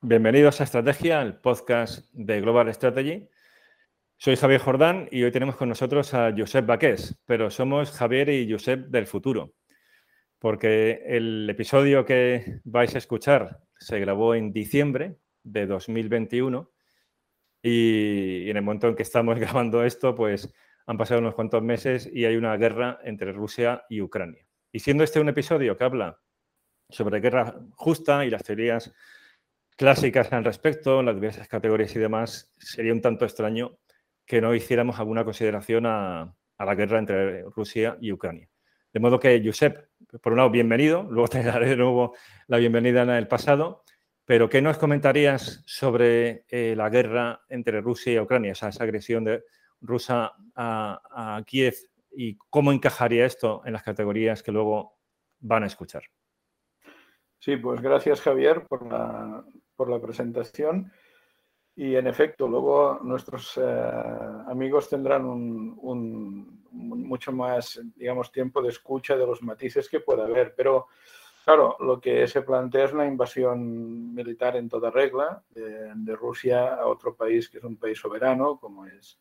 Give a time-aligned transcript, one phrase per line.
[0.00, 3.28] Bienvenidos a Estrategia, el podcast de Global Strategy.
[4.16, 8.48] Soy Javier Jordán y hoy tenemos con nosotros a Josep Baqués, pero somos Javier y
[8.48, 9.54] Josep del futuro,
[10.38, 16.70] porque el episodio que vais a escuchar se grabó en diciembre de 2021
[17.60, 20.54] y en el momento en que estamos grabando esto, pues
[20.86, 24.46] han pasado unos cuantos meses y hay una guerra entre Rusia y Ucrania.
[24.70, 26.20] Y siendo este un episodio que habla
[26.88, 28.94] sobre guerra justa y las teorías
[29.78, 33.78] clásicas al respecto, las diversas categorías y demás, sería un tanto extraño
[34.26, 38.48] que no hiciéramos alguna consideración a, la guerra entre Rusia y Ucrania.
[38.92, 39.88] De modo que, Josep,
[40.20, 42.16] por un lado, bienvenido, luego te daré de nuevo
[42.48, 43.84] la bienvenida en el pasado,
[44.24, 49.44] pero ¿qué nos comentarías sobre eh, la guerra entre Rusia y Ucrania, esa, agresión de
[49.80, 51.76] rusa a Kiev
[52.10, 54.98] y cómo encajaría esto en las categorías que luego
[55.38, 56.02] van a escuchar?
[57.38, 59.44] Sí, pues gracias Javier por la,
[59.78, 60.90] por la presentación.
[61.76, 63.62] Y en efecto, luego nuestros eh,
[64.48, 70.54] amigos tendrán un, mucho más, digamos, tiempo de escucha de los matices que pueda haber.
[70.56, 70.88] Pero,
[71.44, 76.88] claro, lo que se plantea es una invasión militar en toda regla de, Rusia a
[76.88, 79.20] otro país que es un país soberano, como es,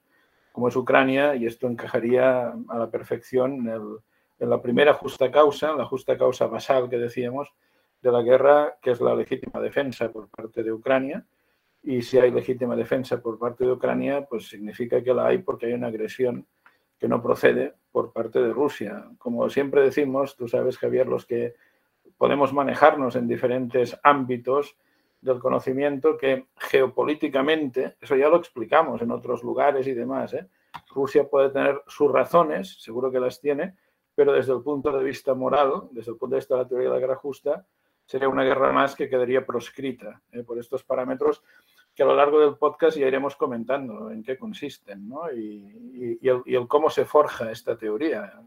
[0.52, 3.98] como es Ucrania, y esto encajaría a la perfección en,
[4.40, 7.54] en la primera justa causa, la justa causa basal que decíamos,
[8.08, 11.26] de la guerra, que es la legítima defensa por parte de Ucrania.
[11.84, 15.68] Y si hay legítima defensa por parte de Ucrania, pues significa que la hay porque
[15.68, 16.48] hay una agresión
[16.98, 19.10] que no procede por parte de Rusia.
[19.18, 21.56] Como siempre decimos, tú sabes, Javier, los que
[22.18, 24.78] podemos manejarnos en diferentes ámbitos
[25.22, 30.48] del conocimiento que geopolíticamente, eso ya lo explicamos en otros lugares y demás, ¿eh?
[30.94, 33.76] Rusia puede tener sus razones, seguro que las tiene,
[34.16, 36.88] pero desde el punto de vista moral, desde el punto de vista de la teoría
[36.90, 37.66] de la guerra justa,
[38.08, 41.44] sería una guerra más que quedaría proscrita eh, por estos parámetros
[41.94, 45.32] que a lo largo del podcast ya iremos comentando en qué consisten ¿no?
[45.32, 48.40] y, el, cómo se forja esta teoría,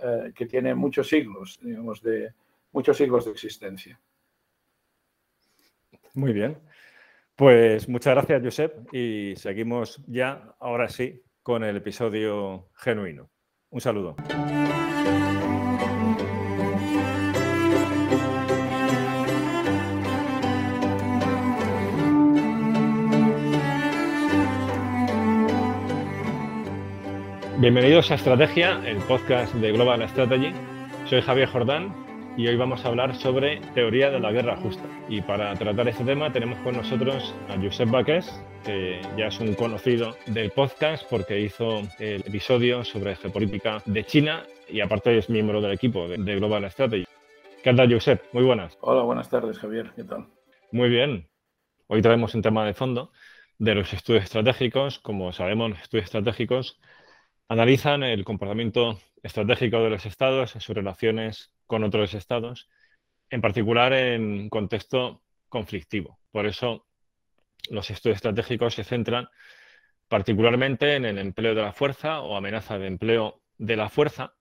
[0.00, 2.32] eh, que tiene muchos siglos, digamos, de
[2.70, 4.00] muchos siglos de existencia.
[6.14, 6.58] Muy bien.
[7.34, 13.30] Pues muchas gracias, Josep, y seguimos ya, ahora sí, con el episodio genuino.
[13.70, 14.14] Un saludo.
[27.62, 30.52] Bienvenidos a Estrategia, el podcast de Global Strategy.
[31.06, 31.94] Soy Javier Jordán
[32.36, 34.82] y hoy vamos a hablar sobre teoría de la guerra justa.
[35.08, 39.54] Y para tratar este tema tenemos con nosotros a Josep Baqués, que ya es un
[39.54, 45.60] conocido del podcast porque hizo el episodio sobre geopolítica de China y aparte es miembro
[45.60, 47.06] del equipo de, Global Strategy.
[47.62, 48.24] ¿Qué tal, Josep?
[48.32, 48.76] Muy buenas.
[48.80, 49.92] Hola, buenas tardes, Javier.
[49.94, 50.26] ¿Qué tal?
[50.72, 51.28] Muy bien.
[51.86, 53.12] Hoy traemos un tema de fondo
[53.60, 54.98] de los estudios estratégicos.
[54.98, 56.80] Como sabemos, los estudios estratégicos
[57.52, 62.70] Analizan el comportamiento estratégico de los estados, sus relaciones con otros estados,
[63.28, 65.20] en particular en contexto
[65.50, 66.18] conflictivo.
[66.30, 66.86] Por eso
[67.68, 69.28] los estudios estratégicos se centran
[70.08, 74.32] particularmente en el empleo de la fuerza o amenaza de empleo de la fuerza.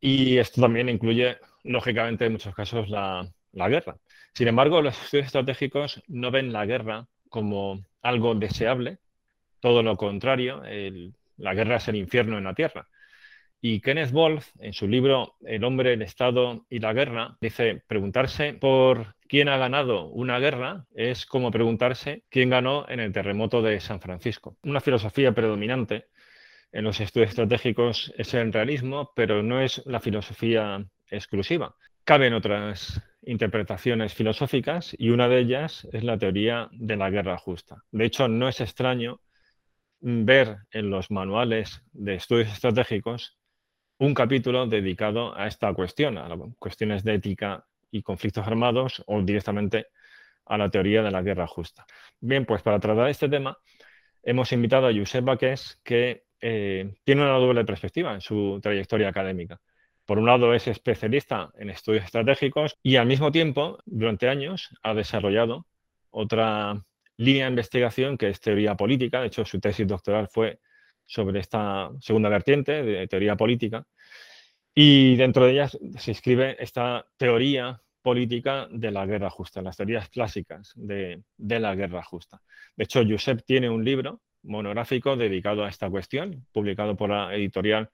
[0.00, 3.98] Y esto también incluye, lógicamente, en muchos casos la, la guerra.
[4.34, 8.98] Sin embargo, los estudios estratégicos no ven la guerra como algo deseable,
[9.60, 12.88] todo lo contrario, el la guerra es el infierno en la tierra.
[13.62, 18.54] Y Kenneth Wolf, en su libro El hombre, el Estado y la guerra, dice, preguntarse
[18.54, 23.78] por quién ha ganado una guerra es como preguntarse quién ganó en el terremoto de
[23.80, 24.56] San Francisco.
[24.62, 26.06] Una filosofía predominante
[26.72, 31.74] en los estudios estratégicos es el realismo, pero no es la filosofía exclusiva.
[32.04, 37.84] Caben otras interpretaciones filosóficas y una de ellas es la teoría de la guerra justa.
[37.90, 39.20] De hecho, no es extraño
[40.00, 43.38] ver en los manuales de estudios estratégicos
[43.98, 46.28] un capítulo dedicado a esta cuestión, a
[46.58, 49.88] cuestiones de ética y conflictos armados o directamente
[50.46, 51.84] a la teoría de la guerra justa.
[52.18, 53.58] Bien, pues para tratar este tema
[54.22, 59.60] hemos invitado a Josep Baqués, que eh, tiene una doble perspectiva en su trayectoria académica.
[60.06, 64.94] Por un lado es especialista en estudios estratégicos y al mismo tiempo, durante años, ha
[64.94, 65.66] desarrollado
[66.10, 66.82] otra
[67.20, 69.20] línea de investigación que es teoría política.
[69.20, 70.60] De hecho, su tesis doctoral fue
[71.04, 73.86] sobre esta segunda vertiente de teoría política.
[74.74, 80.08] Y dentro de ella se escribe esta teoría política de la guerra justa, las teorías
[80.08, 82.40] clásicas de, la guerra justa.
[82.74, 87.90] De hecho, Josep tiene un libro monográfico dedicado a esta cuestión, publicado por la editorial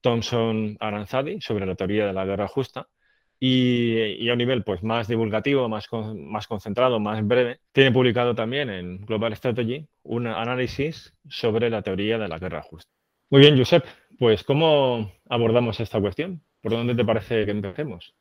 [0.00, 2.88] Thomson Aranzadi sobre la teoría de la guerra justa.
[3.38, 8.70] Y, a un nivel pues, más divulgativo, más, más concentrado, más breve, tiene publicado también
[8.70, 12.90] en Global Strategy un análisis sobre la teoría de la guerra justa.
[13.30, 13.84] Muy bien, Josep,
[14.18, 16.40] pues ¿cómo abordamos esta cuestión?
[16.62, 18.14] ¿Por dónde te parece que empecemos?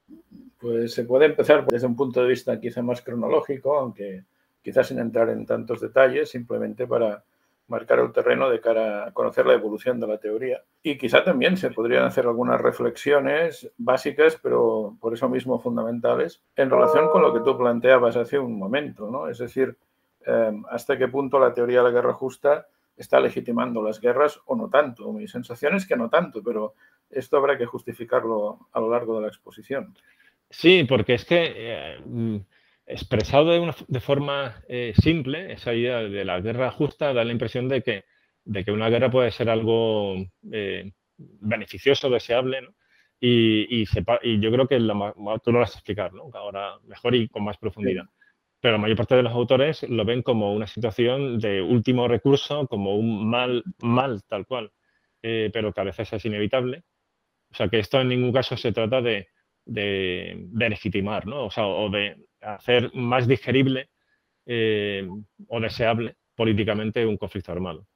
[0.59, 4.23] Pues se puede empezar desde un punto de vista quizá más cronológico, aunque
[4.61, 7.23] quizás sin entrar en tantos detalles, simplemente para
[7.67, 10.63] marcar el terreno de cara a conocer la evolución de la teoría.
[10.83, 16.69] Y quizá también se podrían hacer algunas reflexiones básicas, pero por eso mismo fundamentales, en
[16.69, 19.27] relación con lo que tú planteabas hace un momento, ¿no?
[19.27, 19.75] Es decir,
[20.25, 22.67] em, hasta qué punto la teoría de la guerra justa
[22.97, 25.11] está legitimando las guerras o no tanto.
[25.11, 26.75] Mi sensación es que no tanto, pero
[27.09, 29.95] esto habrá que justificarlo a lo largo de la exposición.
[30.49, 31.97] Sí, porque es que eh,
[32.85, 37.31] expresado de, una, de forma eh, simple, esa idea de la guerra justa da la
[37.31, 38.05] impresión de que,
[38.43, 40.15] de que una guerra puede ser algo
[40.51, 42.75] eh, beneficioso, deseable, ¿no?
[43.19, 43.85] y, y,
[44.23, 46.29] y, yo creo que tú lo vas a explicar ¿no?
[46.33, 48.05] ahora mejor y con más profundidad.
[48.59, 52.67] Pero la mayor parte de los autores lo ven como una situación de último recurso,
[52.67, 54.71] como un mal, mal tal cual,
[55.21, 56.83] eh, pero que a veces es inevitable.
[57.51, 59.27] O sea que esto en ningún caso se trata de,
[59.65, 61.45] de, legitimar, ¿no?
[61.45, 63.89] O sea, o de hacer más digerible
[64.45, 65.07] eh,
[65.47, 67.87] o deseable políticamente un conflicto armado.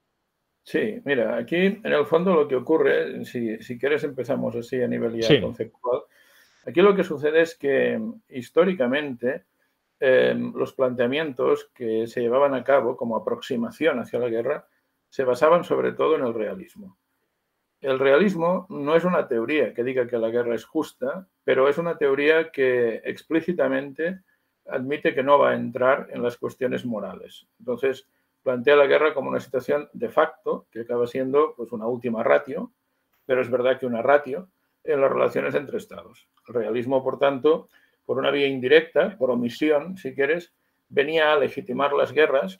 [0.63, 4.88] Sí, mira, aquí en el fondo lo que ocurre, si, si quieres empezamos así a
[4.88, 6.01] nivel ya conceptual,
[6.66, 8.00] aquí lo que sucede es que
[8.30, 9.46] históricamente
[10.00, 14.68] em, los planteamientos que se llevaban a cabo como aproximación hacia la guerra
[15.10, 16.98] se basaban sobre todo en el realismo.
[17.81, 21.78] El realismo no es una teoría que diga que la guerra es justa, pero es
[21.78, 24.19] una teoría que explícitamente
[24.71, 27.48] admite que no va a entrar en las cuestiones morales.
[27.60, 28.07] Entonces,
[28.44, 32.71] plantea la guerra como una situación de facto, que acaba siendo pues, una última ratio,
[33.25, 34.50] pero es verdad que una ratio
[34.83, 36.27] en las relaciones entre Estados.
[36.48, 37.69] El realismo, por tanto,
[38.06, 40.54] por una vía indirecta, por omisión, si quieres,
[40.89, 42.60] venía a legitimar las guerras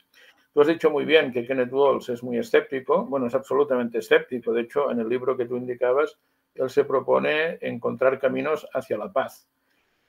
[0.52, 3.04] Tú has dicho muy bien que Kenneth Walls es muy escéptico.
[3.04, 4.52] Bueno, es absolutamente escéptico.
[4.52, 6.18] De hecho, en el libro que tú indicabas,
[6.56, 9.46] él se propone encontrar caminos hacia la paz.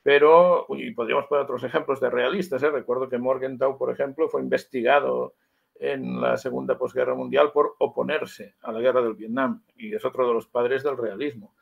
[0.03, 2.63] Pero, y podríamos poner otros ejemplos de realistas.
[2.63, 2.71] ¿eh?
[2.71, 5.35] Recuerdo que Morgenthau, por ejemplo, fue investigado
[5.75, 10.27] en la Segunda Posguerra Mundial por oponerse a la guerra del Vietnam y es otro
[10.27, 11.55] de los padres del realismo.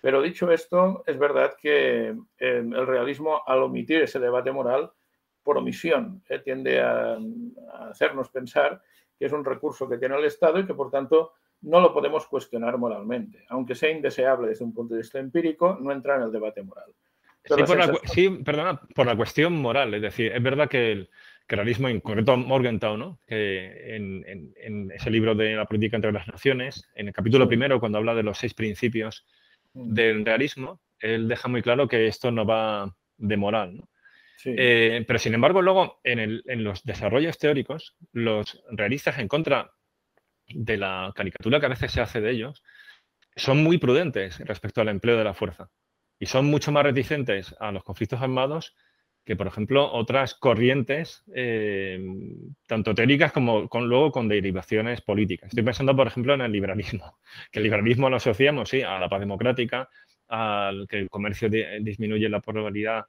[0.00, 4.92] Pero dicho esto, es verdad que eh, el realismo, al omitir ese debate moral,
[5.42, 6.40] por omisión, ¿eh?
[6.40, 7.18] tiende a,
[7.90, 8.82] hacernos pensar
[9.18, 11.32] que es un recurso que tiene el Estado y que, por tanto,
[11.62, 13.44] no lo podemos cuestionar moralmente.
[13.48, 16.92] Aunque sea indeseable desde un punto de vista empírico, no entra en el debate moral.
[18.04, 19.94] Sí, perdona, por la cuestión moral.
[19.94, 21.10] Es decir, es verdad que el,
[21.48, 23.20] realismo, en concreto Morgenthau, ¿no?
[23.26, 27.98] que en, ese libro de la política entre las naciones, en el capítulo primero, cuando
[27.98, 29.24] habla de los seis principios
[29.74, 29.94] mm.
[29.94, 33.76] del realismo, él deja muy claro que esto no va de moral.
[33.76, 33.88] ¿no?
[34.44, 39.72] Eh, pero sin embargo, luego en, los desarrollos teóricos, los realistas en contra
[40.48, 42.62] de la caricatura que a veces se hace de ellos,
[43.34, 45.70] son muy prudentes respecto al empleo de la fuerza
[46.18, 48.74] y son mucho más reticentes a los conflictos armados
[49.26, 52.00] que, por ejemplo, otras corrientes, eh,
[52.68, 55.48] tanto teóricas como con, luego con derivaciones políticas.
[55.48, 57.18] Estoy pensando, por ejemplo, en el liberalismo,
[57.50, 59.88] que el liberalismo lo asociamos, sí, a la paz democrática,
[60.28, 63.06] al que el comercio disminuye la probabilidad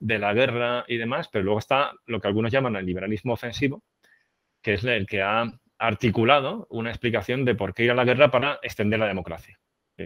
[0.00, 3.84] de la guerra y demás, pero luego está lo que algunos llaman el liberalismo ofensivo,
[4.60, 5.44] que es el que ha
[5.78, 9.58] articulado una explicación de por qué ir a la guerra para extender la democracia,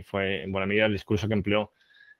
[0.04, 1.72] fue en buena medida el discurso que empleó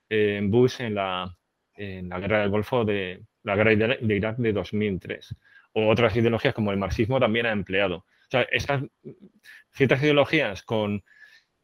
[0.08, 1.36] eh, Bush en la,
[1.74, 5.36] en la guerra del Golfo de la guerra de Irak de 2003.
[5.72, 7.96] O otras ideologías como el marxismo también ha empleado.
[7.96, 8.46] O sea,
[9.72, 11.02] ciertas ideologías con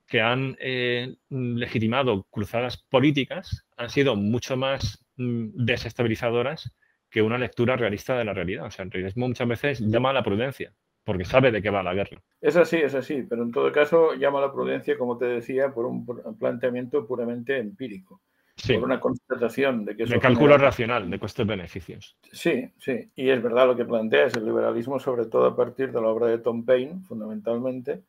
[0.06, 6.74] que han eh, legitimado cruzadas políticas han sido mucho más mm, desestabilizadoras
[7.08, 8.66] que una lectura realista de la realidad.
[8.66, 10.72] O sea, el realismo muchas veces llama a la prudencia,
[11.04, 12.20] porque sabe de qué va la guerra.
[12.40, 15.72] Es así, es así, pero en todo caso llama a la prudencia, como te decía,
[15.72, 16.04] por un
[16.38, 18.20] planteamiento puramente empírico.
[18.66, 22.16] Por una constatación de que De cálculo racional, de costes-beneficios.
[22.32, 26.00] Sí, sí, y es verdad lo que planteas, el liberalismo, sobre todo a partir de
[26.00, 28.02] la obra de Tom Paine, fundamentalmente,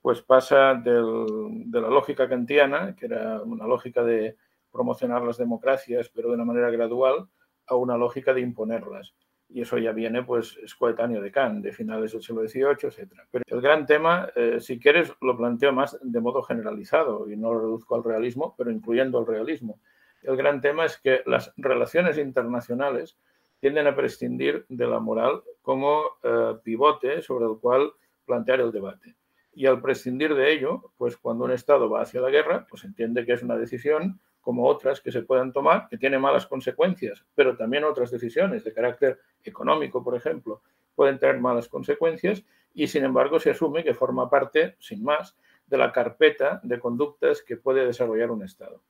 [0.00, 4.36] pues pasa de la lógica kantiana, que era una lógica de
[4.70, 7.28] promocionar las democracias, pero de una manera gradual,
[7.66, 9.14] a una lógica de imponerlas.
[9.50, 13.12] Y eso ya viene, pues, es coetáneo de Kant, de finales del siglo XVIII, etc.
[13.30, 17.54] Pero el gran tema, eh, si quieres, lo planteo más de modo generalizado y no
[17.54, 19.80] lo reduzco al realismo, pero incluyendo el realismo.
[20.22, 23.16] El gran tema es que las relaciones internacionales
[23.60, 27.92] tienden a prescindir de la moral como eh, pivote sobre el cual
[28.24, 29.16] plantear el debate
[29.58, 33.26] y al prescindir de ello, pues cuando un Estado va hacia la guerra, pues entiende
[33.26, 37.56] que es una decisión como otras que se puedan tomar, que tienen malas consecuencias, pero
[37.56, 40.62] también otras decisiones de carácter económico, por ejemplo,
[40.94, 45.76] pueden tener malas consecuencias y sin embargo se asume que forma parte, sin más, de
[45.76, 48.80] la carpeta de conductas que puede desarrollar un Estado.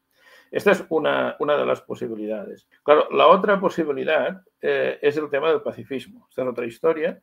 [0.51, 2.69] Esta es una, una de las posibilidades.
[2.83, 6.27] Claro, la otra posibilidad eh, es el tema del pacifismo.
[6.29, 7.21] Esta es otra historia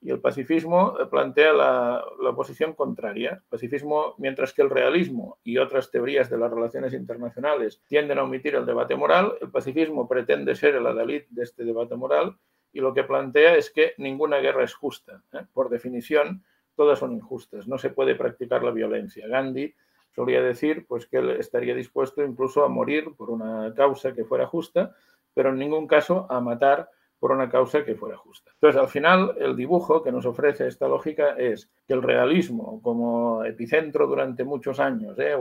[0.00, 3.42] y el pacifismo eh, plantea la, la, posición contraria.
[3.48, 8.54] pacifismo, mientras que el realismo y otras teorías de las relaciones internacionales tienden a omitir
[8.54, 12.36] el debate moral, el pacifismo pretende ser el adalid de este debate moral
[12.72, 15.22] y lo que plantea es que ninguna guerra es justa.
[15.32, 15.44] ¿eh?
[15.52, 16.44] Por definición,
[16.76, 17.66] todas son injustas.
[17.66, 19.26] No se puede practicar la violencia.
[19.26, 19.74] Gandhi
[20.18, 24.48] solía decir pues, que él estaría dispuesto incluso a morir por una causa que fuera
[24.48, 24.92] justa,
[25.32, 28.50] pero en ningún caso a matar por una causa que fuera justa.
[28.54, 33.44] Entonces, al final, el dibujo que nos ofrece esta lógica es que el realismo, como
[33.44, 35.36] epicentro durante muchos años, ¿eh?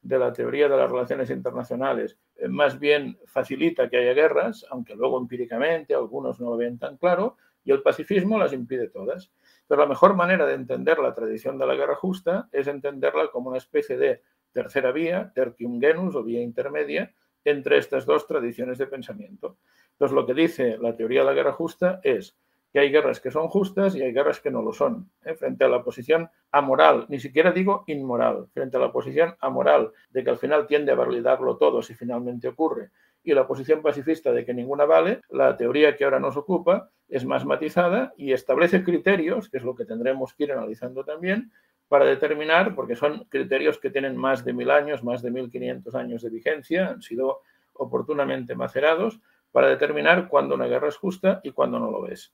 [0.00, 4.94] De la teoría de las relaciones internacionales, eh, más bien facilita que haya guerras, aunque
[4.94, 9.30] luego empíricamente algunos no lo ven tan claro, y el pacifismo las impide todas.
[9.66, 13.48] Pero la mejor manera de entender la tradición de la guerra justa es entenderla como
[13.48, 18.86] una especie de tercera vía, tertium genus o vía intermedia, entre estas dos tradiciones de
[18.86, 19.58] pensamiento.
[19.92, 22.36] Entonces, lo que dice la teoría de la guerra justa es
[22.72, 25.10] que hay guerras que son justas y hay guerras que no lo son.
[25.24, 25.34] ¿eh?
[25.34, 30.22] Frente a la posición amoral, ni siquiera digo inmoral, frente a la posición amoral de
[30.22, 32.90] que al final tiende a validarlo todo si finalmente ocurre,
[33.26, 37.24] y la posición pacifista de que ninguna vale, la teoría que ahora nos ocupa es
[37.24, 41.50] más matizada y establece criterios, que es lo que tendremos que ir analizando también,
[41.88, 45.96] para determinar, porque son criterios que tienen más de mil años, más de mil quinientos
[45.96, 47.40] años de vigencia, han sido
[47.72, 52.32] oportunamente macerados, para determinar cuándo una guerra es justa y cuándo no lo es.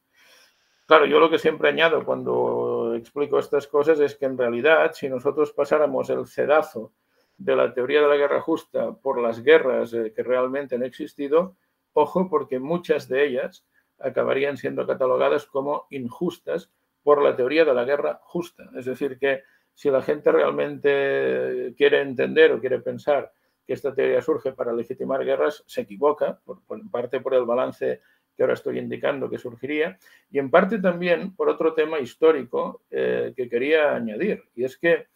[0.85, 5.09] Claro, yo lo que siempre añado cuando explico estas cosas es que en realidad si
[5.09, 6.93] nosotros pasáramos el cedazo
[7.37, 11.57] de la teoría de la guerra justa por las guerras eh, que realmente han existido,
[11.93, 13.67] ojo porque muchas de ellas
[13.99, 16.71] acabarían siendo catalogadas como injustas
[17.03, 18.71] por la teoría de la guerra justa.
[18.77, 19.43] Es decir, que
[19.75, 23.33] si la gente realmente quiere entender o quiere pensar
[23.67, 28.01] que esta teoría surge para legitimar guerras, se equivoca, en parte por el balance
[28.37, 29.99] que ahora estoy indicando que surgiría,
[30.31, 35.09] y en parte también por otro tema histórico eh, que quería añadir, y es que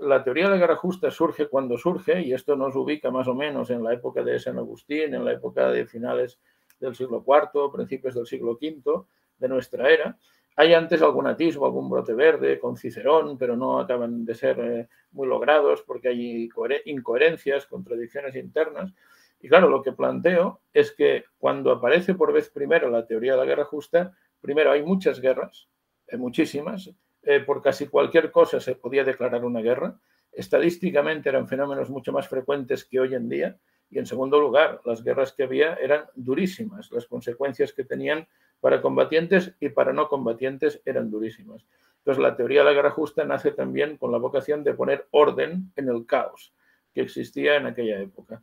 [0.00, 3.34] la teoría de la guerra justa surge cuando surge, y esto nos ubica más o
[3.34, 6.38] menos en la época de San Agustín, en la época de finales
[6.78, 9.04] del siglo IV, principios del siglo V
[9.38, 10.16] de nuestra era,
[10.60, 14.88] hay antes algún atisbo, algún brote verde con Cicerón, pero no acaban de ser eh,
[15.12, 16.48] muy logrados porque hay
[16.86, 18.92] incoherencias, contradicciones internas.
[19.40, 23.38] Y claro, lo que planteo es que cuando aparece por vez primero la teoría de
[23.38, 25.68] la guerra justa, primero hay muchas guerras,
[26.10, 26.90] hay muchísimas,
[27.22, 29.98] eh, por casi cualquier cosa se podía declarar una guerra.
[30.32, 33.58] Estadísticamente eran fenómenos mucho más frecuentes que hoy en día.
[33.90, 36.90] Y en segundo lugar, las guerras que había eran durísimas.
[36.92, 38.26] Las consecuencias que tenían
[38.60, 41.64] para combatientes y para no combatientes eran durísimas.
[41.98, 45.72] Entonces, la teoría de la guerra justa nace también con la vocación de poner orden
[45.76, 46.54] en el caos
[46.94, 48.42] que existía en aquella época.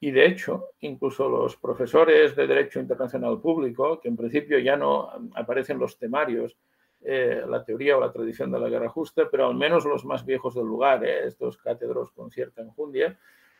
[0.00, 5.10] Y de hecho, incluso los profesores de Derecho Internacional Público, que en principio ya no
[5.34, 6.56] aparecen los temarios,
[7.04, 10.24] eh, la teoría o la tradición de la guerra justa, pero al menos los más
[10.24, 13.18] viejos del lugar, eh, estos cátedros con cierta enjundia,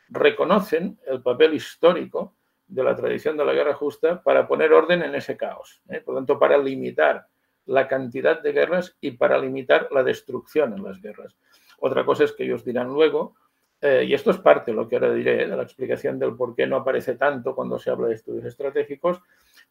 [0.08, 2.34] reconocen el papel histórico
[2.66, 5.82] de la tradición de la guerra justa para poner orden en ese caos.
[5.88, 6.00] ¿eh?
[6.00, 7.26] Por lo tanto, para limitar
[7.66, 11.36] la cantidad de guerras y para limitar la destrucción en las guerras.
[11.78, 13.34] Otra cosa es que ellos dirán luego,
[13.84, 16.54] eh, y esto es parte de lo que ahora diré, de la explicación del por
[16.54, 19.20] qué no aparece tanto cuando se habla de estudios estratégicos,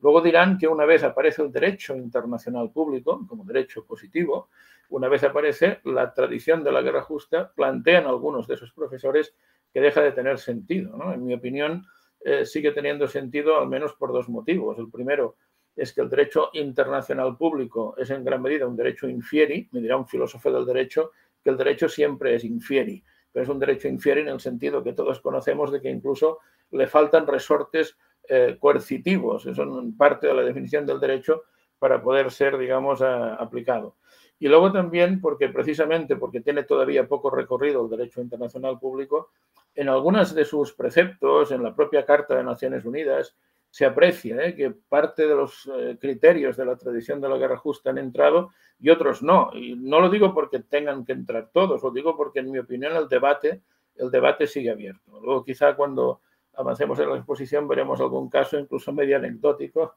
[0.02, 4.50] luego dirán que una vez aparece el derecho internacional público como derecho positivo,
[4.90, 9.34] una vez aparece la tradición de la guerra justa, plantean algunos de esos profesores
[9.74, 10.98] que deja de tener sentido.
[10.98, 11.14] ¿no?
[11.14, 11.86] En mi opinión,
[12.20, 14.78] eh, sigue teniendo sentido al menos por dos motivos.
[14.78, 15.38] El primero
[15.74, 19.96] es que el derecho internacional público es en gran medida un derecho infieri, me dirá
[19.96, 24.22] un filósofo del derecho que el derecho siempre es infieri, pero es un derecho infieri
[24.22, 26.40] en el sentido que todos conocemos de que incluso
[26.72, 27.98] le faltan resortes
[28.28, 31.44] eh, coercitivos, eso es parte de la definición del derecho
[31.80, 33.96] para poder ser, digamos, aplicado.
[34.40, 39.32] Y luego también porque precisamente porque tiene todavía poco recorrido el derecho internacional público,
[39.74, 43.36] en algunos de sus preceptos, en la propia Carta de Naciones Unidas,
[43.72, 44.54] se aprecia ¿eh?
[44.54, 48.52] que parte de los eh, criterios de la tradición de la guerra justa han entrado
[48.78, 49.50] y otros no.
[49.54, 52.96] Y no lo digo porque tengan que entrar todos, lo digo porque en mi opinión
[52.98, 53.62] el debate,
[53.96, 55.20] el debate sigue abierto.
[55.22, 56.20] Luego quizá cuando
[56.54, 59.96] avancemos en la exposición veremos algún caso, incluso medio anecdótico,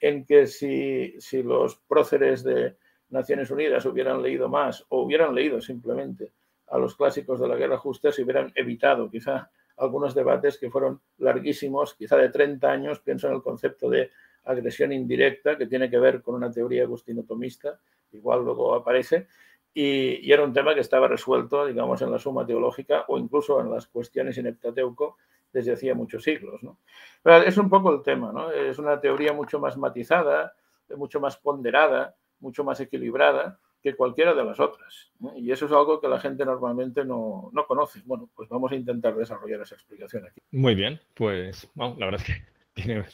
[0.00, 2.76] en que si, si los próceres de
[3.08, 6.32] Naciones Unidas hubieran leído más o hubieran leído simplemente
[6.68, 11.00] a los clásicos de la guerra justa se hubieran evitado quizá algunos debates que fueron
[11.18, 14.10] larguísimos, quizá de 30 años, pienso en el concepto de
[14.44, 17.78] agresión indirecta, que tiene que ver con una teoría agustino-tomista,
[18.12, 19.26] igual luego aparece,
[19.74, 23.70] y, era un tema que estaba resuelto, digamos, en la suma teológica o incluso en
[23.70, 25.18] las cuestiones in heptateuco
[25.52, 26.62] desde hacía muchos siglos.
[26.62, 26.78] ¿no?
[27.24, 28.50] es un poco el tema, ¿no?
[28.50, 30.54] es una teoría mucho más matizada,
[30.96, 35.12] mucho más ponderada, mucho más equilibrada que cualquiera de las otras.
[35.36, 38.00] Y eso es algo que la gente normalmente no, no, conoce.
[38.04, 40.40] Bueno, pues vamos a intentar desarrollar esa explicación aquí.
[40.52, 42.42] Muy bien, pues la verdad es que
[42.74, 43.04] tiene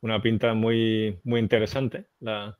[0.00, 2.58] una pinta muy, muy interesante la,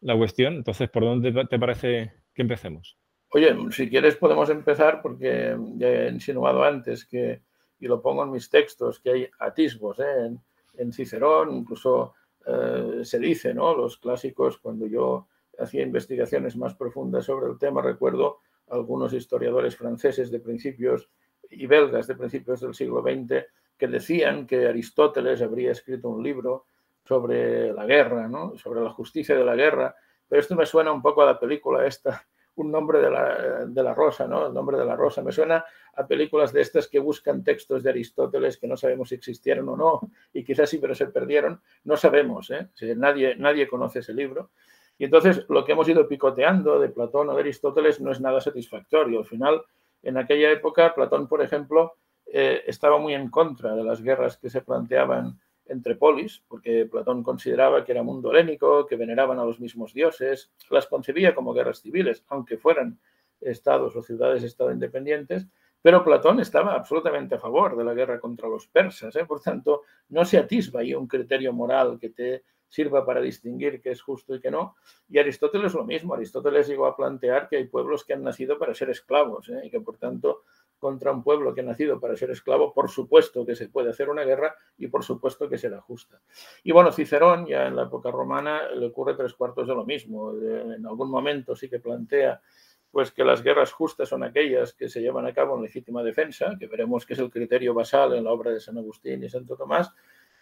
[0.00, 0.54] la cuestión.
[0.54, 2.98] Entonces, ¿por dónde te parece que empecemos?
[3.30, 7.42] Oye, si quieres podemos empezar porque ya he insinuado antes que,
[7.80, 10.26] y lo pongo en mis textos, que hay atisbos ¿eh?
[10.26, 10.40] en,
[10.78, 12.14] en, Cicerón, incluso
[12.46, 13.74] eh, se dice, ¿no?
[13.74, 15.26] Los clásicos, cuando yo
[15.58, 21.10] hacía investigaciones más profundas sobre el tema, recuerdo algunos historiadores franceses de principios
[21.50, 23.44] y belgas de principios del siglo XX
[23.76, 26.66] que decían que Aristóteles habría escrito un libro
[27.04, 28.56] sobre la guerra, ¿no?
[28.56, 29.94] sobre la justicia de la guerra,
[30.28, 33.82] pero esto me suena un poco a la película esta, un nombre de la, de
[33.82, 34.46] la, rosa, ¿no?
[34.46, 35.22] El nombre de la rosa.
[35.22, 39.16] Me suena a películas de estas que buscan textos de Aristóteles que no sabemos si
[39.16, 40.00] existieron o no,
[40.32, 41.60] y quizás sí, pero se perdieron.
[41.84, 42.68] No sabemos, ¿eh?
[42.96, 44.50] nadie, nadie conoce ese libro.
[44.98, 48.40] Y entonces lo que hemos ido picoteando de Platón o de Aristóteles no es nada
[48.40, 49.20] satisfactorio.
[49.20, 49.62] Al final,
[50.02, 51.94] en aquella época, Platón, por ejemplo,
[52.26, 57.22] eh, estaba muy en contra de las guerras que se planteaban entre polis, porque Platón
[57.22, 61.80] consideraba que era mundo helénico, que veneraban a los mismos dioses, las concebía como guerras
[61.80, 62.98] civiles, aunque fueran
[63.40, 65.46] estados o ciudades-estado independientes,
[65.80, 69.24] pero Platón estaba absolutamente a favor de la guerra contra los persas, ¿eh?
[69.26, 73.92] por tanto, no se atisba ahí un criterio moral que te sirva para distinguir qué
[73.92, 74.74] es justo y qué no.
[75.08, 78.74] Y Aristóteles lo mismo, Aristóteles llegó a plantear que hay pueblos que han nacido para
[78.74, 79.60] ser esclavos ¿eh?
[79.62, 80.42] y que por tanto
[80.80, 84.10] contra un pueblo que ha nacido para ser esclavo, por supuesto que se puede hacer
[84.10, 86.20] una guerra y por supuesto que será justa.
[86.64, 90.34] Y bueno, Cicerón ya en la época romana le ocurre tres cuartos de lo mismo.
[90.34, 92.42] En algún momento sí que plantea
[92.90, 96.56] pues que las guerras justas son aquellas que se llevan a cabo en legítima defensa,
[96.58, 99.56] que veremos que es el criterio basal en la obra de San Agustín y Santo
[99.56, 99.92] Tomás.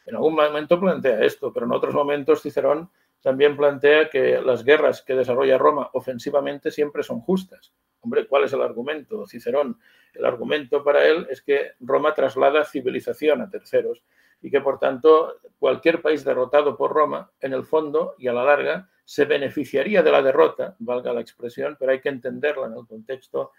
[0.06, 5.02] En algún momento plantea esto, pero en otros momentos Cicerón también plantea que las guerras
[5.02, 7.72] que desarrolla Roma ofensivamente siempre son justas.
[8.00, 9.26] Hombre, ¿cuál es el argumento?
[9.26, 9.78] Cicerón,
[10.12, 14.02] el argumento para él es que Roma traslada civilización a terceros
[14.42, 18.44] y que por tanto cualquier país derrotado por Roma, en el fondo y a la
[18.44, 22.86] larga, se beneficiaría de la derrota, valga la expresión, pero hay que entenderla en el
[22.86, 23.52] contexto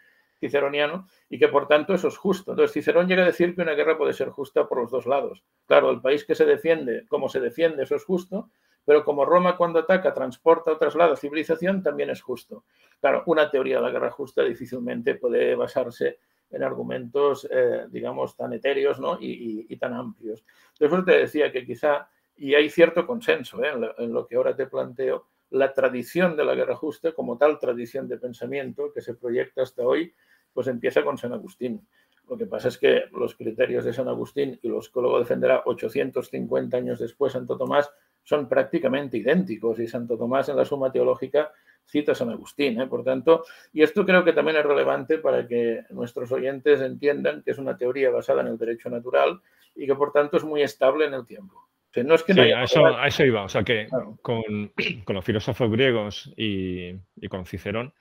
[0.48, 2.52] ciceroniano, y que por tanto eso es justo.
[2.52, 5.44] Entonces Cicerón llega a decir que una guerra puede ser justa por los dos lados.
[5.66, 8.50] Claro, el país que se defiende, como se defiende, eso es justo,
[8.86, 12.66] pero como Roma cuando ataca transporta o traslada civilización, también es justo.
[13.00, 18.54] Claro, una teoría de la guerra justa difícilmente puede basarse en argumentos, eh, digamos, tan
[18.54, 19.18] etéreos ¿no?
[19.20, 20.44] y, tan amplios.
[20.80, 23.72] Después te decía que quizá, y hay cierto consenso ¿eh?
[23.98, 28.08] en, lo, que ahora te planteo, la tradición de la guerra justa, como tal tradición
[28.08, 30.14] de pensamiento que se proyecta hasta hoy,
[30.54, 31.86] pues empieza con San Agustín.
[32.30, 35.64] Lo que pasa es que los criterios de San Agustín, y los que luego defenderá
[35.66, 37.92] 850 años después Santo Tomás,
[38.24, 41.52] son prácticamente idénticos y Santo Tomás en la Suma Teológica
[41.86, 42.80] cita a San Agustín.
[42.82, 42.88] ¿eh?
[42.88, 47.52] Por tanto, y esto creo que también es relevante para que nuestros oyentes entiendan que
[47.52, 49.42] es una teoría basada en el derecho natural
[49.76, 51.68] y que por tanto es muy estable en el tiempo.
[52.04, 53.44] no es que a, eso, iba.
[53.44, 53.88] O sea que
[54.22, 54.72] con,
[55.08, 56.94] los filósofos griegos y,
[57.30, 57.94] con Cicerón,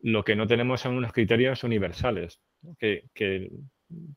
[0.00, 2.40] lo que no tenemos son unos criterios universales
[2.78, 3.50] que, que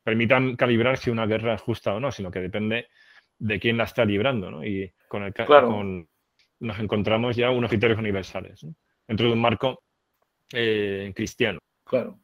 [0.02, 2.88] permitan calibrar si una guerra es justa o no, sino que depende
[3.38, 4.64] de quién la está librando, ¿no?
[4.64, 6.08] Y con el con,
[6.60, 8.66] nos encontramos ya unos criterios universales
[9.08, 9.82] dentro de un marco
[10.52, 11.58] eh, cristiano.
[11.84, 12.20] Claro,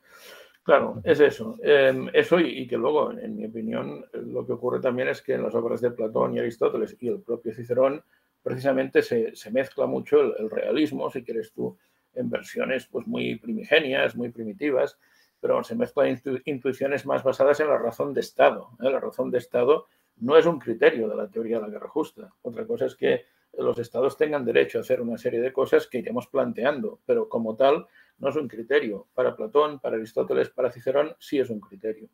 [0.63, 1.57] claro, es eso.
[1.63, 5.43] Em, eso y, que luego, en mi opinión, lo que ocurre también es que en
[5.43, 8.03] las obras de Platón y Aristóteles y el propio Cicerón,
[8.43, 11.77] precisamente se, mezcla mucho el, realismo, si quieres tú,
[12.17, 14.99] en versiones pues, muy primigenias, muy primitivas,
[15.41, 18.71] pero se mezclan intuiciones más basadas en la razón de Estado.
[18.81, 18.91] ¿eh?
[18.91, 22.33] La razón de Estado no es un criterio de la teoría de la guerra justa.
[22.43, 23.25] Otra cosa es que
[23.59, 27.55] los estados tengan derecho a hacer una serie de cosas que iremos planteando, pero como
[27.57, 27.87] tal
[28.19, 29.07] no es un criterio.
[29.15, 32.09] Para Platón, para Aristóteles, para Cicerón sí es un criterio.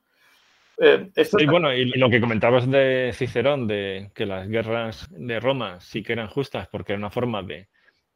[0.79, 5.81] Eh, y bueno, y lo que comentabas de Cicerón, de que las guerras de Roma
[5.81, 7.69] sí que eran justas porque era una forma de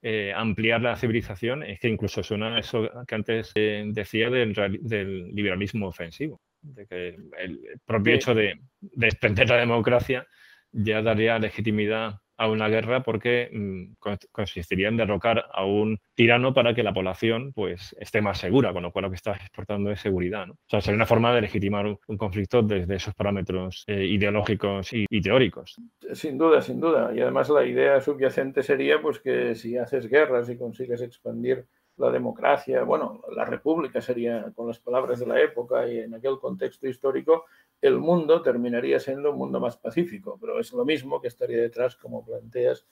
[0.08, 5.34] eh, ampliar la civilización, es que incluso suena eso que antes eh, decía del, del
[5.34, 10.24] liberalismo ofensivo de que el propio hecho de, de, extender la democracia
[10.70, 13.94] ya daría legitimidad a una guerra porque mm,
[14.32, 18.82] consistiría en derrocar a un tirano para que la población pues, esté más segura, con
[18.82, 20.46] lo cual lo que está exportando es seguridad.
[20.46, 20.54] ¿no?
[20.54, 25.06] O sea, sería una forma de legitimar un, conflicto desde esos parámetros eh, ideológicos y,
[25.20, 25.76] teóricos.
[26.12, 27.12] Sin duda, sin duda.
[27.14, 32.10] Y además la idea subyacente sería pues, que si haces guerras y consigues expandir la
[32.10, 36.86] democracia, bueno, la república sería, con las palabras de la época y en aquel contexto
[36.86, 37.46] histórico,
[37.80, 41.96] el mundo terminaría siendo un mundo más pacífico, pero es lo mismo que estaría detrás,
[41.96, 42.86] como planteas,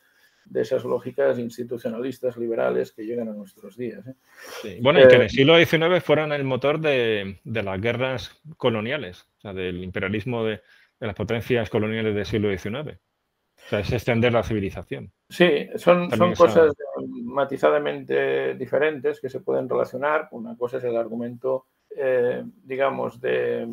[0.44, 4.06] de esas lógicas institucionalistas liberales que llegan a nuestros días.
[4.06, 4.78] ¿eh?
[4.82, 9.22] Bueno, y que en el eh, siglo XIX fueran el motor de, las guerras coloniales,
[9.38, 10.60] o sea, del imperialismo de,
[11.00, 12.98] las potencias coloniales del siglo XIX.
[12.98, 15.12] O sea, es extender la civilización.
[15.28, 16.74] Sí, son, son cosas
[17.08, 20.28] matizadamente diferentes que se pueden relacionar.
[20.32, 23.68] Una cosa es el argumento eh, digamos, de,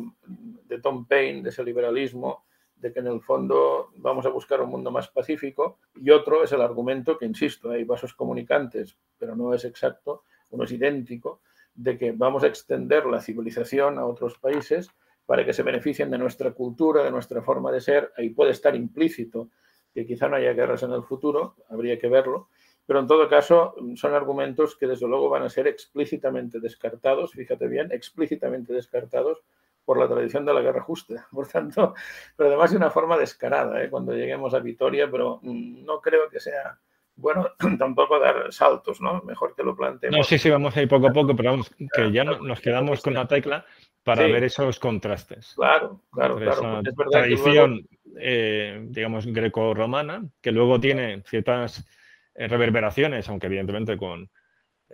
[0.82, 2.44] Tom Paine, de ese liberalismo,
[2.76, 6.52] de que en el fondo vamos a buscar un mundo más pacífico, y otro es
[6.52, 11.40] el argumento que, insisto, hay vasos comunicantes, pero no es exacto, uno es idéntico,
[11.74, 14.90] de que vamos a extender la civilización a otros países
[15.26, 18.12] para que se beneficien de nuestra cultura, de nuestra forma de ser.
[18.16, 19.48] Ahí puede estar implícito
[19.94, 22.48] que quizá no haya guerras en el futuro, habría que verlo,
[22.86, 27.68] pero en todo caso, son argumentos que desde luego van a ser explícitamente descartados, fíjate
[27.68, 29.42] bien, explícitamente descartados
[29.84, 31.26] por la tradición de la guerra justa.
[31.32, 31.94] Por tanto,
[32.36, 33.90] pero además de una forma descarada, ¿eh?
[33.90, 36.78] cuando lleguemos a Vitoria, pero mm, no creo que sea
[37.14, 39.22] bueno tampoco dar saltos, ¿no?
[39.22, 40.18] Mejor que lo planteemos.
[40.18, 43.00] No, sí, sí, vamos a ir poco a poco, pero vamos, que ya nos quedamos
[43.02, 43.64] con la tecla
[44.02, 45.54] para ver esos contrastes.
[45.54, 46.80] Claro, claro, claro.
[46.80, 47.86] Es tradición,
[48.18, 51.86] eh, digamos, greco-romana, que luego tiene ciertas
[52.34, 54.30] reverberaciones, aunque evidentemente con,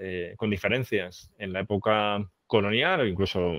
[0.01, 3.53] eh, con diferencias en la época colonial o incluso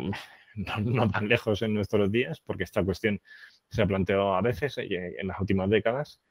[0.84, 3.22] no, tan lejos en nuestros días, porque esta cuestión
[3.70, 6.22] se ha planteado a veces eh, en las últimas décadas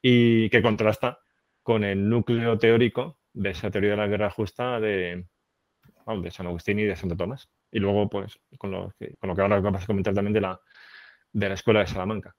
[0.00, 1.18] y que contrasta
[1.62, 5.26] con el núcleo teórico de esa teoría de la guerra justa de,
[6.06, 7.50] de San Agustín y de Santo Tomás.
[7.70, 10.40] Y luego, pues, con lo que, con lo que ahora vas a comentar también de
[10.40, 10.58] la,
[11.30, 12.34] de la Escuela de Salamanca.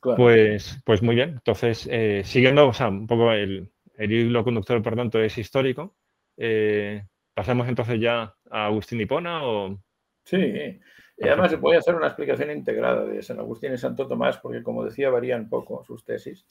[0.00, 1.30] Pues, pues muy bien.
[1.30, 1.88] Entonces,
[2.22, 5.96] siguiendo o un poco el, el hilo conductor, por tanto, es histórico.
[6.36, 9.78] Eh, ¿Pasamos entonces ya a Agustín Hipona o...?
[10.24, 14.38] Sí, y además se puede hacer una explicación integrada de San Agustín y Santo Tomás,
[14.38, 16.46] porque como decía, varían poco sus tesis.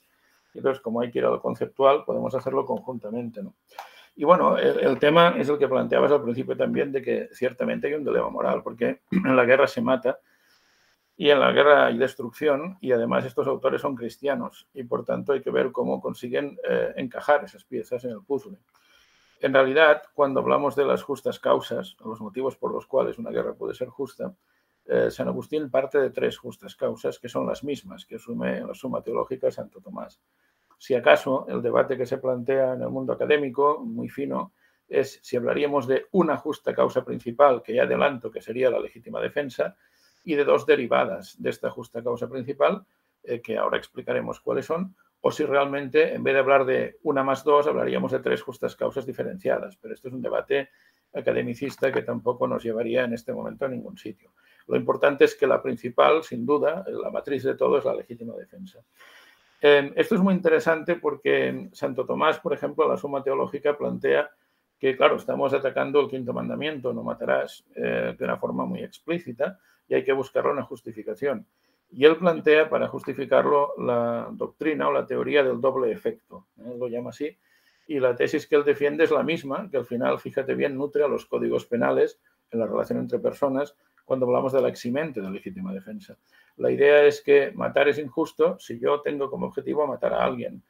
[0.52, 3.42] Entonces, como hay que ir a lo conceptual, podemos hacerlo conjuntamente.
[3.42, 3.54] ¿no?
[4.14, 7.94] Y bueno, el, tema es el que planteabas al principio también, de que ciertamente hay
[7.94, 10.18] un dilema moral, porque en la guerra se mata
[11.20, 15.32] y en la guerra hay destrucción y además estos autores son cristianos y por tanto
[15.32, 18.56] hay que ver cómo consiguen eh, encajar esas piezas en el puzzle.
[19.40, 23.54] En realidad, cuando hablamos de las justas causas, los motivos por los cuales una guerra
[23.54, 24.32] puede ser justa,
[24.86, 28.74] eh, San Agustín parte de tres justas causas que son las mismas que asume la
[28.74, 30.20] Suma Teológica Santo Tomás.
[30.78, 34.52] Si acaso el debate que se plantea en el mundo académico, muy fino,
[34.86, 39.20] es si hablaríamos de una justa causa principal, que ya adelanto que sería la legítima
[39.20, 39.76] defensa,
[40.28, 42.84] y de dos derivadas de esta justa causa principal,
[43.24, 47.24] eh, que ahora explicaremos cuáles son, o si realmente, en vez de hablar de una
[47.24, 49.78] más dos, hablaríamos de tres justas causas diferenciadas.
[49.80, 50.68] Pero esto es un debate
[51.14, 54.32] academicista que tampoco nos llevaría en este momento a ningún sitio.
[54.66, 58.34] Lo importante es que la principal, sin duda, la matriz de todo es la legítima
[58.34, 58.80] defensa.
[59.62, 64.30] Eh, esto es muy interesante porque Santo Tomás, por ejemplo, la Suma Teológica plantea
[64.78, 69.58] que, claro, estamos atacando el quinto mandamiento, no matarás, eh, de una forma muy explícita,
[69.88, 71.46] y hay que buscarle una justificación.
[71.90, 76.74] Y él plantea para justificarlo la doctrina o la teoría del doble efecto, ¿eh?
[76.78, 77.36] lo llama así,
[77.86, 81.02] y la tesis que él defiende es la misma, que al final, fíjate bien, nutre
[81.02, 82.20] a los códigos penales
[82.50, 83.74] en la relación entre personas
[84.04, 86.16] cuando hablamos de la eximente de legítima defensa.
[86.56, 90.62] La idea es que matar es injusto si yo tengo como objetivo matar a alguien.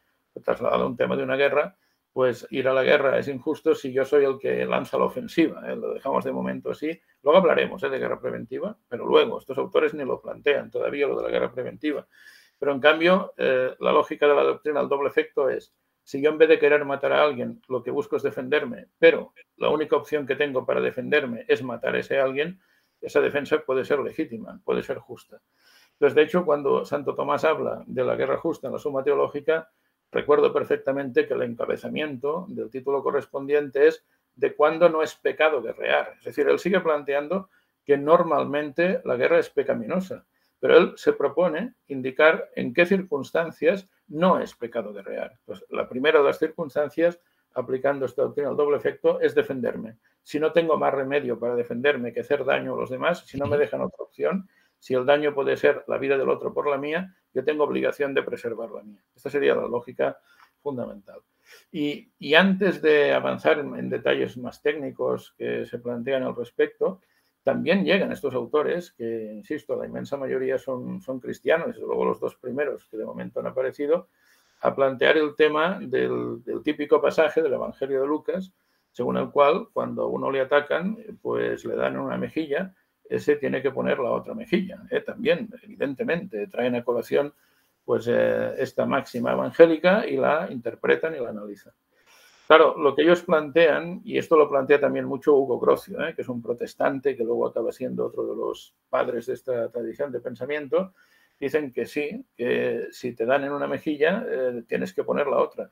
[0.45, 1.77] Trasladado a un tema de una guerra,
[2.13, 5.63] pues ir a la guerra es injusto si yo soy el que lanza la ofensiva.
[5.71, 5.77] ¿eh?
[5.77, 7.01] Lo dejamos de momento así.
[7.23, 7.89] Luego hablaremos ¿eh?
[7.89, 11.53] de guerra preventiva, pero luego estos autores ni lo plantean todavía lo de la guerra
[11.53, 12.07] preventiva.
[12.59, 16.31] Pero en cambio, eh, la lógica de la doctrina, el doble efecto es, si yo
[16.31, 19.95] en vez de querer matar a alguien, lo que busco es defenderme, pero la única
[19.95, 22.61] opción que tengo para defenderme es matar a ese alguien,
[23.01, 25.41] esa defensa puede ser legítima, puede ser justa.
[25.93, 29.71] Entonces, de hecho, cuando Santo Tomás habla de la guerra justa en la suma teológica,
[30.11, 36.15] Recuerdo perfectamente que el encabezamiento del título correspondiente es de cuándo no es pecado guerrear.
[36.19, 37.51] Es decir, él sigue planteando
[37.85, 40.25] que normalmente la guerra es pecaminosa,
[40.61, 45.39] pero él se propone indicar en qué circunstancias no es pecado guerrear.
[45.45, 47.21] Pues la primera de las circunstancias,
[47.55, 49.97] aplicando esta doctrina al doble efecto, es defenderme.
[50.23, 53.47] Si no tengo más remedio para defenderme que hacer daño a los demás, si no
[53.47, 56.79] me dejan otra opción, si el daño puede ser la vida del otro por la
[56.79, 59.03] mía, yo tengo obligación de preservar la mía.
[59.15, 60.19] Esta sería la lógica
[60.63, 61.21] fundamental.
[61.73, 67.01] Y, antes de avanzar en, detalles más técnicos que se plantean al respecto,
[67.43, 72.21] también llegan estos autores, que, insisto, la inmensa mayoría son, son cristianos, desde luego los
[72.21, 74.09] dos primeros que de momento han aparecido,
[74.61, 78.53] a plantear el tema del, típico pasaje del Evangelio de Lucas,
[78.93, 82.75] según el cual cuando uno le atacan, pues le dan una mejilla,
[83.09, 84.83] ese tiene que poner la otra mejilla.
[84.91, 85.01] ¿eh?
[85.01, 87.33] También, evidentemente, traen a colación
[87.85, 91.73] pues, eh, esta máxima evangélica y la interpretan y la analizan.
[92.47, 96.15] Claro, lo que ellos plantean, y esto lo plantea también mucho Hugo Grocio, ¿eh?
[96.15, 100.11] que es un protestante que luego acaba siendo otro de los padres de esta tradición
[100.11, 100.95] de pensamiento,
[101.39, 104.27] dicen que sí, que si te dan en una mejilla,
[104.67, 105.71] tienes que poner la otra.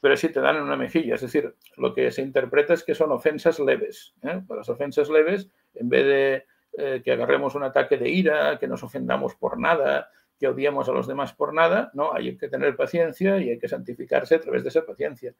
[0.00, 2.94] Pero si te dan en una mejilla, es decir, lo que se interpreta es que
[2.94, 4.14] son ofensas leves.
[4.20, 6.44] Para las ofensas leves, en vez de
[6.76, 10.92] eh, que agarremos un ataque de ira, que nos ofendamos por nada, que odiemos a
[10.92, 14.62] los demás por nada, no, hay que tener paciencia y hay que santificarse a través
[14.62, 15.34] de esa paciencia.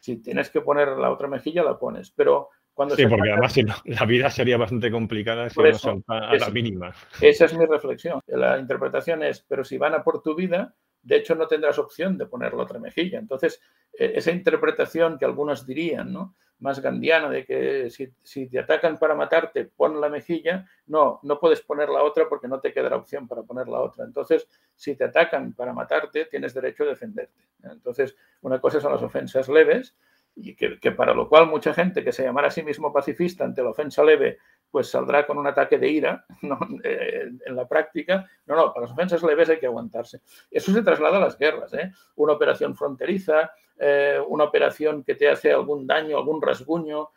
[0.00, 2.10] Si tienes que poner la otra mejilla, la pones.
[2.10, 2.50] Pero
[2.94, 6.92] sí, porque además la vida sería bastante complicada si no a la mínima.
[7.20, 8.20] Esa es mi reflexión.
[8.26, 12.18] La interpretación es, pero si van a por tu vida, de hecho no tendrás opción
[12.18, 13.18] de poner la otra mejilla.
[13.18, 13.60] Entonces,
[13.92, 16.12] e, esa interpretación que algunos dirían,
[16.60, 17.88] más gandiana, de que
[18.22, 22.48] si, te atacan para matarte, pon la mejilla, no, no puedes poner la otra porque
[22.48, 24.04] no te quedará opción para poner la otra.
[24.04, 27.44] Entonces, si te atacan para matarte, tienes derecho a defenderte.
[27.62, 29.96] Entonces, una cosa son las ofensas leves
[30.40, 33.62] y que, para lo cual mucha gente que se llamara a sí mismo pacifista ante
[33.62, 34.38] la ofensa leve,
[34.70, 36.24] pues saldrá con un ataque de ira
[36.84, 38.28] eh, en la práctica.
[38.46, 40.20] No, no, para las ofensas leves hay que aguantarse.
[40.50, 41.74] Eso se traslada a las guerras.
[41.74, 41.92] ¿eh?
[42.16, 47.10] Una operación fronteriza, eh, una operación que te hace algún daño, algún rasguño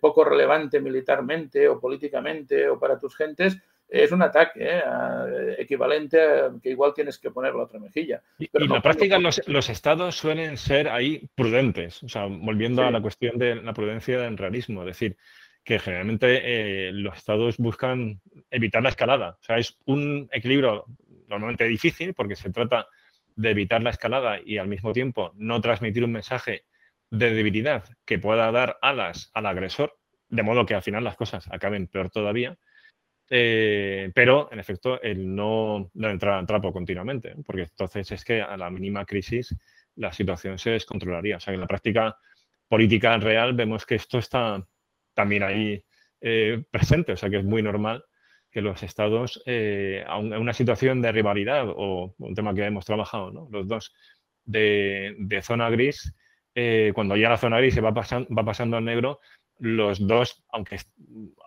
[0.00, 3.56] poco relevante militarmente o políticamente o para tus gentes,
[3.90, 5.56] es un ataque ¿eh?
[5.58, 8.22] equivalente a que igual tienes que poner la otra mejilla.
[8.38, 13.02] y en la práctica los, estados suelen ser ahí prudentes, o sea, volviendo a la
[13.02, 15.16] cuestión de la prudencia del realismo, es decir,
[15.64, 16.40] que generalmente
[16.88, 19.36] eh, los estados buscan evitar la escalada.
[19.40, 20.86] O sea, es un equilibrio
[21.28, 22.86] normalmente difícil porque se trata
[23.36, 26.64] de evitar la escalada y al mismo tiempo no transmitir un mensaje
[27.10, 29.96] de debilidad que pueda dar alas al agresor,
[30.28, 32.56] de modo que al final las cosas acaben peor todavía.
[33.32, 38.56] Eh, pero, en efecto, el no, entrar al trapo continuamente, porque entonces es que a
[38.56, 39.56] la mínima crisis
[39.94, 41.36] la situación se descontrolaría.
[41.36, 42.18] O sea, en la práctica
[42.68, 44.66] política real vemos que esto está
[45.14, 45.84] también ahí
[46.20, 48.04] eh, presente, o sea, que es muy normal
[48.50, 53.30] que los estados, eh, en una situación de rivalidad o un tema que hemos trabajado,
[53.30, 53.48] ¿no?
[53.52, 53.94] los dos,
[54.44, 56.12] de, zona gris,
[56.94, 59.20] cuando ya la zona gris se va, pasando va pasando al negro,
[59.60, 60.78] los dos, aunque,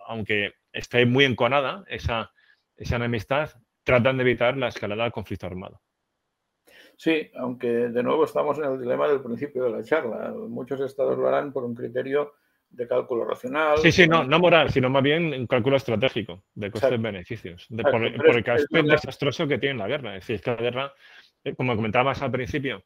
[0.06, 2.32] aunque esté muy enconada esa,
[2.76, 3.50] esa enemistad,
[3.82, 5.80] tratan de evitar la escalada del conflicto armado.
[6.96, 10.32] Sí, aunque de nuevo estamos en el dilema del principio de la charla.
[10.48, 12.34] Muchos estados lo harán por un criterio
[12.70, 13.78] de cálculo racional.
[13.78, 18.44] Sí, sí, no, no moral, sino más bien un cálculo estratégico de costes-beneficios, por, el
[18.44, 20.16] carácter desastroso que tiene la guerra.
[20.16, 20.92] Es decir, que la guerra,
[21.44, 22.84] eh, como comentabas al principio,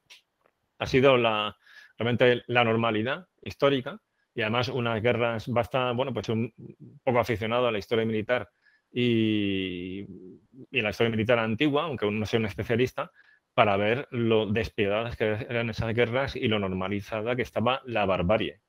[0.79, 1.57] ha sido la,
[1.97, 4.01] realmente la normalidad histórica
[4.39, 6.55] y además unas guerras bastante, bueno, pues un
[7.03, 8.49] poco aficionado a la historia militar
[8.89, 10.07] y,
[10.71, 13.11] y la historia militar antigua, aunque no sea un especialista,
[13.53, 18.61] para ver lo despiedadas que eran esas guerras y lo normalizada que estaba la barbarie.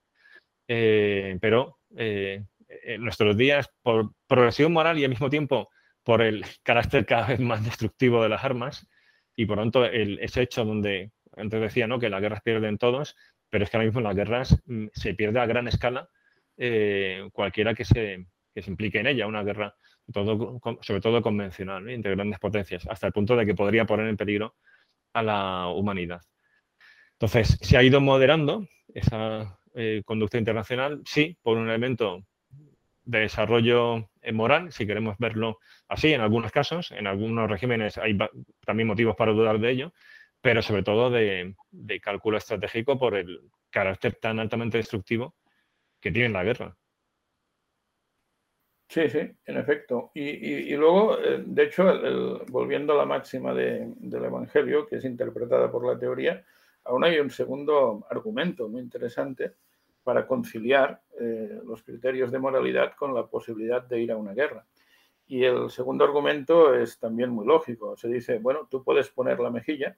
[0.68, 5.70] Eh, pero eh, en nuestros días, por progresión moral y al mismo tiempo
[6.02, 8.88] por el carácter cada vez más destructivo de las armas,
[9.36, 12.00] y por tanto el, ese hecho donde antes decía ¿no?
[12.00, 13.16] que las guerras pierden todos,
[13.50, 16.10] pero es que ahora mismo en las guerras mm, se pierde a gran escala
[16.58, 19.76] eh, cualquiera que se, se, implique en ella, una guerra
[20.12, 24.56] sobre todo convencional, entre grandes potencias, hasta el punto de que podría poner en peligro
[25.14, 26.22] a la humanidad.
[27.14, 32.26] Entonces, se ha ido moderando esa eh, conducta internacional, sí, por un elemento
[33.04, 38.18] de desarrollo eh, moral, si queremos verlo así, en algunos casos, en algunos regímenes hay
[38.66, 39.94] también motivos para dudar de ello,
[40.42, 41.56] pero sobre todo de,
[42.02, 45.36] cálculo estratégico por el carácter tan altamente destructivo
[46.00, 46.78] que tiene la guerra.
[48.88, 50.12] Sí, sí, en efecto.
[50.16, 51.86] Y, luego, eh, de hecho,
[52.48, 56.44] volviendo a la máxima del Evangelio, que es interpretada por la teoría,
[56.86, 59.54] aún hay un segundo argumento muy interesante
[60.04, 64.66] para conciliar eh, los criterios de moralidad con la posibilidad de ir a una guerra.
[65.28, 67.96] Y el segundo argumento es también muy lógico.
[67.96, 69.96] Se dice, bueno, tú puedes poner la mejilla,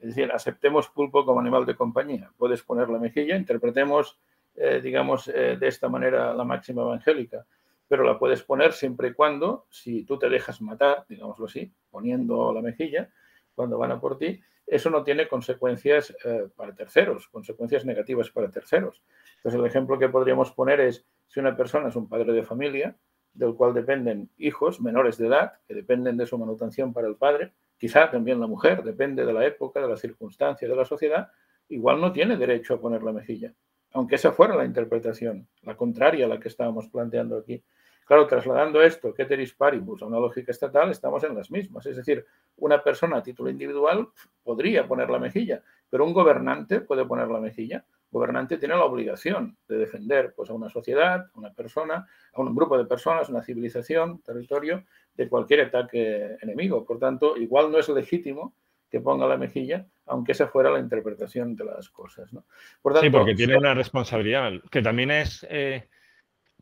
[0.00, 2.30] es decir, aceptemos pulpo como animal de compañía.
[2.36, 4.18] Puedes poner la mejilla, interpretemos,
[4.54, 7.46] eh, digamos, eh, de esta manera la máxima evangélica.
[7.90, 12.52] pero la puedes poner siempre y cuando, si tú te dejas matar, digámoslo así, poniendo
[12.52, 13.08] la mejilla,
[13.54, 18.50] cuando van a por ti, eso no tiene consecuencias eh, para terceros, consecuencias negativas para
[18.50, 19.02] terceros.
[19.36, 22.94] Entonces, el ejemplo que podríamos poner es si una persona es un padre de familia,
[23.32, 27.52] del cual dependen hijos menores de edad, que dependen de su manutención para el padre,
[27.78, 31.30] quizá también la mujer, depende de la época, de la circunstancia, de la sociedad,
[31.68, 33.54] igual no tiene derecho a poner la mejilla,
[33.92, 37.62] aunque esa fuera la interpretación, la contraria a la que estábamos planteando aquí.
[38.04, 41.84] Claro, trasladando esto, ceteris paribus, a una lógica estatal, estamos en las mismas.
[41.84, 42.24] Es decir,
[42.56, 44.08] una persona a título individual
[44.42, 47.84] podría poner la mejilla, pero un gobernante puede poner la mejilla.
[48.10, 52.54] Gobernante tiene la obligación de defender pues, a una sociedad, a una persona, a un
[52.54, 56.84] grupo de personas, una civilización, territorio, de cualquier ataque enemigo.
[56.86, 58.54] Por tanto, igual no es legítimo
[58.90, 62.30] que ponga la mejilla, aunque esa fuera la interpretación de las cosas.
[62.30, 65.88] sí, porque tiene una responsabilidad que también es eh,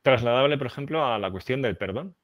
[0.02, 2.16] trasladable, por ejemplo, a la cuestión del perdón.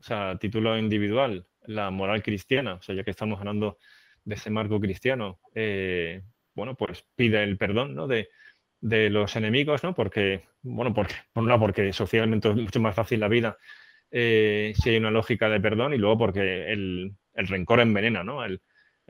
[0.00, 3.78] O sea, a título individual, la moral cristiana, o sea, ya que estamos hablando
[4.24, 6.22] de ese marco cristiano, eh,
[6.54, 8.06] bueno, pues pide el perdón ¿no?
[8.06, 8.28] de,
[8.80, 9.94] los enemigos, ¿no?
[9.94, 13.58] Porque, bueno, porque, por porque socialmente es mucho más fácil la vida
[14.10, 18.44] eh, si hay una lógica de perdón y luego porque el, rencor envenena, ¿no?
[18.44, 18.60] El,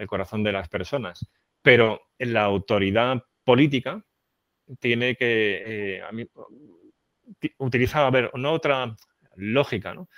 [0.07, 1.28] corazón de las personas.
[1.61, 4.04] Pero la autoridad política
[4.78, 6.02] tiene que, eh,
[7.59, 8.96] utiliza, a ver, no otra
[9.37, 10.09] lógica, ¿no?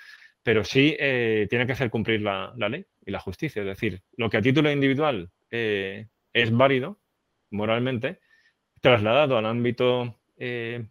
[0.42, 3.60] Pero sí eh, tiene que hacer cumplir la, ley y la justicia.
[3.60, 6.98] Es decir, lo que a título individual eh, es válido
[7.50, 8.20] moralmente,
[8.81, 10.87] trasladado al ámbito eh,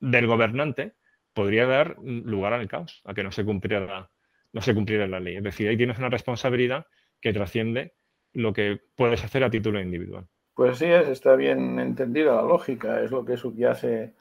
[0.00, 0.92] del gobernante,
[1.32, 4.10] podría dar lugar al caos, a que no se cumpliera la,
[4.52, 5.36] no se cumpliera la ley.
[5.36, 6.86] Es decir, ahí tienes una responsabilidad
[7.20, 7.94] que trasciende
[8.32, 10.26] lo que puedes hacer a título individual.
[10.54, 14.14] Pues sí, está bien entendida la lógica, es lo que subyace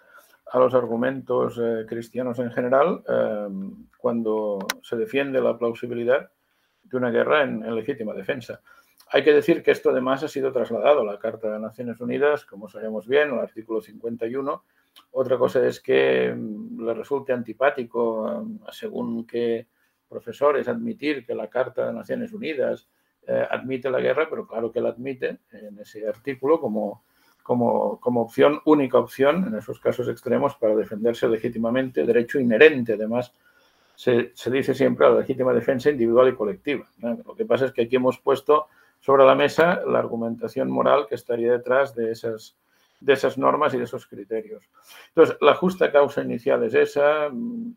[0.51, 6.31] a los argumentos eh, cristianos en general em, cuando se defiende la plausibilidad
[6.83, 8.61] de una guerra en, legítima defensa.
[9.13, 12.45] Hay que decir que esto además ha sido trasladado a la Carta de Naciones Unidas,
[12.45, 14.63] como sabemos bien, el artículo 51.
[15.11, 19.67] Otra cosa es que em, le resulte antipático, em, según que
[20.09, 22.89] profesores, admitir que la Carta de Naciones Unidas
[23.27, 27.03] eh, admite la guerra, pero claro que la admite en ese artículo como
[27.43, 33.33] como, opción, única opción, en esos casos extremos, para defenderse legítimamente, derecho inherente, además,
[33.95, 36.89] se, dice siempre a la legítima defensa individual y colectiva.
[36.99, 38.67] Lo que pasa es que aquí hemos puesto
[39.03, 42.55] sobre la mesa la argumentación moral que estaría detrás de esas,
[43.01, 44.63] de esas normas y de esos criterios.
[45.09, 47.29] Entonces, la justa causa inicial es esa.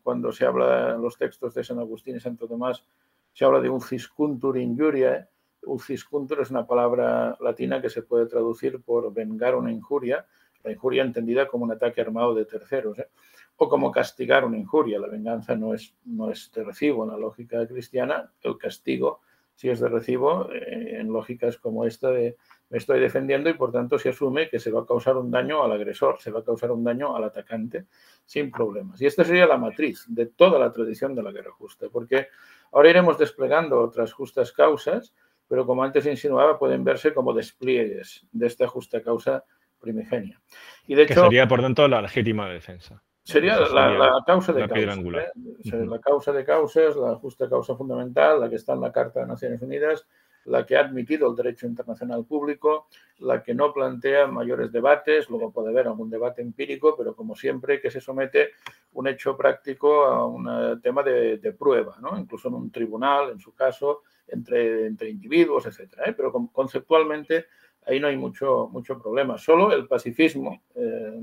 [0.03, 2.85] Cuando se habla en los textos de San Agustín y Santo Tomás,
[3.33, 5.27] se habla de un ciscuntur injuria,
[5.65, 10.25] Uciscuntur es una palabra latina que se puede traducir por vengar una injuria,
[10.63, 13.09] la injuria entendida como un ataque armado de terceros, ¿eh?
[13.57, 14.97] o como castigar una injuria.
[14.97, 19.19] La venganza no es, no es de recibo en la lógica cristiana, el castigo
[19.57, 22.37] sí es de recibo eh, en lógicas como esta de
[22.69, 25.61] me estoy defendiendo y por tanto se asume que se va a causar un daño
[25.63, 27.87] al agresor, se va a causar un daño al atacante
[28.25, 29.01] sin problemas.
[29.01, 32.27] Y esta sería la matriz de toda la tradición de la guerra justa, porque
[32.71, 35.13] ahora iremos desplegando otras justas causas
[35.47, 39.43] pero como antes insinuaba, pueden verse como despliegues de esta justa causa
[39.79, 40.41] primigenia.
[40.87, 43.01] Y de hecho, sería, por tanto, la legítima defensa.
[43.27, 44.97] Sería, la, causa de causas.
[44.97, 45.85] ¿eh?
[45.85, 49.27] La causa de causas, la justa causa fundamental, la que está en la Carta de
[49.27, 50.07] Naciones Unidas,
[50.45, 52.87] la que ha admitido el derecho internacional público,
[53.19, 57.81] la que no plantea mayores debates, luego puede haber algún debate empírico, pero como siempre
[57.81, 58.51] que se somete
[58.93, 62.17] un hecho práctico a un tema de, de prueba, ¿no?
[62.17, 66.05] incluso en un tribunal, en su caso, entre, entre individuos, etcétera.
[66.05, 66.13] ¿eh?
[66.13, 67.47] Pero conceptualmente
[67.85, 69.37] ahí no hay mucho, mucho problema.
[69.37, 71.21] Solo el pacifismo eh,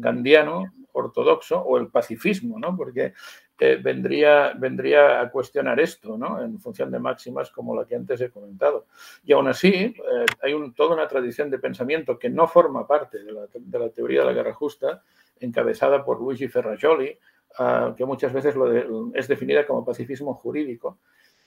[0.00, 2.76] gandiano, ortodoxo, o el pacifismo, ¿no?
[2.76, 3.14] porque
[3.58, 6.42] eh, vendría, vendría a cuestionar esto ¿no?
[6.42, 8.86] en función de máximas como la que antes he comentado.
[9.24, 9.94] Y aún así,
[10.42, 14.26] hay un, toda una tradición de pensamiento que no forma parte de la, teoría de
[14.26, 15.02] la guerra justa,
[15.38, 17.18] encabezada por Luigi Ferrajoli,
[17.58, 18.54] ah, que muchas veces
[19.14, 20.98] es definida como pacifismo jurídico,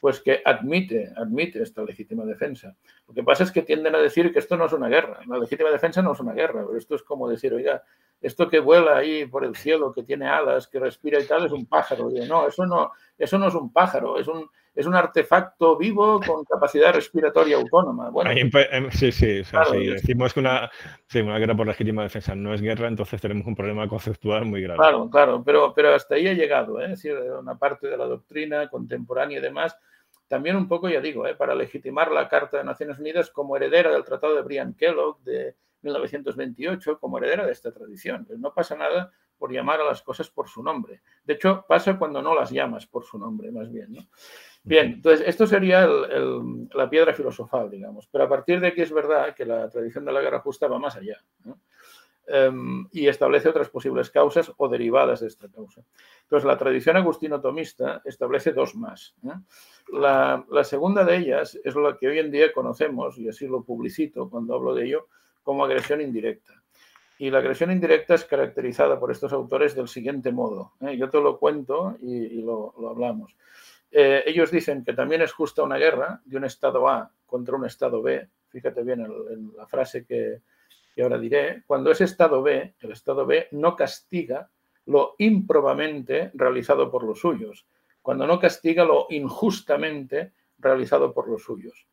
[0.04, 2.76] pues que admite, admite esta legítima defensa.
[3.08, 5.22] Lo que pasa es que tienden a decir que esto no es una guerra.
[5.30, 7.82] La legítima defensa no es una guerra, pero esto es como decir, oiga,
[8.20, 11.54] esto que vuela ahí por el cielo, que tiene alas, que respira y tal, es
[11.54, 12.10] un pájaro.
[12.28, 16.44] no, eso no, eso no es un pájaro, es un, es un artefacto vivo con
[16.44, 18.10] capacidad respiratoria autónoma.
[18.10, 20.70] Bueno, em, sí, sí, sí, decimos que una,
[21.16, 24.80] una guerra por legítima defensa no es guerra, entonces tenemos un problema conceptual muy grave.
[24.80, 26.92] Claro, claro, pero, pero hasta ahí ha llegado, ¿eh?
[26.92, 29.78] es decir, una parte de la doctrina contemporánea y demás
[30.34, 31.36] también un poco, ya digo, ¿eh?
[31.36, 35.56] para legitimar la Carta de Naciones Unidas como heredera del Tratado de Brian Kellogg de
[35.84, 38.26] 1928, como heredera de esta tradición.
[38.40, 41.04] no pasa nada por llamar a las cosas por su nombre.
[41.24, 43.94] De hecho, pasa cuando no las llamas por su nombre, más bien.
[43.94, 44.08] ¿no?
[44.64, 48.08] Bien, entonces esto sería la piedra filosofal, digamos.
[48.08, 50.80] Pero a partir de aquí es verdad que la tradición de la guerra justa va
[50.80, 51.24] más allá.
[52.26, 55.84] Em, y establece otras posibles causas o derivadas de esta causa.
[56.22, 59.14] Entonces, la tradición agustino-tomista establece dos más.
[59.92, 63.64] La, la, segunda de ellas es la que hoy en día conocemos, y así lo
[63.64, 65.08] publicito cuando hablo de ello,
[65.44, 66.64] como agresión indirecta.
[67.20, 70.74] Y la agresión indirecta es caracterizada por estos autores del siguiente modo.
[70.82, 70.98] ¿eh?
[70.98, 73.36] Yo te lo cuento y, lo, hablamos.
[73.92, 77.66] Eh, ellos dicen que también es justa una guerra de un Estado A contra un
[77.66, 78.28] Estado B.
[78.50, 80.42] Fíjate bien en, la frase que,
[80.94, 81.64] que, ahora diré.
[81.68, 84.50] Cuando ese Estado B, el Estado B, no castiga
[84.86, 87.66] lo improbamente realizado por los suyos.
[88.02, 91.88] Cuando no castiga lo injustamente realizado por los suyos.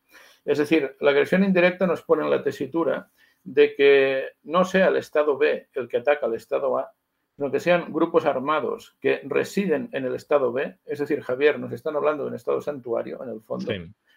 [0.44, 3.10] Es decir, la agresión indirecta nos pone en la tesitura
[3.44, 6.92] de que no sea el Estado B el que ataca al Estado A,
[7.36, 11.72] sino que sean grupos armados que residen en el Estado B, es decir, Javier, nos
[11.72, 13.72] están hablando de un Estado santuario, en el fondo,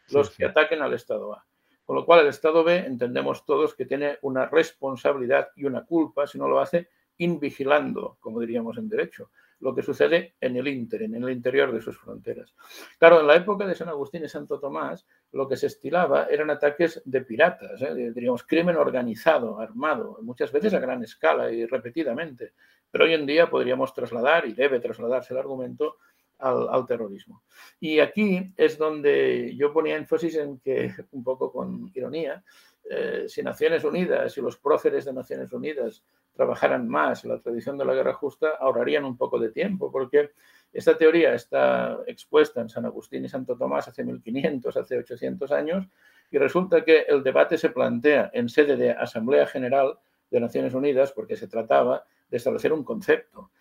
[0.10, 1.46] los que ataquen al Estado A.
[1.86, 6.28] Con lo cual, el Estado B entendemos todos que tiene una responsabilidad y una culpa
[6.28, 9.30] si no lo hace invigilando, como diríamos en derecho
[9.64, 12.54] lo que sucede en el en el interior de sus fronteras.
[13.00, 16.50] Claro, en la época de San Agustín y Santo Tomás, lo que se estilaba eran
[16.50, 18.12] ataques de piratas, ¿eh?
[18.14, 22.54] diríamos, crimen organizado, armado, muchas veces a gran escala y repetidamente.
[22.92, 25.98] Pero hoy en día podríamos trasladar, y debe trasladarse el argumento,
[26.40, 27.44] al, terrorismo.
[27.80, 32.44] Y aquí es donde yo ponía énfasis en que, un poco con ironía,
[32.90, 36.04] eh, si Naciones Unidas y los próceres de Naciones Unidas
[36.34, 40.32] trabajaran más en la tradición de la guerra justa, ahorrarían un poco de tiempo, porque
[40.74, 45.88] esta teoría está expuesta en San Agustín y Santo Tomás hace 1500, hace 800 años,
[46.32, 50.00] y resulta que el debate se plantea en sede de Asamblea General
[50.32, 53.52] de Naciones Unidas porque se trataba de establecer un concepto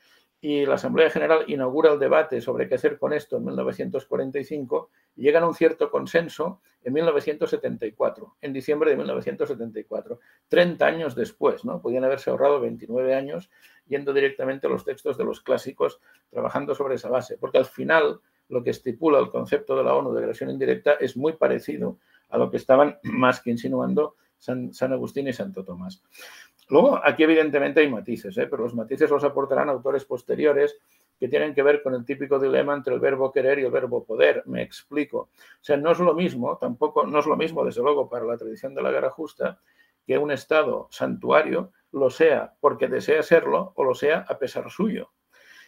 [0.44, 5.22] y la Asamblea General inaugura el debate sobre qué hacer con esto en 1945 y
[5.22, 10.18] llegan a un cierto consenso en 1974, en diciembre de 1974,
[10.48, 11.80] 30 años después, ¿no?
[11.80, 13.50] Podían haberse ahorrado 29 años
[13.86, 18.20] yendo directamente a los textos de los clásicos trabajando sobre esa base, porque al final
[18.48, 21.98] lo que estipula el concepto de la ONU de agresión indirecta es muy parecido
[22.30, 26.02] a lo que estaban más que insinuando San, San Agustín y Santo Tomás.
[26.72, 28.46] Luego, aquí evidentemente hay matices, ¿eh?
[28.46, 30.78] pero los matices los aportarán autores posteriores
[31.20, 34.06] que tienen que ver con el típico dilema entre el verbo querer y el verbo
[34.06, 34.42] poder.
[34.46, 35.18] Me explico.
[35.18, 35.28] O
[35.60, 38.74] sea, no es lo mismo, tampoco, no es lo mismo, desde luego, para la tradición
[38.74, 39.60] de la guerra justa,
[40.06, 45.12] que un Estado santuario lo sea porque desea serlo o lo sea a pesar suyo.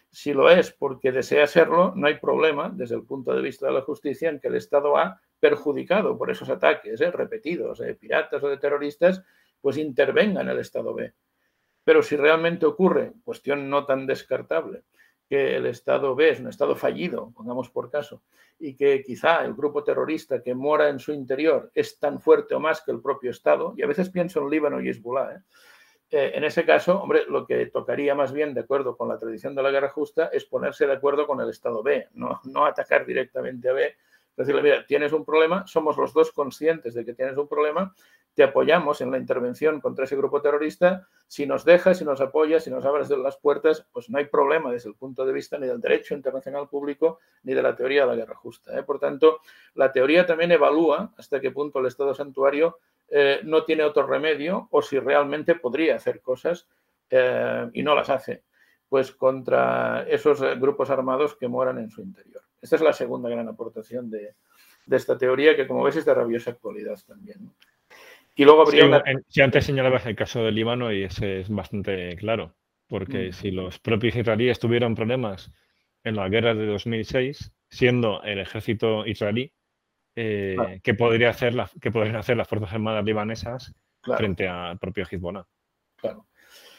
[0.09, 3.75] Si lo es porque desea serlo, no hay problema desde el punto de vista de
[3.75, 7.11] la justicia en que el Estado ha perjudicado por esos ataques ¿eh?
[7.11, 9.23] repetidos de piratas o de terroristas
[9.65, 11.15] pues intervenga en el Estado B.
[11.85, 14.83] Pero si realmente ocurre, cuestión no tan descartable,
[15.27, 18.25] que el Estado B es un Estado fallido, pongamos por caso,
[18.59, 22.61] y que quizá el grupo terrorista que mora en su interior es tan fuerte o
[22.61, 25.41] más que el propio Estado, y a veces pienso en Líbano y Hezbollah, ¿eh?
[26.11, 29.55] Eh, en ese caso, hombre, lo que tocaría más bien, de acuerdo con la tradición
[29.55, 33.07] de la guerra justa, es ponerse de acuerdo con el Estado B, no, no atacar
[33.07, 33.97] directamente a B,
[34.37, 37.95] decirle, mira, tienes un problema, somos los dos conscientes de que tienes un problema,
[38.35, 41.07] te apoyamos en la intervención contra ese grupo terrorista.
[41.29, 44.73] Si nos dejas, si nos apoyas, si nos abres las puertas, pues no hay problema
[44.73, 48.09] desde el punto de vista ni del derecho internacional público ni de la teoría de
[48.09, 48.77] la guerra justa.
[48.77, 48.83] ¿eh?
[48.83, 49.41] Por tanto,
[49.75, 52.79] la teoría también evalúa hasta qué punto el Estado santuario
[53.09, 56.69] eh, no tiene otro remedio o si realmente podría hacer cosas
[57.11, 58.43] eh, y no las hace,
[58.89, 62.43] pues contra esos grupos armados que moran en su interior.
[62.65, 64.37] Esta es la segunda gran aportación de,
[64.91, 67.53] esta teoría que, como ves, es de rabiosa actualidad también.
[68.35, 72.55] Y luego habría Si antes señalabas el caso del Líbano y ese es bastante claro,
[72.89, 73.33] porque mm.
[73.35, 75.53] si los propios israelíes tuvieron problemas
[76.05, 79.53] en la guerra de 2006, siendo el ejército israelí,
[80.17, 83.75] eh, ¿qué, podría hacer la, podrían hacer las Fuerzas Armadas libanesas
[84.17, 85.47] frente al propio Hezbollah?
[85.97, 86.27] Claro.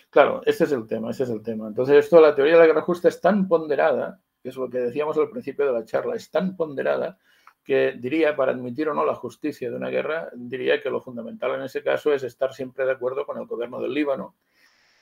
[0.10, 1.68] Claro, ese es el tema, ese es el tema.
[1.68, 4.78] Entonces, esto, la teoría de la guerra justa es tan ponderada, que es lo que
[4.78, 7.18] decíamos al principio de la charla, es tan ponderada
[7.64, 11.56] que diría, para admitir o no la justicia de una guerra, diría que lo fundamental
[11.56, 14.36] en ese caso es estar siempre de acuerdo con el gobierno del Líbano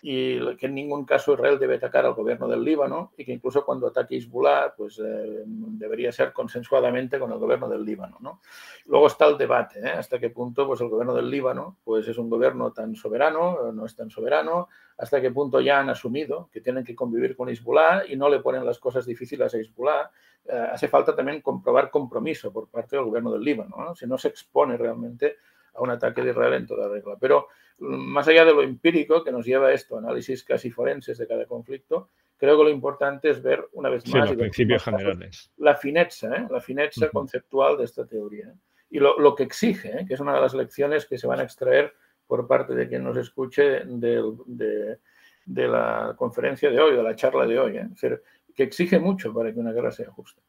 [0.05, 3.65] y que en ningún caso Israel debe atacar al gobierno del Líbano y que incluso
[3.65, 8.17] cuando ataque Hezbollah, pues eh, debería ser consensuadamente con el gobierno del Líbano.
[8.19, 8.41] ¿no?
[8.87, 9.91] Luego está el debate, ¿eh?
[9.91, 13.85] hasta qué punto pues, el gobierno del Líbano pues, es un gobierno tan soberano, no
[13.85, 18.05] es tan soberano, hasta qué punto ya han asumido que tienen que convivir con Hezbollah
[18.05, 20.11] y no le ponen las cosas difíciles a Hezbollah
[20.45, 24.27] eh, hace falta también comprobar compromiso por parte del gobierno del Líbano, si no se
[24.27, 25.37] expone realmente
[25.73, 27.15] a un ataque de Israel en toda regla.
[27.19, 27.47] Pero
[27.79, 31.27] mm, más allá de lo empírico que nos lleva a esto, análisis casi forenses de
[31.27, 35.51] cada conflicto, creo que lo importante es ver una vez más los principios generales.
[35.57, 36.47] la fineza, ¿eh?
[36.49, 38.53] la fineza conceptual de esta teoría
[38.93, 40.05] y lo, que exige, ¿eh?
[40.07, 41.95] que es una de las lecciones que se van a extraer
[42.27, 44.99] por parte de quien nos escuche de,
[45.47, 47.89] la conferencia de hoy, de la charla de hoy, ¿eh?
[48.53, 50.43] que exige mucho para que una guerra sea justa.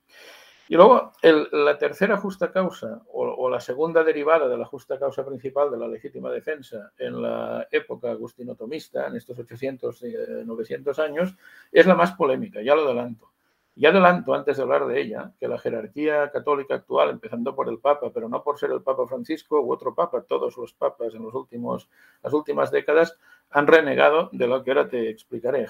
[0.69, 1.13] Y luego,
[1.53, 5.87] la tercera justa causa o, la segunda derivada de la justa causa principal de la
[5.87, 10.03] legítima defensa en la época agustino-tomista, en estos 800,
[10.47, 11.37] 900 años,
[11.71, 13.31] es la más polémica, ya lo adelanto.
[13.77, 17.81] Y adelanto, antes de hablar de ella, que la jerarquía católica actual, empezando por el
[17.81, 21.25] Papa, pero no por ser el Papa Francisco u otro Papa, todos los papas en
[21.25, 21.91] los últimos,
[22.23, 23.19] las últimas décadas
[23.51, 25.67] han renegado de lo que ahora te explicaré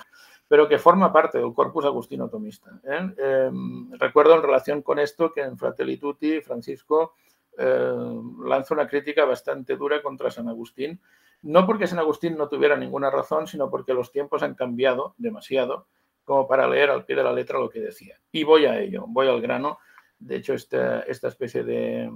[0.48, 2.78] pero que forma parte del corpus agustino tomista.
[2.84, 3.14] ¿eh?
[3.18, 7.14] Em, recuerdo en relación con esto que en Fratelli Tutti Francisco
[7.56, 11.00] eh, lanza una crítica bastante dura contra San Agustín,
[11.42, 15.86] no porque San Agustín no tuviera ninguna razón, sino porque los tiempos han cambiado demasiado
[16.24, 18.18] como para leer al pie de la letra lo que decía.
[18.32, 19.78] Y voy a ello, voy al grano.
[20.18, 22.08] De hecho, esta, especie de,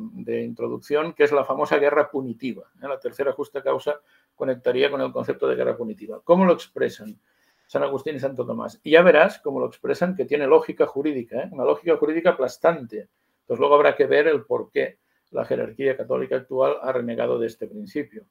[0.43, 2.71] introducción, que es la famosa guerra punitiva.
[2.83, 2.89] ¿eh?
[2.89, 4.01] La tercera justa causa
[4.39, 6.21] conectaría con el concepto de guerra punitiva.
[6.23, 7.19] ¿Cómo lo expresan?
[7.67, 8.81] San Agustín y Santo Tomás.
[8.83, 11.49] Y ya verás cómo lo expresan que tiene lógica jurídica, ¿eh?
[11.51, 13.09] una lógica jurídica aplastante.
[13.41, 14.99] Entonces luego habrá que ver el por qué
[15.33, 18.27] la jerarquía católica actual ha renegado de este principio.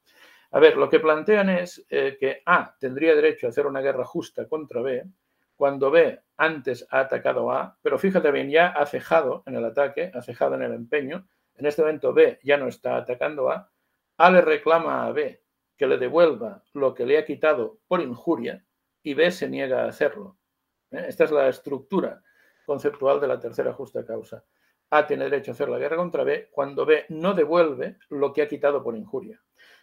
[0.51, 4.05] A ver, lo que plantean es eh, que A tendría derecho a hacer una guerra
[4.05, 5.03] justa contra B
[5.55, 9.65] cuando B antes ha atacado a A, pero fíjate bien, ya ha cejado en el
[9.65, 11.27] ataque, ha cejado en el empeño.
[11.55, 13.69] En este momento B ya no está atacando A.
[14.17, 15.41] A le reclama a B
[15.78, 18.65] que le devuelva lo que le ha quitado por injuria
[19.03, 20.38] y B se niega a hacerlo.
[20.91, 21.05] ¿eh?
[21.07, 22.21] Esta es la estructura
[22.65, 24.43] conceptual de la tercera justa causa.
[24.89, 28.41] A tiene derecho a hacer la guerra contra B cuando B no devuelve lo que
[28.41, 29.41] ha quitado por injuria.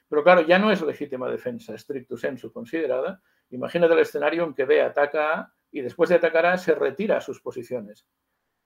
[0.08, 3.22] Pero claro, ya no es legítima defensa, stricto sensu considerada.
[3.50, 6.58] Imagínate el escenario en que B ataca a A y después de atacar a A
[6.58, 8.06] se retira a sus posiciones.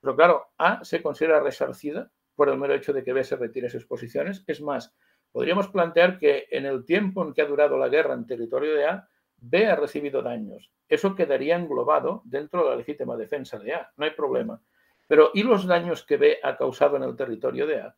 [0.00, 3.66] Pero claro, A se considera resarcida por el mero hecho de que B se retire
[3.66, 4.44] a sus posiciones.
[4.46, 4.94] Es más,
[5.32, 8.86] podríamos plantear que en el tiempo en que ha durado la guerra en territorio de
[8.86, 10.72] A, B ha recibido daños.
[10.88, 14.60] Eso quedaría englobado dentro de la legítima defensa de A, no hay problema.
[15.06, 17.96] Pero ¿y los daños que B ha causado en el territorio de A?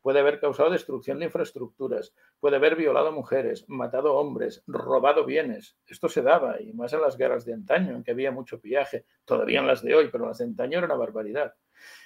[0.00, 5.76] Puede haber causado destrucción de infraestructuras, puede haber violado mujeres, matado hombres, robado bienes.
[5.84, 9.04] Esto se daba, y más en las guerras de antaño, en que había mucho pillaje,
[9.24, 11.54] todavía en las de hoy, pero las de antaño era una barbaridad.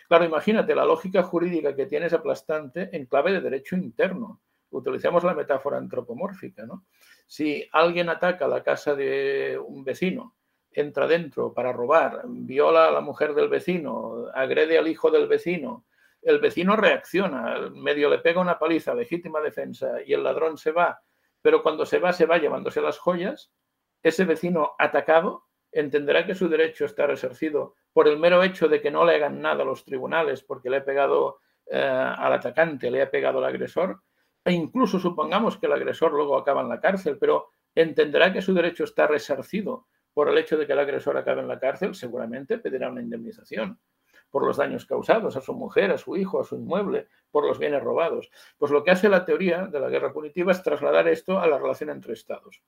[0.09, 4.41] Claro, imagínate, la lógica jurídica que tienes aplastante en clave de derecho interno.
[4.71, 6.87] Utilizamos la metáfora antropomórfica, ¿no?
[7.27, 10.37] Si alguien ataca la casa de un vecino,
[10.71, 15.87] entra dentro para robar, viola a la mujer del vecino, agrede al hijo del vecino,
[16.23, 21.01] el vecino reacciona, medio le pega una paliza, legítima defensa, y el ladrón se va,
[21.43, 23.53] pero cuando se va, se va llevándose las joyas,
[24.03, 28.91] ese vecino atacado entenderá que su derecho está resarcido por el mero hecho de que
[28.91, 33.03] no le hagan nada a los tribunales porque le ha pegado eh, al atacante, le
[33.03, 34.03] ha pegado al agresor,
[34.51, 38.53] e incluso supongamos que el agresor luego acaba en la cárcel, pero entenderá que su
[38.53, 42.59] derecho está resarcido por el hecho de que el agresor acabe en la cárcel, seguramente
[42.59, 43.79] pedirá una indemnización
[44.29, 47.61] por los daños causados a su mujer, a su hijo, a su inmueble, por los
[47.61, 48.29] bienes robados.
[48.59, 51.59] Pues lo que hace la teoría de la guerra punitiva es trasladar esto a la
[51.59, 52.61] relación entre estados.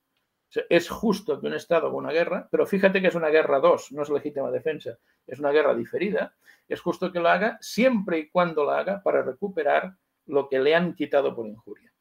[0.69, 3.91] es justo que un Estado haga una guerra, pero fíjate que es una guerra dos,
[3.91, 6.37] no es legítima defensa, es una guerra diferida.
[6.69, 9.97] Es justo que lo haga siempre y cuando la haga para recuperar
[10.27, 11.93] lo que le han quitado por injuria.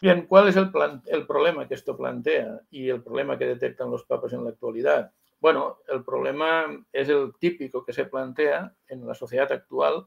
[0.00, 4.32] Bien, ¿cuál es el, problema que esto plantea y el problema que detectan los papas
[4.32, 5.12] en la actualidad?
[5.40, 10.06] Bueno, el problema es el típico que se plantea en la sociedad actual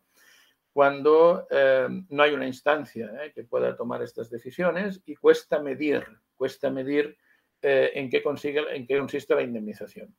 [0.72, 6.06] cuando eh, no hay una instancia eh, que pueda tomar estas decisiones y cuesta medir,
[6.38, 7.18] cuesta medir
[7.62, 10.16] eh, en, qué consigue, en qué consiste la indemnización.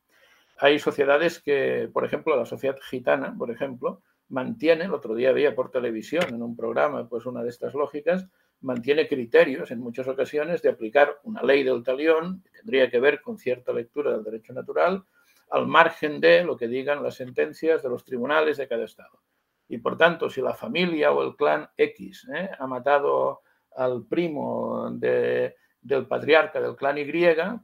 [0.58, 4.02] Hay sociedades que, por ejemplo, la sociedad gitana, por ejemplo,
[4.32, 8.26] mantiene, el otro día había por televisión en un programa, pues una de estas lógicas,
[8.62, 13.20] mantiene criterios en muchas ocasiones de aplicar una ley del talión, que tendría que ver
[13.20, 15.04] con cierta lectura del derecho natural,
[15.50, 19.20] al margen de lo que digan las sentencias de los tribunales de cada estado.
[19.68, 22.50] Y por tanto, si la familia o el clan X ¿eh?
[22.58, 23.42] ha matado
[23.76, 27.06] al primo del patriarca del clan Y,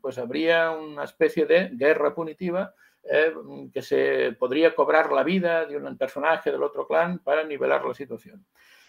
[0.03, 2.75] pues habría una especie de guerra punitiva
[3.05, 3.33] eh,
[3.73, 7.95] que se podría cobrar la vida de un personaje del otro clan para nivelar la
[7.95, 8.45] situación.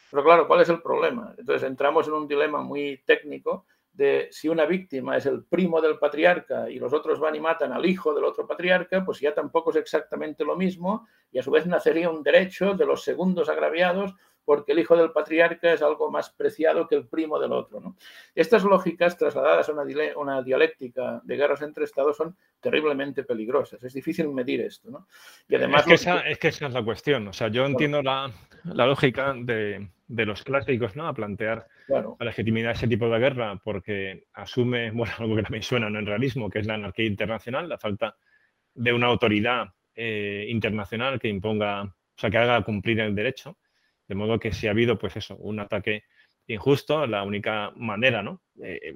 [0.10, 1.34] Pero claro, ¿cuál es el problema?
[1.38, 5.97] Entonces entramos en un dilema muy técnico de si una víctima es el primo del
[5.99, 9.72] patriarca y los otros van y matan al hijo del otro patriarca, pues ya tampoco
[9.72, 14.16] es exactamente lo mismo y a su vez nacería un derecho de los segundos agraviados
[14.50, 17.80] porque el hijo del patriarca es algo más preciado que el primo del otro.
[17.80, 17.95] ¿no?
[18.34, 19.84] Estas lógicas trasladadas a una,
[20.16, 23.84] una, dialéctica de guerras entre estados son terriblemente peligrosas.
[23.84, 24.89] Es difícil medir esto.
[24.89, 25.08] ¿no?
[25.47, 27.28] Y además, es, que esa, es que esa es la cuestión.
[27.28, 28.32] O sea, yo entiendo la,
[28.64, 31.08] la lógica de, de, los clásicos ¿no?
[31.08, 35.62] a plantear la legitimidad de ese tipo de guerra porque asume, bueno, algo que también
[35.62, 38.18] suena en el realismo, que es la anarquía internacional, la falta
[38.74, 43.56] de una autoridad eh, internacional que imponga, o sea, que haga cumplir el derecho.
[44.10, 46.03] De modo que si ha habido, pues eso, un ataque
[46.47, 48.41] injusto, la única manera, ¿no?
[48.62, 48.95] Eh,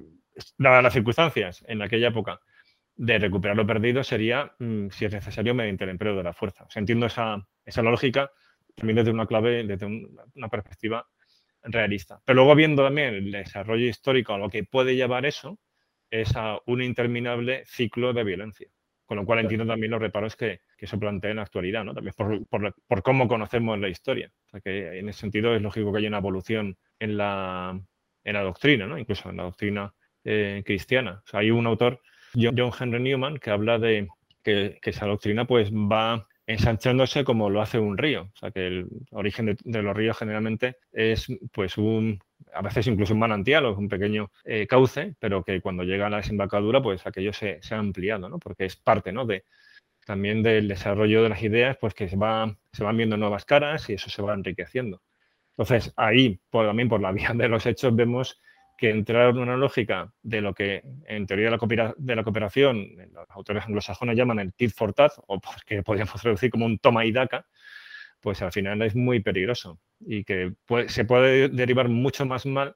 [0.58, 2.40] dadas las circunstancias en aquella época,
[2.96, 6.64] de recuperar lo perdido sería, mm, si es necesario, mediante el empleo de la fuerza.
[6.64, 8.30] O sea, entiendo esa, esa lógica
[8.74, 11.06] también desde una clave, desde una perspectiva
[11.62, 12.20] realista.
[12.24, 15.60] Pero luego viendo también el desarrollo histórico a lo que puede llevar eso,
[16.10, 18.68] es a un interminable ciclo de violencia.
[19.06, 21.94] Con lo cual entiendo también los reparos que, que se plantea en la actualidad, ¿no?
[21.94, 24.30] También por, por, por, cómo conocemos la historia.
[24.48, 27.80] O sea que en ese sentido es lógico que haya una evolución en la,
[28.22, 28.98] en la doctrina, ¿no?
[28.98, 31.22] Incluso en la doctrina eh, cristiana.
[31.24, 32.02] O sea, hay un autor,
[32.34, 34.08] John Henry Newman, que habla de
[34.42, 38.24] que, que esa doctrina pues va ensanchándose como lo hace un río.
[38.34, 42.18] O sea, que el origen de, de, los ríos generalmente es pues un,
[42.52, 46.10] a veces incluso un manantial o un pequeño eh, cauce, pero que cuando llega a
[46.10, 48.38] la desembocadura, pues aquello se, se, ha ampliado, ¿no?
[48.38, 49.24] Porque es parte, ¿no?
[49.24, 49.44] De,
[50.04, 53.88] también del desarrollo de las ideas, pues que se, va, se van viendo nuevas caras
[53.90, 55.02] y eso se va enriqueciendo.
[55.56, 58.40] Entonces, ahí, por, también por la vía de los hechos, vemos
[58.76, 63.64] que entrar en una lógica de lo que en teoría de la, cooperación los autores
[63.64, 67.46] anglosajones llaman el tit for tat, o que podríamos traducir como un toma y daca,
[68.20, 72.74] pues al final es muy peligroso y que puede, se puede derivar mucho más mal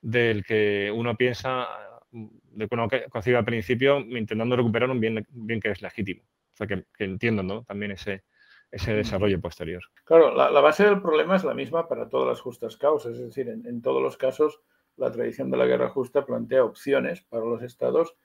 [0.00, 1.66] del que uno piensa,
[2.10, 6.22] de que uno concibe al principio, intentando recuperar un bien, bien que es legítimo.
[6.58, 7.62] Sea, que, que entiendo ¿no?
[7.64, 8.24] también ese,
[8.70, 9.82] ese desarrollo posterior.
[10.04, 13.26] Claro, la, la, base del problema es la misma para todas las justas causas, es
[13.26, 14.60] decir, en, en todos los casos
[14.96, 18.16] la tradición de la guerra justa plantea opciones para los estados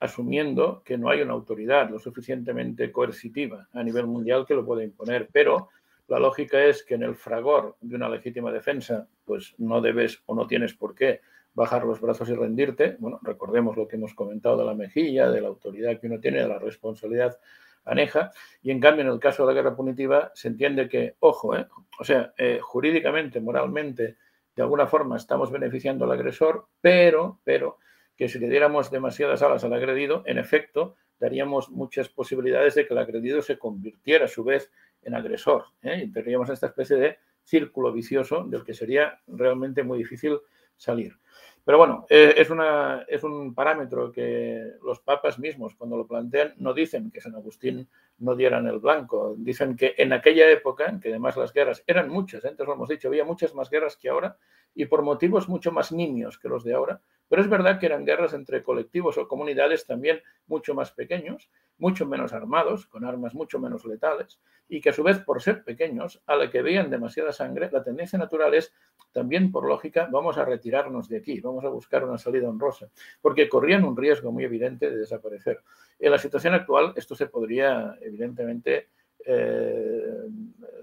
[0.00, 4.82] asumiendo que no hay una autoridad lo suficientemente coercitiva a nivel mundial que lo pueda
[4.82, 5.68] imponer, pero
[6.08, 10.34] la lógica es que en el fragor de una legítima defensa, pues no debes o
[10.34, 11.20] no tienes por qué
[11.54, 12.96] bajar los brazos y rendirte.
[12.98, 16.42] Bueno, recordemos lo que hemos comentado de la mejilla, de la autoridad que uno tiene,
[16.42, 17.38] de la responsabilidad
[17.84, 18.30] aneja.
[18.62, 21.66] Y en cambio, en el caso de la guerra punitiva, se entiende que, ojo, ¿eh?
[21.98, 24.16] o sea, eh, jurídicamente, moralmente,
[24.54, 27.78] de alguna forma estamos beneficiando al agresor, pero, pero
[28.16, 32.94] que si le diéramos demasiadas alas al agredido, en efecto, daríamos muchas posibilidades de que
[32.94, 34.70] el agredido se convirtiera a su vez
[35.02, 35.66] en agresor.
[35.82, 36.02] ¿eh?
[36.04, 40.38] Y tendríamos esta especie de círculo vicioso del que sería realmente muy difícil
[40.76, 41.16] salir.
[41.64, 46.54] Pero bueno, eh, es, una, es un parámetro que los papas mismos, cuando lo plantean,
[46.56, 47.88] no dicen que San Agustín
[48.18, 49.34] no dieran el blanco.
[49.38, 52.48] Dicen que en aquella época, en que además las guerras eran muchas, ¿eh?
[52.48, 54.36] antes lo hemos dicho, había muchas más guerras que ahora
[54.74, 58.04] y por motivos mucho más nimios que los de ahora, pero es verdad que eran
[58.04, 61.50] guerras entre colectivos o comunidades también mucho más pequeños,
[61.82, 65.64] mucho menos armados, con armas mucho menos letales, y que a su vez, por ser
[65.64, 68.72] pequeños, a la que veían demasiada sangre, la tendencia natural es,
[69.10, 72.88] también por lógica, vamos a retirarnos de aquí, vamos a buscar una salida honrosa,
[73.20, 75.58] porque corrían un riesgo muy evidente de desaparecer.
[75.98, 78.90] En la situación actual, esto se podría, evidentemente,
[79.26, 80.28] eh,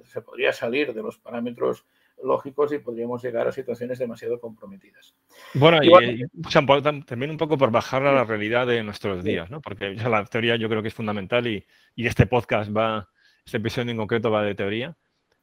[0.03, 1.85] se podría salir de los parámetros
[2.24, 5.15] lógicos y podríamos llegar a situaciones demasiado comprometidas.
[5.53, 9.61] Bueno, y, y, también un poco por bajar a la realidad de nuestros días, ¿no?
[9.61, 11.65] Porque ya la teoría yo creo que es fundamental y,
[11.95, 13.09] y, este podcast va,
[13.45, 14.95] este episodio en concreto va de teoría,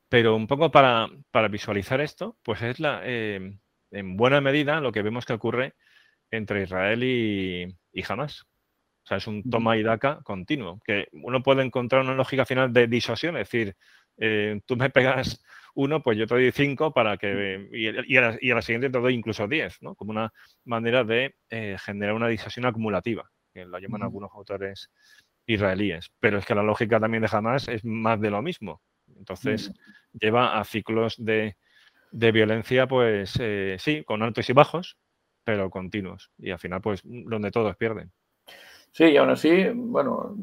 [0.08, 3.58] pero un poco para, para visualizar esto, pues es la, eh,
[3.90, 5.74] en buena medida lo que vemos que ocurre
[6.30, 8.46] entre Israel y, y Hamas.
[9.04, 12.72] O sea, es un toma y daca continuo, que uno puede encontrar una lógica final
[12.72, 13.76] de disuasión, es decir,
[14.18, 15.42] eh, tú me pegas
[15.74, 18.62] uno, pues yo te doy cinco para que, y, y, a, la, y a, la,
[18.62, 19.94] siguiente te doy incluso diez, ¿no?
[19.94, 20.32] Como una
[20.64, 24.06] manera de eh, generar una disuasión acumulativa, que la llaman uh -huh.
[24.06, 24.90] algunos autores
[25.46, 26.10] israelíes.
[26.18, 28.80] Pero es que la lógica también de Hamas es más de lo mismo.
[29.18, 30.20] Entonces, uh -huh.
[30.20, 31.56] lleva a ciclos de,
[32.10, 34.96] de violencia, pues eh, sí, con altos y bajos,
[35.44, 36.30] pero continuos.
[36.38, 38.12] Y al final, pues, donde todos pierden.
[38.92, 40.34] Sí, y aún así, bueno,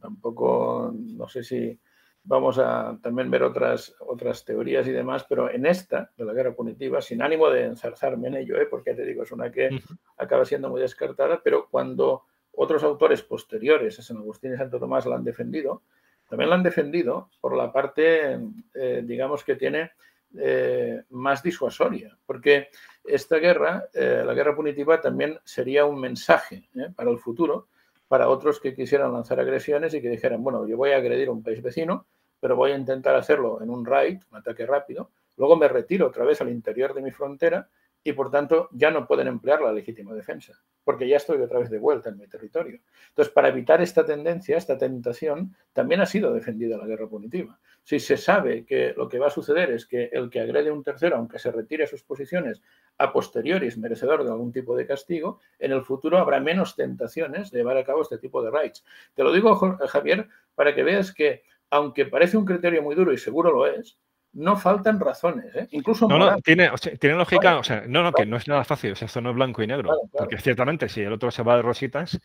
[0.00, 1.76] tampoco, no sé si
[2.22, 6.54] vamos a también ver otras, otras teorías y demás, pero en esta, de la guerra
[6.54, 8.66] punitiva, sin ánimo de enzarzarme en ello, ¿eh?
[8.66, 9.70] porque te digo, es una que
[10.16, 15.06] acaba siendo muy descartada, pero cuando otros autores posteriores a San Agustín y Santo Tomás
[15.06, 15.82] la han defendido,
[16.28, 18.38] también la han defendido por la parte,
[18.74, 19.92] eh, digamos, que tiene
[20.38, 22.68] eh, más disuasoria, porque
[23.02, 27.68] esta guerra, eh, la guerra punitiva, también sería un mensaje para el futuro,
[28.10, 31.30] para otros que quisieran lanzar agresiones y que dijeran, bueno, yo voy a agredir a
[31.30, 32.08] un país vecino,
[32.40, 36.24] pero voy a intentar hacerlo en un raid, un ataque rápido, luego me retiro otra
[36.24, 37.68] vez al interior de mi frontera
[38.02, 41.70] y por tanto ya no pueden emplear la legítima defensa, porque ya estoy otra vez
[41.70, 42.80] de vuelta en mi territorio.
[43.08, 47.58] Entonces, para evitar esta tendencia, esta tentación, también ha sido defendida la guerra punitiva.
[47.82, 50.72] Si se sabe que lo que va a suceder es que el que agrede a
[50.72, 52.62] un tercero, aunque se retire a sus posiciones,
[52.98, 57.50] a posteriori es merecedor de algún tipo de castigo, en el futuro habrá menos tentaciones
[57.50, 58.84] de llevar a cabo este tipo de raids.
[59.14, 63.18] Te lo digo, Javier, para que veas que, aunque parece un criterio muy duro y
[63.18, 63.98] seguro lo es,
[64.32, 65.68] no faltan razones, ¿eh?
[65.72, 66.06] incluso.
[66.08, 68.96] No, no, tiene, tiene lógica, o sea, no, no, que no es nada fácil, o
[68.96, 71.62] sea, esto no es blanco y negro, porque ciertamente si el otro se va de
[71.62, 72.20] rositas,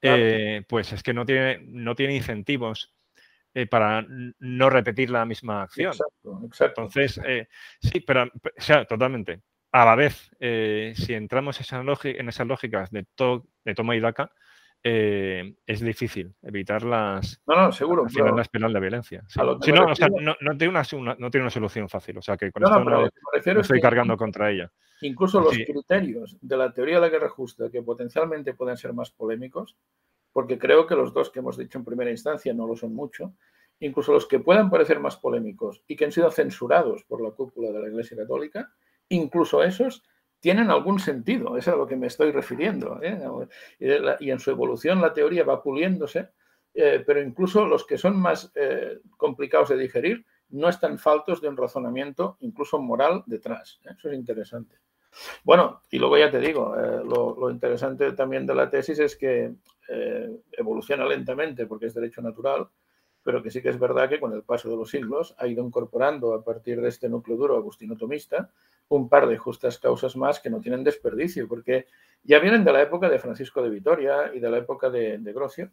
[0.00, 2.94] eh, pues es que no tiene, no tiene incentivos
[3.52, 5.92] eh, para no repetir la misma acción.
[5.92, 6.82] Exacto, exacto.
[6.82, 7.20] Entonces,
[7.80, 9.42] sí, pero, o sea, totalmente.
[9.72, 13.06] A la vez, si entramos en esas lógicas de,
[13.64, 14.32] de toma y daca,
[14.82, 17.42] eh, es difícil evitar las.
[17.46, 18.06] No, no, seguro.
[18.34, 19.24] la espiral de violencia.
[19.36, 19.94] no, tiene una,
[20.40, 22.18] no, tiene una, solución fácil.
[22.18, 24.72] O sea, que con esto no, estoy cargando contra ella.
[25.02, 29.10] Incluso los criterios de la teoría de la guerra justa, que potencialmente pueden ser más
[29.10, 29.76] polémicos,
[30.32, 33.34] porque creo que los dos que hemos dicho en primera instancia no lo son mucho,
[33.80, 37.70] incluso los que puedan parecer más polémicos y que han sido censurados por la cúpula
[37.70, 38.72] de la Iglesia Católica,
[39.08, 40.04] incluso esos
[40.40, 42.98] tienen algún sentido, es a lo que me estoy refiriendo.
[43.02, 43.20] ¿eh?
[44.20, 46.30] Y en su evolución la teoría va puliéndose,
[46.74, 51.48] eh, pero incluso los que son más eh, complicados de digerir no están faltos de
[51.48, 53.80] un razonamiento, incluso moral, detrás.
[53.84, 54.76] Eso es interesante.
[55.44, 59.54] Bueno, y luego ya te digo, lo, lo, interesante también de la tesis es que
[60.52, 62.68] evoluciona lentamente porque es derecho natural,
[63.22, 65.64] pero que sí que es verdad que con el paso de los siglos ha ido
[65.64, 68.50] incorporando a partir de este núcleo duro agustino-tomista
[68.88, 71.86] un par de justas causas más que no tienen desperdicio, porque
[72.24, 75.32] ya vienen de la época de Francisco de Vitoria y de la época de, de
[75.32, 75.70] Grocio,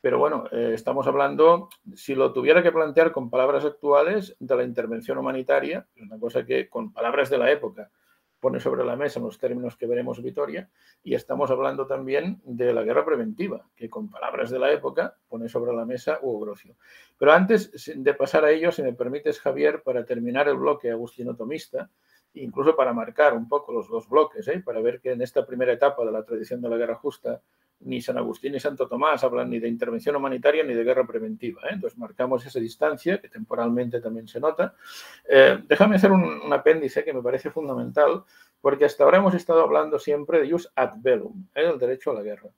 [0.00, 4.62] pero bueno, eh, estamos hablando, si lo tuviera que plantear con palabras actuales, de la
[4.62, 7.90] intervención humanitaria, una cosa que con palabras de la época
[8.40, 10.68] pone sobre la mesa en los términos que veremos Vitoria,
[11.02, 15.48] y estamos hablando también de la guerra preventiva, que con palabras de la época pone
[15.48, 16.76] sobre la mesa Hugo Grocio.
[17.18, 21.90] Pero antes de pasar a ello, si me permites, Javier, para terminar el bloque agustino-tomista,
[22.34, 24.62] incluso para marcar un poco los dos bloques, ¿eh?
[24.64, 27.40] para ver que en esta primera etapa de la tradición de la guerra justa
[27.80, 31.62] ni San Agustín ni Santo Tomás hablan ni de intervención humanitaria ni de guerra preventiva.
[31.62, 31.72] ¿eh?
[31.72, 34.74] Entonces marcamos esa distancia que temporalmente también se nota.
[35.28, 38.24] Eh, déjame hacer un, apéndice que me parece fundamental,
[38.60, 42.22] porque hasta ahora hemos estado hablando siempre de jus ad bellum, el derecho a la
[42.22, 42.50] guerra.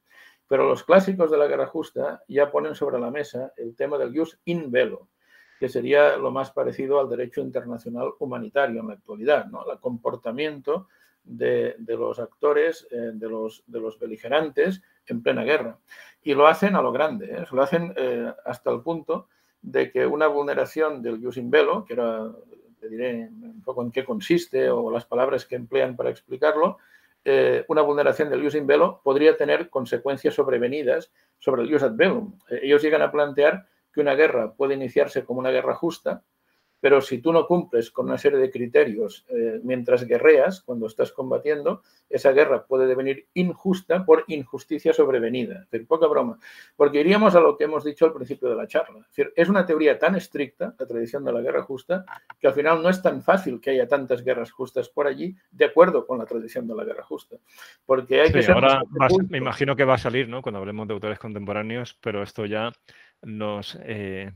[0.48, 4.16] Pero los clásicos de la guerra justa ya ponen sobre la mesa el tema del
[4.16, 5.08] jus in bello,
[5.60, 9.70] que sería lo más parecido al derecho internacional humanitario en la actualidad, ¿no?
[9.70, 10.88] el comportamiento
[11.30, 15.78] de, los actores, eh, de, los, de los beligerantes en plena guerra.
[16.22, 17.44] Y lo hacen a lo grande, ¿eh?
[17.52, 19.28] lo hacen eh, hasta el punto
[19.62, 22.30] de que una vulneración del jus in bello, que era,
[22.80, 26.78] te diré un poco en qué consiste o las palabras que emplean para explicarlo,
[27.68, 32.38] una vulneración del jus in bello podría tener consecuencias sobrevenidas sobre el jus ad bellum.
[32.48, 36.22] ellos llegan a plantear que una guerra puede iniciarse como una guerra justa,
[36.80, 41.12] pero si tú no cumples con una serie de criterios eh, mientras guerreas, cuando estás
[41.12, 45.62] combatiendo, esa guerra puede devenir injusta por injusticia sobrevenida.
[45.62, 46.38] Es decir, poca broma.
[46.76, 49.00] Porque iríamos a lo que hemos dicho al principio de la charla.
[49.00, 52.04] Es, decir, es una teoría tan estricta, la tradición de la guerra justa,
[52.38, 55.66] que al final no es tan fácil que haya tantas guerras justas por allí, de
[55.66, 57.36] acuerdo con la tradición de la guerra justa.
[57.84, 58.82] Porque hay que ahora
[59.28, 60.42] me imagino que va a salir, ¿no?
[60.42, 62.72] Cuando hablemos de autores contemporáneos, pero esto ya
[63.22, 64.32] nos, eh,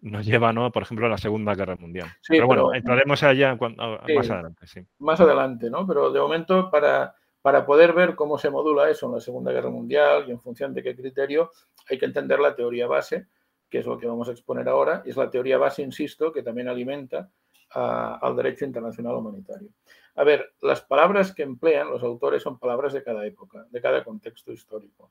[0.00, 0.70] nos lleva, ¿no?
[0.72, 2.08] por ejemplo, a la Segunda Guerra Mundial.
[2.28, 4.66] pero bueno, entraremos allá más adelante.
[4.66, 4.80] Sí.
[4.98, 5.86] Más adelante, ¿no?
[5.86, 9.70] Pero de momento, para, para poder ver cómo se modula eso en la Segunda Guerra
[9.70, 11.50] Mundial y en función de qué criterio,
[11.88, 13.28] hay que entender la teoría base,
[13.68, 15.02] que es lo que vamos a exponer ahora.
[15.04, 17.30] Es la teoría base, insisto, que también alimenta
[17.74, 19.70] al derecho internacional humanitario.
[20.14, 24.04] A ver, las palabras que emplean los autores son palabras de cada época, de cada
[24.04, 25.10] contexto histórico.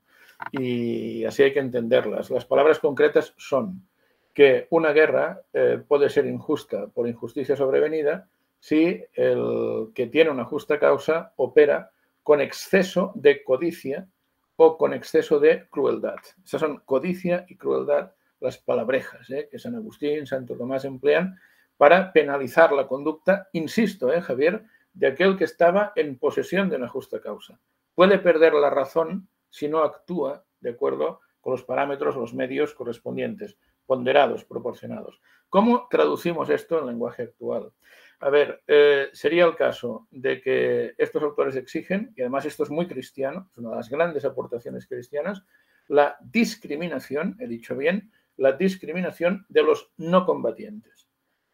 [0.52, 2.30] Y así hay que entenderlas.
[2.30, 3.86] Las palabras concretas son
[4.32, 8.28] que una guerra eh, puede ser injusta por injusticia sobrevenida
[8.60, 11.90] si el que tiene una justa causa opera
[12.22, 14.06] con exceso de codicia
[14.56, 16.18] o con exceso de crueldad.
[16.44, 19.48] Esas son codicia y crueldad las palabrejas ¿eh?
[19.50, 21.38] que San Agustín, Santo Tomás emplean
[21.76, 26.88] para penalizar la conducta, insisto, ¿eh, Javier, de aquel que estaba en posesión de una
[26.88, 27.60] justa causa.
[27.94, 33.58] Puede perder la razón si no actúa de acuerdo con los parámetros, los medios correspondientes,
[33.86, 35.20] ponderados, proporcionados.
[35.48, 37.72] ¿Cómo traducimos esto en lenguaje actual?
[38.20, 42.70] A ver, eh, sería el caso de que estos autores exigen, y además esto es
[42.70, 45.44] muy cristiano, es una de las grandes aportaciones cristianas,
[45.88, 51.01] la discriminación, he dicho bien, la discriminación de los no combatientes.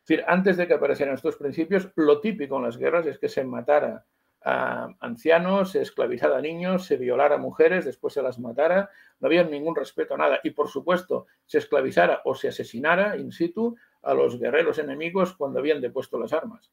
[0.08, 3.44] Decir, antes de que aparecieran estos principios, lo típico en las guerras es que se
[3.44, 4.06] matara
[4.42, 8.90] a ancianos, se esclavizara a niños, se violara a mujeres, después se las matara,
[9.20, 10.40] no había ningún respeto a nada.
[10.42, 15.58] Y por supuesto, se esclavizara o se asesinara in situ a los guerreros enemigos cuando
[15.58, 16.72] habían depuesto las armas.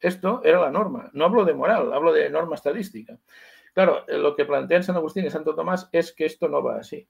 [0.00, 1.10] Esto era la norma.
[1.12, 3.18] No hablo de moral, hablo de norma estadística.
[3.72, 7.08] Claro, lo que plantean San Agustín y Santo Tomás es que esto no va así.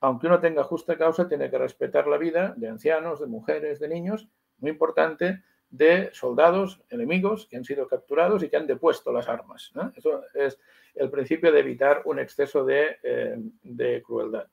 [0.00, 3.88] Aunque uno tenga justa causa, tiene que respetar la vida de ancianos, de mujeres, de
[3.88, 4.28] niños,
[4.62, 5.42] muy importante,
[5.72, 9.72] de soldados enemigos que han sido capturados y que han depuesto las armas.
[9.96, 10.58] Eso es
[10.94, 14.46] el principio de evitar un exceso de, eh, de, crueldad.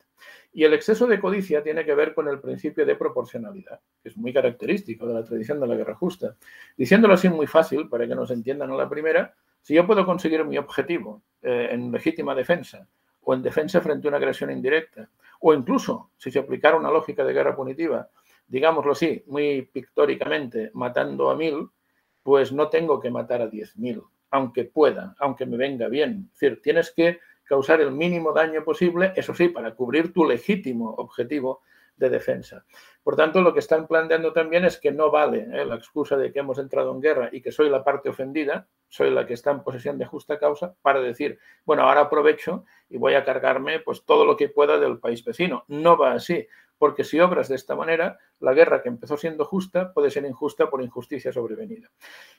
[0.53, 4.17] Y el exceso de codicia tiene que ver con el principio de proporcionalidad, que es
[4.17, 6.37] muy característico de la tradición de la guerra justa.
[6.77, 10.43] Diciéndolo así muy fácil, para que nos entiendan a la primera, si yo puedo conseguir
[10.45, 12.87] mi objetivo eh, en legítima defensa
[13.21, 15.09] o en defensa frente a una agresión indirecta,
[15.41, 18.09] o incluso si se aplicara una lógica de guerra punitiva,
[18.49, 21.69] digámoslo así, muy pictóricamente, matando a mil,
[22.23, 26.29] pues no tengo que matar a diez mil, aunque pueda, aunque me venga bien.
[26.33, 30.93] Es decir, tienes que causar el mínimo daño posible, eso sí, para cubrir tu legítimo
[30.95, 31.61] objetivo
[31.99, 32.65] de defensa.
[33.03, 35.65] Por tanto, lo que están planteando también es que no vale ¿eh?
[35.65, 39.11] la excusa de que hemos entrado en guerra y que soy la parte ofendida, soy
[39.11, 43.15] la que está en posesión de justa causa, para decir, bueno, ahora aprovecho y voy
[43.15, 45.65] a cargarme pues todo lo que pueda del país vecino.
[45.67, 46.47] No va así,
[46.79, 50.69] porque si obras de esta manera, la guerra que empezó siendo justa puede ser injusta
[50.69, 51.91] por injusticia sobrevenida.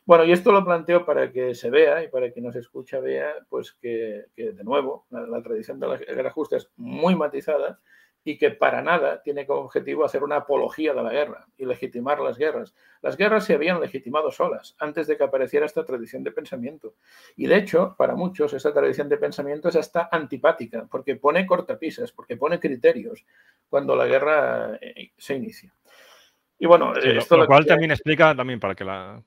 [0.05, 3.35] Bueno, y esto lo planteo para que se vea y para que nos escucha vea,
[3.49, 7.79] pues que, de nuevo, la tradición de la guerra justa es muy matizada
[8.25, 12.21] y que para nada tiene como objetivo hacer una apología de la guerra y legitimar
[12.21, 12.75] las guerras.
[13.01, 16.95] Las guerras se habían legitimado solas antes de que apareciera esta tradición de pensamiento.
[17.37, 22.13] Y de hecho, para muchos, esta tradición de pensamiento es hasta antipática, porque pone cortapisas,
[22.13, 23.25] porque pone criterios
[23.69, 25.73] cuando la guerra eh, se inicia.
[26.59, 29.23] Y bueno, esto lo, cual también explica, también para que la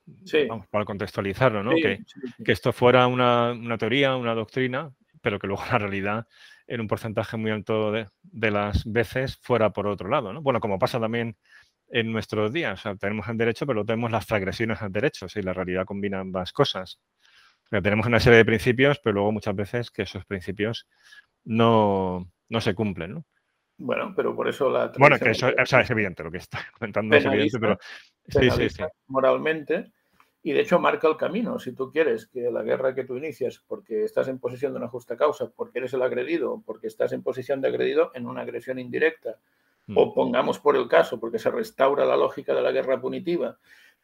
[0.70, 1.72] para contextualizarlo, ¿no?
[1.72, 1.98] que,
[2.44, 6.28] que, esto fuera una, una teoría, una doctrina, pero que luego la realidad
[6.66, 8.08] en un porcentaje muy alto de,
[8.50, 10.32] las veces fuera por otro lado.
[10.32, 10.42] ¿no?
[10.42, 11.36] Bueno, como pasa también
[11.88, 15.84] en nuestros días, tenemos el derecho, pero tenemos las transgresiones al derecho, y la realidad
[15.84, 17.00] combina ambas cosas.
[17.70, 20.88] tenemos una serie de principios, pero luego muchas veces que esos principios
[21.44, 22.26] no,
[22.58, 23.14] se cumplen.
[23.14, 23.24] ¿no?
[23.76, 24.92] Bueno, pero por eso la...
[24.98, 27.78] Bueno, que eso, es evidente, lo que está comentando es evidente, pero...
[28.26, 28.82] Sí, sí, sí.
[29.08, 29.92] Moralmente,
[30.46, 31.58] y de hecho marca el camino.
[31.58, 34.88] Si tú quieres que la guerra que tú inicias porque estás en posesión de una
[34.88, 38.78] justa causa, porque eres el agredido, porque estás en posición de agredido en una agresión
[38.78, 39.38] indirecta,
[39.94, 40.14] o mm.
[40.14, 43.56] pongamos por el caso, porque se restaura la lógica de la guerra punitiva,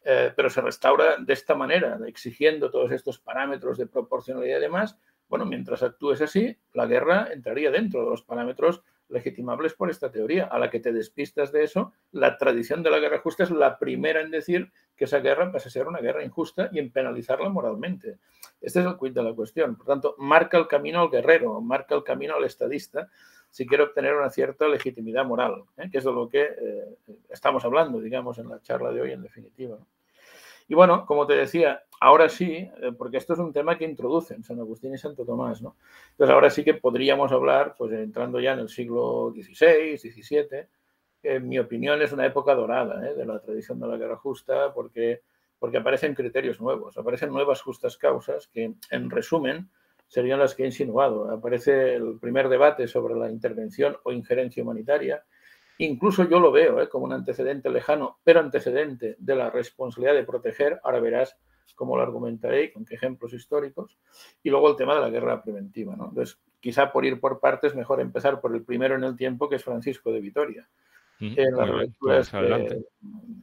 [0.03, 4.97] eh, pero se restaura de esta manera, exigiendo todos estos parámetros de proporcionalidad y demás,
[5.29, 8.81] bueno, mientras actúes así, la guerra entraría dentro de los parámetros
[9.11, 10.45] legitimables por esta teoría.
[10.45, 13.77] A la que te despistas de eso, la tradición de la guerra justa es la
[13.77, 17.49] primera en decir que esa guerra pasa a ser una guerra injusta y en penalizarla
[17.49, 18.17] moralmente.
[18.59, 19.75] Este es el quid de la cuestión.
[19.75, 23.09] Por tanto, marca el camino al guerrero, marca el camino al estadista
[23.51, 25.89] si quiere obtener una cierta legitimidad moral, ¿eh?
[25.91, 26.97] que es de lo que eh,
[27.29, 29.77] estamos hablando, digamos, en la charla de hoy en definitiva.
[30.71, 34.41] Y bueno, como te decía, ahora sí, eh, porque esto es un tema que introducen
[34.41, 35.75] San Agustín y Santo Tomás, ¿no?
[36.11, 40.67] Entonces ahora sí que podríamos hablar, pues entrando ya en el siglo XVI, XVII,
[41.23, 43.15] en mi opinión es una época dorada ¿eh?
[43.15, 45.23] de la tradición de la guerra justa, porque,
[45.59, 49.69] porque aparecen criterios nuevos, aparecen nuevas justas causas que, en resumen,
[50.07, 51.29] serían las que he insinuado.
[51.29, 55.25] Aparece el primer debate sobre la intervención o injerencia humanitaria,
[55.81, 56.87] Incluso yo lo veo ¿eh?
[56.87, 60.79] como un antecedente lejano, pero antecedente de la responsabilidad de proteger.
[60.83, 61.35] Ahora verás
[61.73, 63.97] cómo lo argumentaré con qué ejemplos históricos.
[64.43, 65.95] Y luego el tema de la guerra preventiva.
[65.95, 66.09] ¿no?
[66.09, 69.55] Entonces, quizá por ir por partes, mejor empezar por el primero en el tiempo, que
[69.55, 70.69] es Francisco de Vitoria.
[71.19, 72.85] en las lecturas de,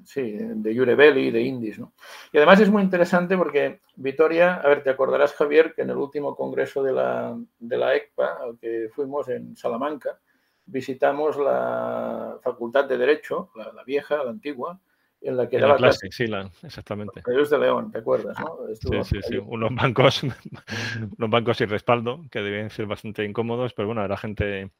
[0.05, 1.81] sí, de Jure Belli, de Indis.
[1.81, 1.93] ¿no?
[2.33, 5.97] Y además es muy interesante porque Vitoria, a ver, te acordarás, Javier, que en el
[5.97, 10.21] último congreso de la, de la ECPA, al que fuimos en Salamanca,
[10.69, 14.81] visitamos la Facultad de Derecho, la, vieja, la antigua,
[15.21, 16.27] en la que daba clase, Sí,
[16.63, 17.23] exactamente.
[17.25, 18.37] Jesús de León, ¿te acuerdas?
[18.81, 19.37] sí, sí, sí.
[19.39, 20.23] Unos bancos,
[21.19, 24.71] unos bancos sin respaldo que deben ser bastante incómodos, pero bueno, era gente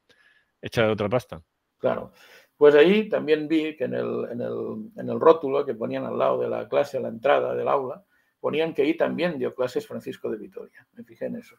[0.61, 1.41] hecha de otra pasta.
[1.77, 2.13] Claro.
[2.55, 6.17] Pues ahí también vi que en el, en, el, en el rótulo que ponían al
[6.17, 8.03] lado de la clase, a la entrada del aula,
[8.39, 10.85] ponían que ahí también dio clases Francisco de Vitoria.
[10.93, 11.55] Me fijé en eso.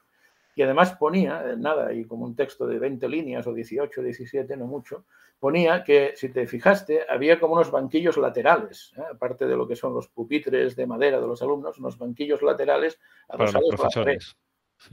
[0.55, 4.57] Y además ponía, eh, nada, y como un texto de 20 líneas o 18, 17,
[4.57, 5.05] no mucho,
[5.38, 9.03] ponía que, si te fijaste, había como unos banquillos laterales, ¿eh?
[9.12, 13.01] aparte de lo que son los pupitres de madera de los alumnos, unos banquillos laterales
[13.28, 14.36] adosados los profesores.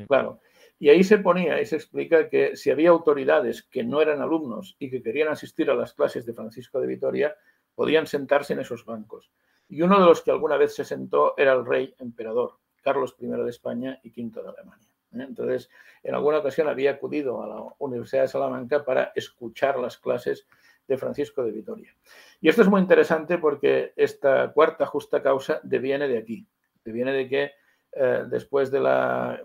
[0.07, 0.41] Claro.
[0.79, 4.75] Y ahí se ponía y se explica que si había autoridades que no eran alumnos
[4.79, 7.35] y que querían asistir a las clases de Francisco de Vitoria,
[7.73, 9.31] podían sentarse en esos bancos.
[9.69, 13.27] y uno de los que alguna vez se sentó era el rey emperador, Carlos I
[13.27, 14.86] de España y V de Alemania.
[15.13, 15.25] ¿Eh?
[15.27, 15.69] Entonces,
[16.03, 20.47] en alguna ocasión había acudido a la Universidad de Salamanca para escuchar las clases
[20.87, 21.93] de Francisco de Vitoria.
[22.39, 26.47] Y esto es muy interesante porque esta cuarta justa causa deviene de aquí,
[26.83, 27.51] deviene de que
[27.91, 29.41] eh, después de la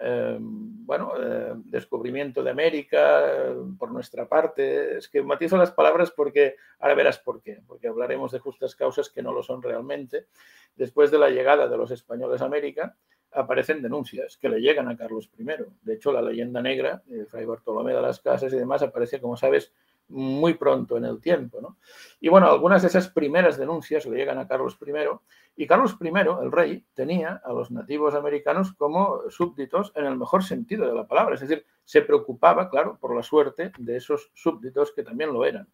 [0.00, 3.22] eh, bueno, eh, descubrimiento de América
[3.78, 4.98] por nuestra parte.
[4.98, 9.08] Es que matizo las palabras porque ahora verás por qué, porque hablaremos de justas causas
[9.08, 10.26] que no lo son realmente.
[10.76, 12.96] Después de la llegada de los españoles a América,
[13.34, 15.44] aparecen denuncias que le llegan a Carlos I.
[15.82, 19.36] De hecho, la leyenda negra, de Fray Bartolomé de las Casas y demás, aparece, como
[19.36, 19.72] sabes,
[20.08, 21.60] muy pronto en el tiempo.
[21.60, 21.78] ¿no?
[22.20, 24.92] Y bueno, algunas de esas primeras denuncias le llegan a Carlos I
[25.56, 26.08] y Carlos I,
[26.42, 31.06] el rey, tenía a los nativos americanos como súbditos en el mejor sentido de la
[31.06, 35.44] palabra, es decir, se preocupaba, claro, por la suerte de esos súbditos que también lo
[35.44, 35.68] eran.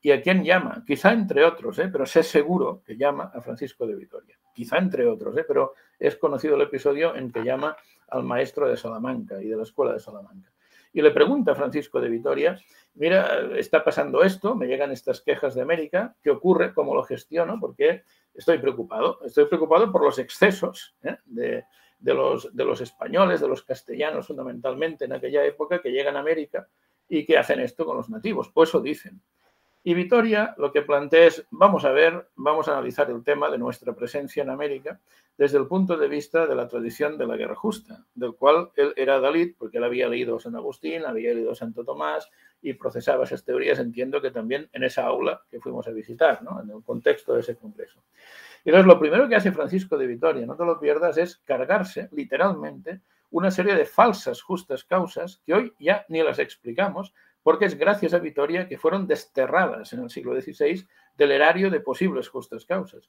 [0.00, 0.84] ¿Y a quién llama?
[0.86, 1.88] Quizá entre otros, ¿eh?
[1.90, 4.38] pero sé seguro que llama a Francisco de Vitoria.
[4.54, 5.44] Quizá entre otros, ¿eh?
[5.46, 7.76] pero es conocido el episodio en que llama
[8.08, 10.52] al maestro de Salamanca y de la escuela de Salamanca.
[10.92, 12.58] Y le pregunta a Francisco de Vitoria
[12.98, 16.74] mira, está pasando esto, me llegan estas quejas de América, ¿qué ocurre?
[16.74, 17.58] ¿Cómo lo gestiono?
[17.60, 18.02] Porque
[18.34, 21.16] estoy preocupado, estoy preocupado por los excesos ¿eh?
[21.24, 21.64] de,
[22.00, 26.68] los, de los españoles, de los castellanos fundamentalmente en aquella época que llegan a América
[27.08, 28.50] y que hacen esto con los nativos.
[28.52, 29.22] Pues eso dicen.
[29.88, 33.56] Y Vitoria lo que plantea es, vamos a ver, vamos a analizar el tema de
[33.56, 35.00] nuestra presencia en América
[35.38, 38.92] desde el punto de vista de la tradición de la guerra justa, del cual él
[38.96, 42.28] era Dalit, porque él había leído San Agustín, había leído Santo Tomás
[42.60, 46.60] y procesaba esas teorías, entiendo que también en esa aula que fuimos a visitar, ¿no?
[46.62, 48.02] en el contexto de ese congreso.
[48.66, 52.10] Y entonces lo primero que hace Francisco de Vitoria, no te lo pierdas, es cargarse
[52.12, 57.14] literalmente una serie de falsas justas causas que hoy ya ni las explicamos,
[57.48, 60.86] porque es gracias a Vitoria que fueron desterradas en el siglo XVI
[61.16, 63.08] del erario de posibles justas causas.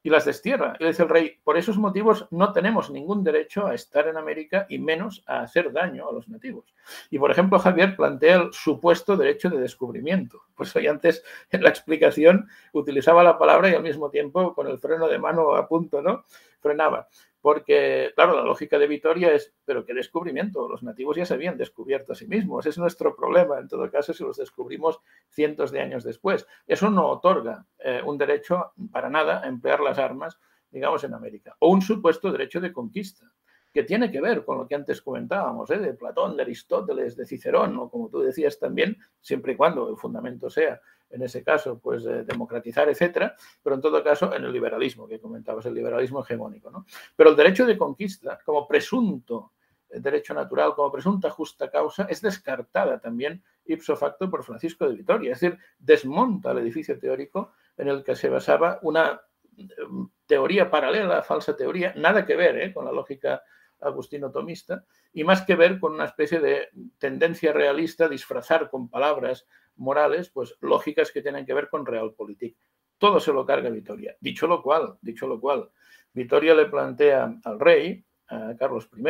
[0.00, 0.76] Y las destierra.
[0.78, 4.64] Y dice el rey, por esos motivos no tenemos ningún derecho a estar en América
[4.68, 6.72] y menos a hacer daño a los nativos.
[7.10, 10.42] Y por ejemplo, Javier plantea el supuesto derecho de descubrimiento.
[10.54, 14.78] Pues hoy antes en la explicación utilizaba la palabra y al mismo tiempo con el
[14.78, 16.22] freno de mano a punto, ¿no?
[16.60, 17.08] Frenaba
[17.44, 21.58] porque, claro, la lógica de Vitoria es, pero qué descubrimiento, los nativos ya se habían
[21.58, 25.82] descubierto a sí mismos, es nuestro problema, en todo caso, si los descubrimos cientos de
[25.82, 26.46] años después.
[26.66, 30.40] Eso no otorga eh, un derecho para nada a emplear las armas,
[30.70, 33.30] digamos, en América, o un supuesto derecho de conquista
[33.74, 35.78] que tiene que ver con lo que antes comentábamos, ¿eh?
[35.78, 39.98] de Platón, de Aristóteles, de Cicerón, o como tú decías también, siempre y cuando el
[39.98, 40.80] fundamento sea
[41.10, 45.66] en ese caso, pues democratizar, etcétera, pero en todo caso en el liberalismo, que comentabas,
[45.66, 46.70] el liberalismo hegemónico.
[46.70, 46.86] ¿no?
[47.14, 49.52] Pero el derecho de conquista, como presunto
[50.00, 55.32] derecho natural, como presunta justa causa, es descartada también ipso facto por Francisco de Vitoria,
[55.32, 59.20] es decir, desmonta el edificio teórico en el que se basaba una
[59.56, 62.72] mm, teoría paralela, falsa teoría, nada que ver ¿eh?
[62.72, 63.42] con la lógica
[63.80, 69.46] agustino tomista, y más que ver con una especie de tendencia realista, disfrazar con palabras
[69.76, 72.56] morales, pues lógicas que tienen que ver con realpolitik.
[72.98, 74.16] Todo se lo carga Vitoria.
[74.20, 75.70] Dicho lo cual, dicho lo cual,
[76.12, 79.04] Vitoria le plantea al rey, a Carlos I,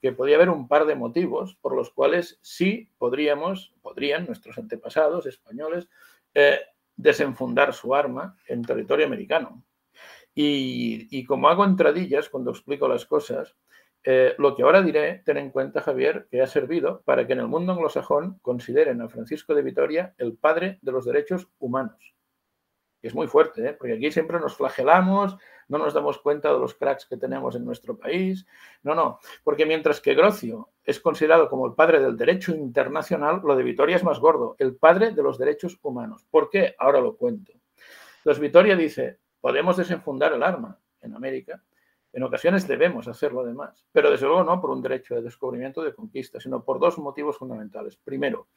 [0.00, 5.26] que podía haber un par de motivos por los cuales sí podríamos, podrían nuestros antepasados
[5.26, 5.88] españoles,
[6.34, 6.60] eh,
[6.96, 9.62] desenfundar su arma en territorio americano.
[10.34, 13.56] Y, y, como hago entradillas cuando explico las cosas,
[14.04, 17.40] eh, lo que ahora diré, ten en cuenta, Javier, que ha servido para que en
[17.40, 22.14] el mundo anglosajón consideren a Francisco de Vitoria el padre de los derechos humanos.
[23.02, 23.72] Es muy fuerte, ¿eh?
[23.72, 25.36] porque aquí siempre nos flagelamos,
[25.68, 28.46] no nos damos cuenta de los cracks que tenemos en nuestro país.
[28.82, 33.56] No, no, porque mientras que Grocio es considerado como el padre del derecho internacional, lo
[33.56, 36.26] de Vitoria es más gordo, el padre de los derechos humanos.
[36.30, 36.74] ¿Por qué?
[36.78, 37.52] Ahora lo cuento.
[38.18, 41.62] Entonces, Vitoria dice, podemos desenfundar el arma en América,
[42.12, 45.94] en ocasiones debemos hacerlo además, pero desde luego no por un derecho de descubrimiento de
[45.94, 47.96] conquista, sino por dos motivos fundamentales.
[47.96, 48.48] Primero,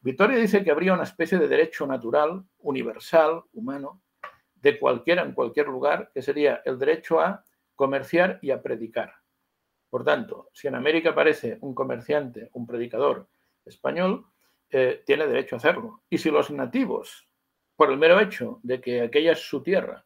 [0.00, 4.02] Vitoria dice que habría una especie de derecho natural, universal, humano,
[4.54, 7.44] de cualquiera en cualquier lugar, que sería el derecho a
[7.74, 9.14] comerciar y a predicar.
[9.88, 13.28] Por tanto, si en América aparece un comerciante, un predicador
[13.64, 14.26] español,
[14.70, 16.02] eh, tiene derecho a hacerlo.
[16.08, 17.28] Y si los nativos,
[17.74, 20.04] por el mero hecho de que aquella es su tierra,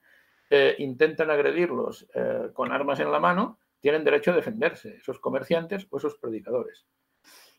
[0.78, 5.98] intentan agredirlos eh, con armas en la mano, tienen derecho a defenderse, esos comerciantes o
[5.98, 6.86] esos predicadores.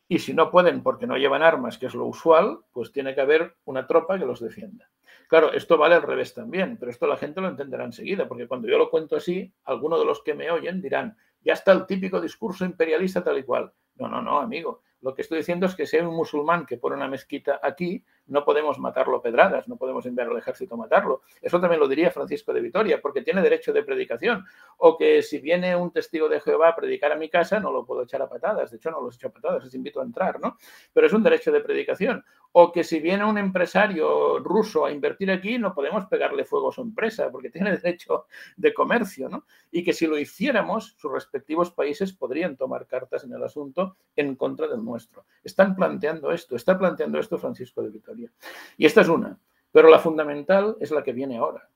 [0.08, 3.22] Y si no pueden porque no llevan armas, que es lo usual, pues tiene que
[3.22, 4.90] haber una tropa que los defienda.
[5.28, 8.68] Claro, esto vale al revés también, pero esto la gente lo entenderá enseguida, porque cuando
[8.68, 12.22] yo lo cuento así, algunos de los que me oyen dirán, ya está el típico
[12.22, 13.72] discurso imperialista tal y cual.
[13.96, 14.82] No, no, no, amigo.
[15.02, 18.04] Lo que estoy diciendo es que si hay un musulmán que pone una mezquita aquí,
[18.28, 21.22] no podemos matarlo pedradas, no podemos enviar al ejército a matarlo.
[21.42, 24.44] Eso también lo diría Francisco de Vitoria, porque tiene derecho de predicación.
[24.78, 27.86] O que si viene un testigo de Jehová a predicar a mi casa, no lo
[27.86, 28.72] puedo echar a patadas.
[28.72, 30.58] De hecho, no los echo a patadas, les invito a entrar, ¿no?
[30.94, 32.24] Pero es un derecho de predicación.
[32.58, 36.72] O que si viene un empresario ruso a invertir aquí, no podemos pegarle fuego a
[36.72, 39.46] su empresa, porque tiene derecho de comercio, ¿no?
[39.72, 44.36] Y que si lo hiciéramos, sus respectivos países podrían tomar cartas en el asunto en
[44.36, 45.26] contra del nuestro.
[45.44, 48.32] Están planteando esto, está planteando esto Francisco de Vitoria.
[48.78, 49.38] Y esta es una,
[49.74, 51.70] pero la fundamental es la que viene ahora.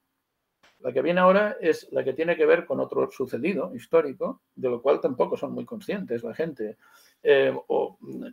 [0.80, 4.70] La que viene ahora es la que tiene que ver con otro sucedido histórico, de
[4.70, 6.78] lo cual tampoco son muy conscientes la gente.
[7.22, 7.54] Eh,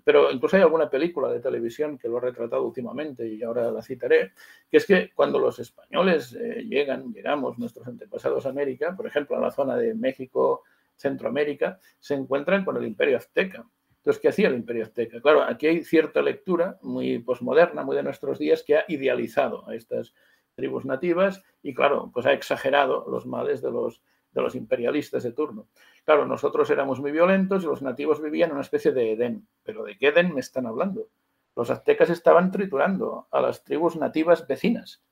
[0.05, 3.83] pero incluso hay alguna película de televisión que lo ha retratado últimamente y ahora la
[3.83, 4.33] citaré,
[4.71, 9.37] que es que cuando los españoles eh, llegan, llegamos, nuestros antepasados a América, por ejemplo,
[9.37, 10.63] a la zona de México,
[10.95, 13.67] Centroamérica, se encuentran con el imperio azteca.
[13.97, 15.21] Entonces, ¿qué hacía el imperio azteca?
[15.21, 19.75] Claro, aquí hay cierta lectura muy posmoderna, muy de nuestros días, que ha idealizado a
[19.75, 20.15] estas
[20.55, 25.33] tribus nativas y, claro, pues ha exagerado los males de los, de los imperialistas de
[25.33, 25.67] turno.
[26.07, 29.49] Claro, nosotros éramos muy violentos y los nativos vivían en una especie de Edén.
[29.65, 31.09] ¿Pero de qué Edén me están hablando?
[31.57, 35.03] Los aztecas estaban triturando a las tribus nativas vecinas.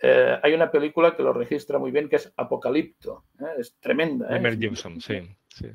[0.00, 3.24] Eh, hay una película que lo registra muy bien que es Apocalipto.
[3.40, 3.54] ¿eh?
[3.58, 4.28] Es tremenda.
[4.28, 4.36] ¿eh?
[4.36, 5.28] Emer Gibson, sí.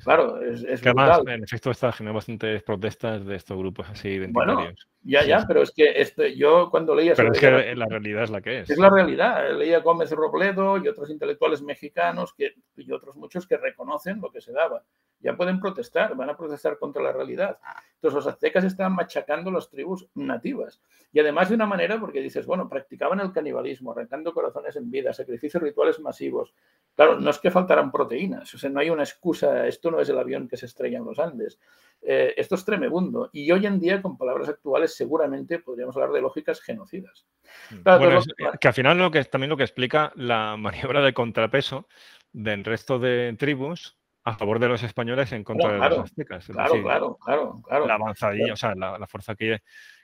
[0.04, 4.10] Claro, es, es que además, en efecto, está generando bastantes protestas de estos grupos así
[4.10, 4.56] identitarios.
[4.56, 4.74] Bueno,
[5.04, 7.14] ya, ya, pero es que este, yo cuando leía...
[7.16, 8.70] Pero es que la realidad es la que es.
[8.70, 9.58] Es la realidad.
[9.58, 14.42] Leía Gómez Robledo y otros intelectuales mexicanos que, y otros muchos que reconocen lo que
[14.42, 14.84] se daba.
[15.22, 17.58] Ya pueden protestar, van a protestar contra la realidad.
[17.96, 20.82] Entonces los aztecas estaban machacando las tribus nativas.
[21.12, 25.14] Y además de una manera, porque dices, bueno, practicaban el canibalismo, arrancando corazones en vida,
[25.14, 26.54] sacrificios rituales masivos.
[26.96, 30.10] Claro, no es que faltaran proteínas, o sea, no hay una excusa, esto no es
[30.10, 31.60] el avión que se estrella en los Andes.
[32.02, 33.30] Eh, esto es tremebundo.
[33.34, 37.28] Y hoy en día, con palabras actuales, seguramente podríamos hablar de lógicas genocidas.
[37.72, 37.84] Mm.
[37.84, 38.22] bueno,
[38.60, 41.88] que al final lo que, también lo que explica la maniobra de contrapeso
[42.32, 46.46] del resto de tribus a favor de los españoles en contra de los aztecas.
[46.46, 49.60] Claro, claro, claro, claro, La avanzadilla, o sea, la, fuerza que,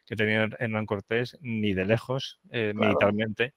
[0.05, 3.53] que, tenía Hernán Cortés, ni de lejos, eh, militarmente,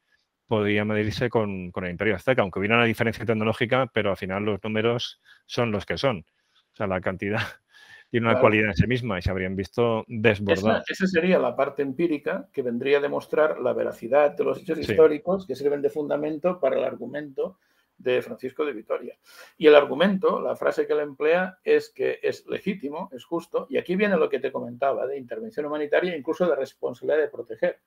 [0.49, 4.45] podía medirse con, con, el Imperio Azteca, aunque hubiera una diferencia tecnológica, pero al final
[4.45, 6.25] los números son los que son.
[6.73, 7.39] O sea, la cantidad
[8.11, 10.85] tiene una cualidad en sí misma y se habrían visto desbordados.
[10.89, 15.47] Esa, sería la parte empírica que vendría a demostrar la veracidad de los hechos históricos
[15.47, 17.59] que sirven de fundamento para el argumento
[17.99, 19.19] de Francisco de Vitoria.
[19.59, 23.77] Y el argumento, la frase que él emplea es que es legítimo, es justo, y
[23.77, 27.81] aquí viene lo que te comentaba de intervención humanitaria, incluso de responsabilidad de proteger.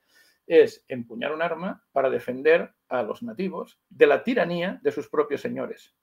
[0.53, 5.39] Es empuñar un arma para defender a los nativos de la tiranía de sus propios
[5.39, 5.95] señores,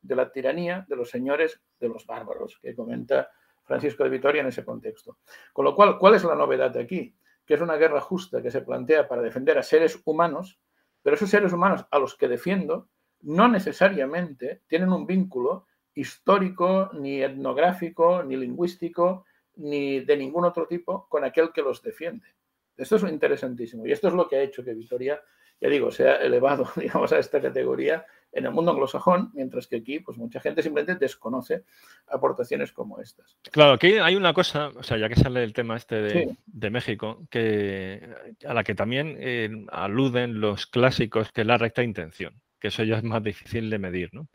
[0.00, 3.28] de la tiranía de los señores de los bárbaros, que comenta
[3.64, 5.18] Francisco de Vitoria en ese contexto.
[5.52, 7.14] Con lo cual, ¿cuál es la novedad de aquí?
[7.44, 10.58] Que es una guerra justa que se plantea para defender a seres humanos,
[11.02, 12.88] pero esos seres humanos a los que defiendo
[13.20, 19.26] no necesariamente tienen un vínculo histórico, ni etnográfico, ni lingüístico,
[19.56, 22.28] ni de ningún otro tipo con aquel que los defiende.
[22.76, 25.20] Esto es interesantísimo y esto es lo que ha hecho que Vitoria,
[25.60, 30.00] ya digo, sea elevado, digamos, a esta categoría en el mundo anglosajón, mientras que aquí,
[30.00, 31.64] pues mucha gente simplemente desconoce
[32.06, 33.36] aportaciones como estas.
[33.50, 37.26] Claro, aquí hay una cosa, o sea, ya que sale el tema este de, México,
[37.30, 38.08] que
[38.46, 42.84] a la que también eh, aluden los clásicos, que es la recta intención que eso
[42.84, 44.28] ya es más difícil de medir, ¿no?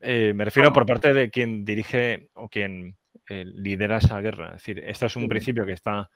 [0.00, 2.96] Eh, me refiero por parte de quien dirige o quien
[3.28, 4.48] eh, lidera esa guerra.
[4.48, 6.10] Es decir, esto es un principio que está,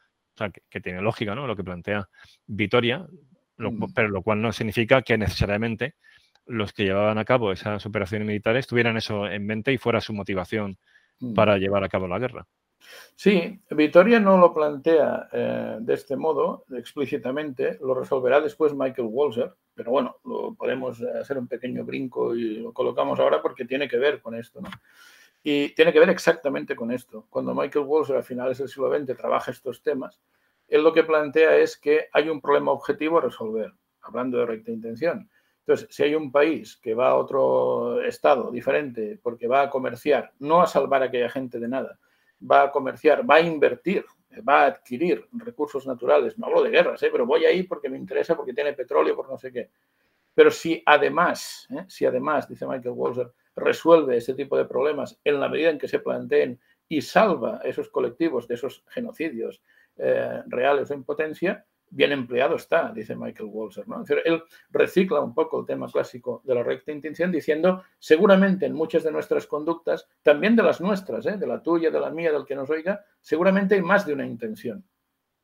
[0.49, 1.47] que, tiene lógica, ¿no?
[1.47, 2.09] Lo que plantea
[2.47, 3.07] Vitoria,
[3.59, 3.93] mm.
[3.95, 5.97] pero lo cual no significa que necesariamente
[6.47, 10.13] los que llevaban a cabo esas operaciones militares tuvieran eso en mente y fuera su
[10.15, 10.79] motivación
[11.21, 11.35] mm.
[11.35, 12.47] para llevar a cabo la guerra.
[13.15, 19.53] Sí, Vitoria no lo plantea eh, de este modo explícitamente, lo resolverá después Michael Walzer,
[19.75, 23.99] pero bueno, lo podemos hacer un pequeño brinco y lo colocamos ahora porque tiene que
[23.99, 24.71] ver con esto, ¿no?
[25.43, 27.27] Y tiene que ver exactamente con esto.
[27.31, 30.21] Cuando Michael Walzer a finales del siglo XX trabaja estos temas,
[30.69, 33.73] él lo que plantea es que hay un problema objetivo a resolver,
[34.03, 35.29] hablando de recta intención.
[35.61, 40.33] Entonces, si hay un país que va a otro estado diferente porque va a comerciar,
[40.39, 41.99] no a salvar a aquella gente de nada,
[42.49, 44.05] va a comerciar, va a invertir,
[44.49, 47.09] va a adquirir recursos naturales, no hablo de guerras, ¿eh?
[47.11, 49.71] pero voy ahí porque me interesa, porque tiene petróleo, por no sé qué.
[50.35, 51.85] Pero si además, ¿eh?
[51.89, 55.89] si además, dice Michael Walzer, resuelve ese tipo de problemas en la medida en que
[55.89, 59.63] se planteen y salva a esos colectivos de esos genocidios
[59.97, 63.87] eh, reales o en potencia, bien empleado está, dice Michael Walzer.
[63.87, 64.05] ¿no?
[64.25, 69.03] él recicla un poco el tema clásico de la recta intención diciendo, seguramente en muchas
[69.03, 71.37] de nuestras conductas, también de las nuestras, ¿eh?
[71.37, 74.27] de la tuya, de la mía, del que nos oiga, seguramente hay más de una
[74.27, 74.85] intención.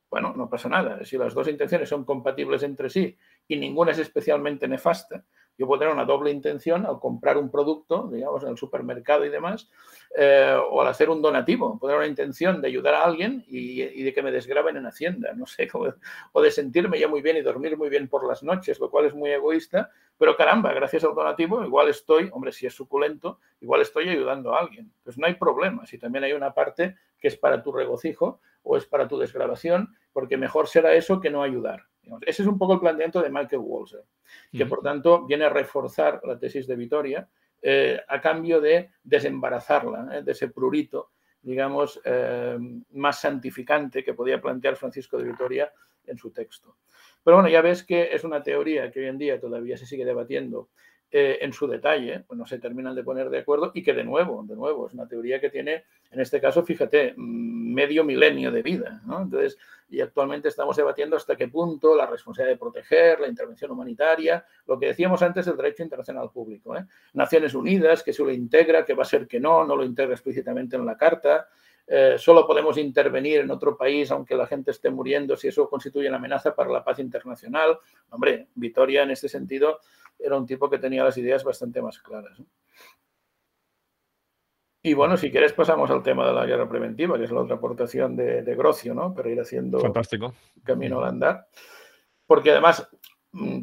[0.08, 1.04] Bueno, no pasa nada.
[1.04, 3.16] Si las dos intenciones son compatibles entre sí
[3.48, 5.24] y ninguna es especialmente nefasta,
[5.58, 9.30] yo puedo tener una doble intención al comprar un producto, digamos, en el supermercado y
[9.30, 9.70] demás,
[10.14, 11.78] eh, o al hacer un donativo.
[11.78, 15.32] Puedo tener una intención de ayudar a alguien y, de que me desgraben en Hacienda,
[15.34, 15.68] no sé,
[16.32, 19.06] o de sentirme ya muy bien y dormir muy bien por las noches, lo cual
[19.06, 23.82] es muy egoísta, pero caramba, gracias al donativo, igual estoy, hombre, si es suculento, igual
[23.82, 24.92] estoy ayudando a alguien.
[25.04, 28.76] Pues no hay problema, si también hay una parte que es para tu regocijo o
[28.76, 31.84] es para tu desgrabación, porque mejor será eso que no ayudar.
[32.22, 34.04] Ese es un poco el planteamiento de Michael Walzer,
[34.52, 37.28] que por tanto viene a reforzar la tesis de Vitoria
[37.62, 41.12] eh, a cambio de desembarazarla eh, de ese prurito,
[41.42, 42.58] digamos, eh,
[42.92, 45.72] más santificante que podía plantear Francisco de Vitoria
[46.06, 46.76] en su texto.
[47.24, 50.04] Pero bueno, ya ves que es una teoría que hoy en día todavía se sigue
[50.04, 50.68] debatiendo
[51.10, 54.02] eh, en su detalle, pues no se terminan de poner de acuerdo y que de
[54.02, 58.62] nuevo, de nuevo, es una teoría que tiene, en este caso, fíjate, medio milenio de
[58.62, 59.00] vida.
[59.04, 59.56] Entonces,
[59.88, 64.78] y actualmente estamos debatiendo hasta qué punto la responsabilidad de proteger, la intervención humanitaria, lo
[64.78, 66.76] que decíamos antes del derecho internacional público.
[66.76, 66.84] ¿eh?
[67.12, 70.14] Naciones Unidas, que se lo integra, que va a ser que no, no lo integra
[70.14, 71.48] explícitamente en la Carta.
[71.88, 76.08] Eh, solo podemos intervenir en otro país aunque la gente esté muriendo si eso constituye
[76.08, 77.78] una amenaza para la paz internacional.
[78.10, 79.78] Hombre, Vitoria en este sentido
[80.18, 82.40] era un tipo que tenía las ideas bastante más claras.
[84.82, 87.56] Y bueno, si quieres pasamos al tema de la guerra preventiva, que es la otra
[87.56, 89.12] aportación de, de Grocio, ¿no?
[89.12, 90.32] Para ir haciendo Fantástico.
[90.62, 91.48] camino al andar.
[92.24, 92.88] Porque además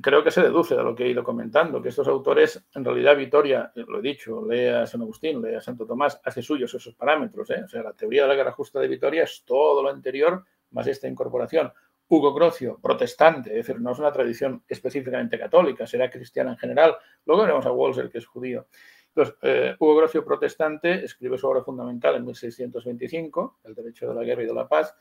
[0.01, 3.17] creo que se deduce de lo que he ido comentando, que estos autores, en realidad
[3.17, 6.95] Vitoria, lo he dicho, lea a San Agustín, lea a Santo Tomás, hace suyos esos
[6.95, 7.49] parámetros.
[7.49, 7.63] ¿eh?
[7.63, 10.87] O sea, la teoría de la guerra justa de Vitoria es todo lo anterior más
[10.87, 11.71] esta incorporación.
[12.07, 16.95] Hugo Grocio, protestante, es decir, no es una tradición específicamente católica, será cristiana en general.
[17.25, 18.67] Luego veremos a Walser, que es judío.
[19.15, 24.23] Entonces, eh, Hugo Grocio, protestante, escribe su obra fundamental en 1625, El derecho de la
[24.23, 24.95] guerra y de la paz,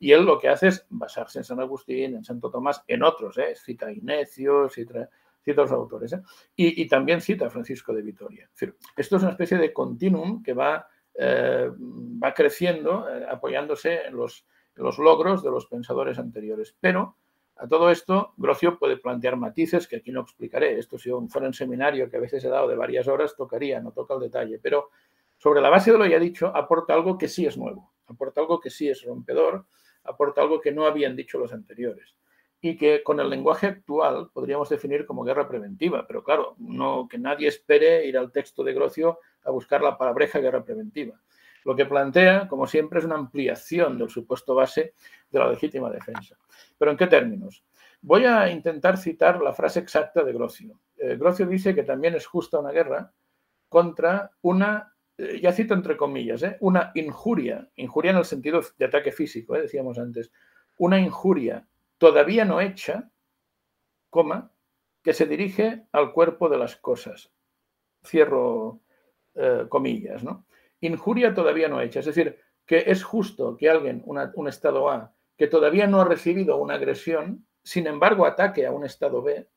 [0.00, 3.38] y él lo que hace es basarse en San Agustín, en Santo Tomás, en otros,
[3.38, 3.54] ¿eh?
[3.54, 5.08] cita a Inecio, cita,
[5.46, 6.22] a los autores, ¿eh?
[6.56, 8.50] y, también cita a Francisco de Vitoria.
[8.96, 14.44] Esto es una especie de continuum que va, eh, va creciendo, apoyándose en los
[14.80, 16.74] los logros de los pensadores anteriores.
[16.80, 17.16] Pero
[17.56, 20.78] a todo esto, Grocio puede plantear matices que aquí no explicaré.
[20.78, 23.92] Esto si fuera un seminario que a veces he dado de varias horas, tocaría, no
[23.92, 24.58] toca el detalle.
[24.58, 24.90] Pero
[25.36, 28.60] sobre la base de lo ya dicho, aporta algo que sí es nuevo, aporta algo
[28.60, 29.66] que sí es rompedor,
[30.04, 32.14] aporta algo que no habían dicho los anteriores
[32.60, 36.06] y que con el lenguaje actual podríamos definir como guerra preventiva.
[36.06, 40.40] Pero claro, no que nadie espere ir al texto de Grocio a buscar la palabreja
[40.40, 41.18] guerra preventiva.
[41.64, 44.94] Lo que plantea, como siempre, es una ampliación del supuesto base
[45.30, 46.36] de la legítima defensa.
[46.78, 47.64] ¿Pero en qué términos?
[48.02, 50.80] Voy a intentar citar la frase exacta de Grocio.
[50.96, 53.12] Eh, Grocio dice que también es justa una guerra
[53.68, 58.84] contra una, eh, ya cito entre comillas, eh, una injuria, injuria en el sentido de
[58.86, 60.32] ataque físico, decíamos antes,
[60.76, 61.66] una injuria
[61.98, 63.10] todavía no hecha,
[64.08, 64.52] coma,
[65.02, 67.32] que se dirige al cuerpo de las cosas.
[68.04, 68.80] Cierro
[69.68, 70.44] comillas, ¿no?
[70.80, 72.00] injuria todavía no hecha.
[72.00, 76.56] Es decir, que es justo que alguien, un estado A, que todavía no ha recibido
[76.56, 79.48] una agresión, sin embargo ataque a un estado B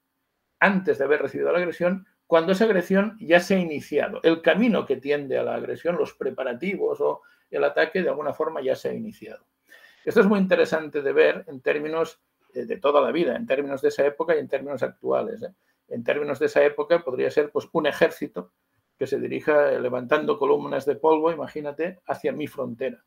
[0.60, 4.20] antes de haber recibido la agresión, cuando esa agresión ya se ha iniciado.
[4.24, 8.60] El camino que tiende a la agresión, los preparativos o el ataque, de alguna forma
[8.60, 9.46] ya se ha iniciado.
[10.04, 12.24] Esto es muy interesante de ver en términos
[12.56, 15.44] eh, de toda la vida, en términos de esa época y en términos actuales.
[15.44, 15.54] ¿eh?
[15.90, 18.54] En términos de esa época podría ser pues, un ejército
[18.98, 23.06] que se dirija levantando columnas de polvo, imagínate, hacia mi frontera.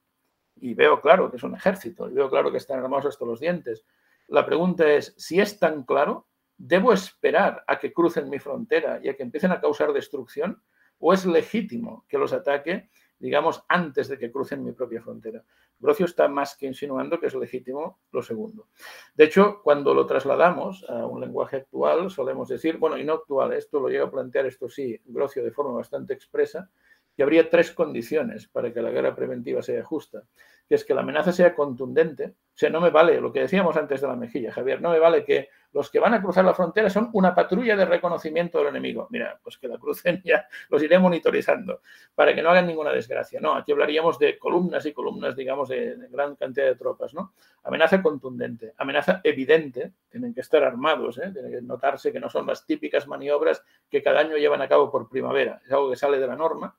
[0.55, 3.41] Y veo claro que es un ejército, y veo claro que están armados hasta los
[3.41, 3.85] dientes.
[4.29, 6.26] La pregunta es, si es tan claro,
[6.57, 10.63] ¿debo esperar a que crucen mi frontera y a que empiecen a causar destrucción?
[10.99, 12.89] ¿O es legítimo que los ataque
[13.19, 15.43] digamos, antes de que crucen mi propia frontera.
[15.79, 18.69] Brocio está más que insinuando que es legítimo lo segundo.
[19.15, 23.53] De hecho, cuando lo trasladamos a un lenguaje actual, solemos decir, bueno, y no actual,
[23.53, 26.71] esto lo llega a plantear, esto sí, Brocio de forma bastante expresa,
[27.15, 30.25] que habría tres condiciones para que la guerra preventiva sea justa,
[30.69, 33.77] que es que la amenaza sea contundente, o sea, no me vale lo que decíamos
[33.77, 36.55] antes de la mejilla, Javier, no me vale que los que van a cruzar la
[36.55, 39.09] frontera son una patrulla de reconocimiento del enemigo.
[39.11, 41.83] Mira, pues que la crucen ya, los iré monitorizando
[42.15, 43.41] para que no hagan ninguna desgracia.
[43.41, 47.35] No, aquí hablaríamos de columnas y columnas, digamos, de, gran cantidad de tropas, ¿no?
[47.63, 51.31] Amenaza contundente, amenaza evidente, tienen que estar armados, ¿eh?
[51.31, 54.91] tiene que notarse que no son las típicas maniobras que cada año llevan a cabo
[54.91, 56.75] por primavera, es algo que sale de la norma,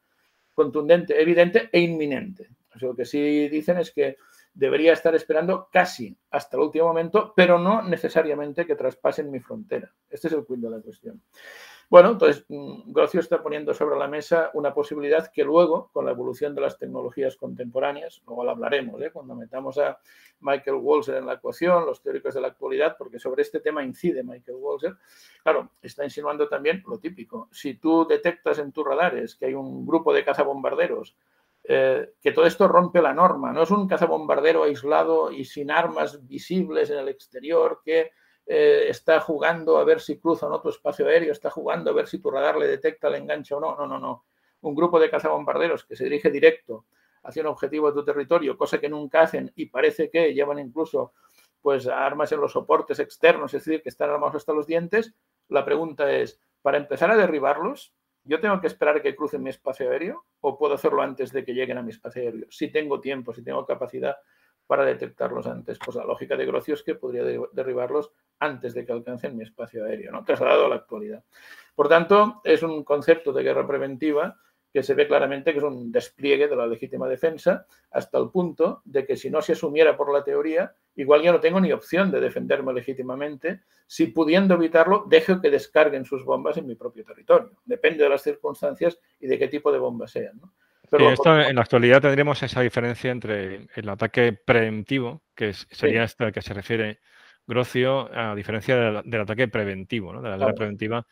[0.56, 2.50] contundente, evidente e inminente.
[2.82, 4.18] lo que sí dicen es que
[4.58, 9.94] debería estar esperando casi hasta el último momento, pero no necesariamente que traspasen mi frontera.
[10.10, 11.22] Este es el quid de la cuestión.
[11.90, 16.12] Bueno, entonces mm, Grocio está poniendo sobre la mesa una posibilidad que luego, con la
[16.12, 19.12] evolución de las tecnologías contemporáneas, luego lo hablaremos, ¿eh?
[19.12, 20.00] cuando metamos a
[20.40, 24.24] Michael Walzer en la ecuación, los teóricos de la actualidad, porque sobre este tema incide
[24.24, 24.96] Michael Walzer,
[25.44, 27.48] claro, está insinuando también lo típico.
[27.52, 31.16] Si tú detectas en tus radares que hay un grupo de cazabombarderos
[31.70, 33.52] eh, que todo esto rompe la norma.
[33.52, 38.12] No es un cazabombardero aislado y sin armas visibles en el exterior que
[38.46, 41.94] eh, está jugando a ver si cruza o no tu espacio aéreo, está jugando a
[41.94, 43.76] ver si tu radar le detecta, le engancha o no.
[43.76, 44.26] No, no, no.
[44.62, 46.86] Un grupo de cazabombarderos que se dirige directo
[47.24, 51.12] hacia un objetivo de tu territorio, cosa que nunca hacen y parece que llevan incluso
[51.62, 55.16] pues armas en los soportes externos, es decir, que están armados hasta los dientes.
[55.50, 57.94] La pregunta es, para empezar a derribarlos,
[58.28, 61.44] ¿Yo tengo que esperar a que crucen mi espacio aéreo o puedo hacerlo antes de
[61.44, 62.48] que lleguen a mi espacio aéreo?
[62.50, 64.18] Si tengo tiempo, si tengo capacidad
[64.68, 65.80] para detectarlos antes.
[65.84, 67.24] Pues la lógica de Grocio es que podría
[67.54, 70.24] derribarlos antes de que alcancen mi espacio aéreo, ¿no?
[70.24, 71.24] trasladado a la actualidad.
[71.74, 74.38] Por tanto, es un concepto de guerra preventiva
[74.74, 78.82] que se ve claramente que es un despliegue de la legítima defensa hasta el punto
[78.86, 82.12] de que si no se asumiera por la teoría, igual ya no tengo ni opción
[82.12, 87.52] de defenderme legítimamente, si pudiendo evitarlo, dejo que descarguen sus bombas en mi propio territorio.
[87.66, 90.40] Depende de las circunstancias y de qué tipo de bombas sean.
[90.90, 96.24] Pero esto, en la actualidad tendríamos esa diferencia entre el ataque preventivo, que sería este
[96.24, 97.00] al que se refiere
[97.46, 100.22] Grocio, a diferencia del, ataque preventivo, ¿no?
[100.22, 101.08] de la guerra preventiva,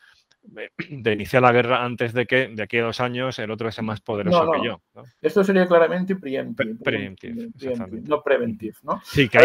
[0.90, 3.84] de iniciar la guerra antes de que de aquí a dos años el otro sea
[3.84, 4.82] más poderoso que yo.
[5.22, 7.50] Esto sería claramente preemptive.
[8.08, 8.78] no preventivo.
[8.84, 9.02] ¿no?
[9.04, 9.38] Sí, que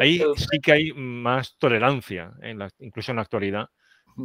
[0.00, 3.68] ahí, sí que hay más tolerancia, en la, incluso en la actualidad,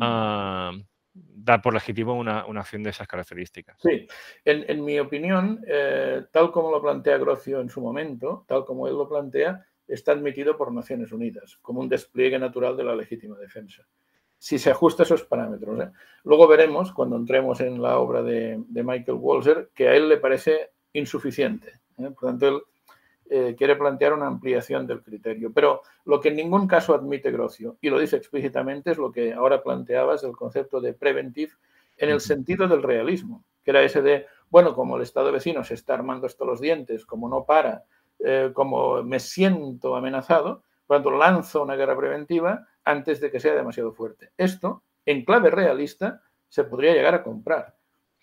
[0.02, 0.72] a
[1.14, 3.78] dar por legítimo una, acción de esas características.
[3.82, 4.08] Sí,
[4.46, 8.94] en, mi opinión, eh, tal como lo plantea Grocio en su momento, tal como él
[8.96, 13.86] lo plantea, está admitido por Naciones Unidas como un despliegue natural de la legítima defensa
[14.44, 15.80] si se ajusta a esos parámetros.
[15.80, 15.90] ¿eh?
[16.26, 20.72] Luego veremos, cuando entremos en la obra de, Michael Walzer, que a él le parece
[20.92, 21.80] insuficiente.
[21.98, 22.10] ¿eh?
[22.10, 22.62] Por tanto, él
[23.30, 25.54] eh, quiere plantear una ampliación del criterio.
[25.54, 29.32] Pero lo que en ningún caso admite Grocio, y lo dice explícitamente, es lo que
[29.32, 31.54] ahora planteabas, el concepto de preventive,
[31.96, 35.76] en el sentido del realismo, que era ese de, bueno, como el Estado vecino se
[35.76, 37.86] está armando hasta los dientes, como no para,
[38.52, 44.32] como me siento amenazado, cuando lanzo una guerra preventiva, antes de que sea demasiado fuerte.
[44.38, 47.76] Esto, en clave realista, se podría llegar a comprar.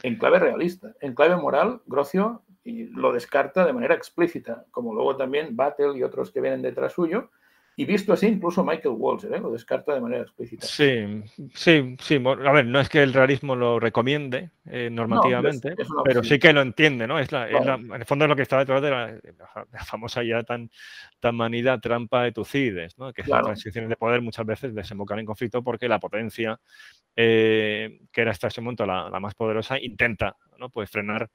[0.03, 0.95] En clave realista.
[1.01, 6.31] En clave moral, Grocio lo descarta de manera explícita, como luego también Battle y otros
[6.31, 7.31] que vienen detrás suyo,
[7.77, 9.41] y visto así, incluso Michael Walzer ¿eh?
[9.41, 10.67] lo descarta de manera explícita.
[10.67, 11.23] Sí,
[11.55, 12.23] sí, sí.
[12.25, 15.75] A ver, no es que el realismo lo recomiende eh, normativamente,
[16.05, 17.19] pero sí que lo entiende, ¿no?
[17.19, 19.19] Es, la, en el fondo es lo que está detrás de la,
[19.87, 20.71] famosa ya tan,
[21.21, 23.13] tan manida trampa de Tucides, ¿no?
[23.13, 26.61] Que las transiciones de poder muchas veces desembocan en conflicto porque la potencia,
[27.17, 30.69] eh, que era hasta ese momento la, más poderosa, intenta ¿no?
[30.71, 31.31] pues frenar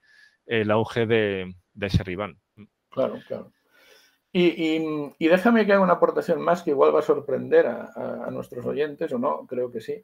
[0.45, 2.37] el auge de, de ese rival.
[2.91, 3.54] Claro, claro.
[4.37, 9.13] Y, déjame que haga una aportación más que igual va a sorprender a, nuestros oyentes,
[9.13, 10.03] o no, creo que sí,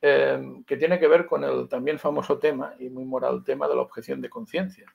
[0.00, 3.74] em, que tiene que ver con el también famoso tema y muy moral tema de
[3.74, 4.86] la objeción de conciencia.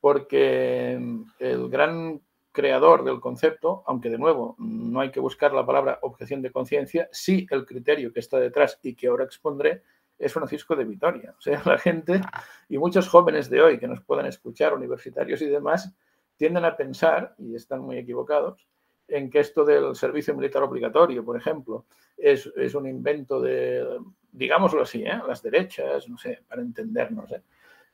[0.00, 2.20] Porque em, el gran
[2.52, 7.08] creador del concepto, aunque de nuevo no hay que buscar la palabra objeción de conciencia,
[7.10, 9.82] sí el criterio que está detrás y que ahora expondré
[10.16, 11.34] es Francisco de Vitoria.
[11.36, 12.20] O sea, la gente
[12.68, 15.92] y muchos jóvenes de hoy que nos puedan escuchar, universitarios y demás,
[16.40, 18.66] tienden a pensar, y están muy equivocados,
[19.06, 21.84] en que esto del servicio militar obligatorio, por ejemplo,
[22.16, 23.86] es, un invento de,
[24.32, 25.20] digámoslo así, ¿eh?
[25.28, 27.30] las derechas, no sé, para entendernos.
[27.32, 27.42] ¿eh?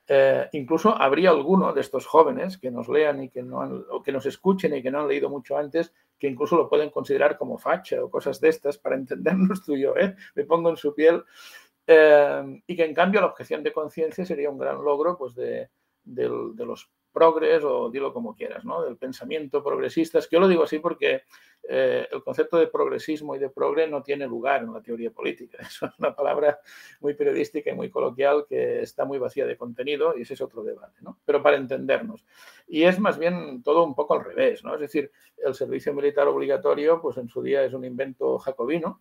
[0.06, 3.58] Eh, incluso habría alguno de estos jóvenes que nos lean y que, no
[3.90, 6.90] o que nos escuchen y que no han leído mucho antes, que incluso lo pueden
[6.90, 9.94] considerar como facha o cosas de estas para entendernos tú y yo.
[10.36, 11.24] Me pongo en su piel.
[11.88, 15.68] y que en cambio la objeción de conciencia sería un gran logro pues, de
[16.04, 18.82] los progres o dilo como quieras, ¿no?
[18.82, 20.18] del pensamiento progresista.
[20.18, 21.22] Es que yo lo digo así porque
[21.66, 25.56] eh, el concepto de progresismo y de progre no tiene lugar en la teoría política.
[25.62, 26.60] Es una palabra
[27.00, 30.62] muy periodística y muy coloquial que está muy vacía de contenido y ese es otro
[30.62, 31.18] debate, ¿no?
[31.24, 32.26] pero para entendernos.
[32.68, 34.74] Y es más bien todo un poco al revés, ¿no?
[34.74, 39.00] es decir, el servicio militar obligatorio pues en su día es un invento jacobino,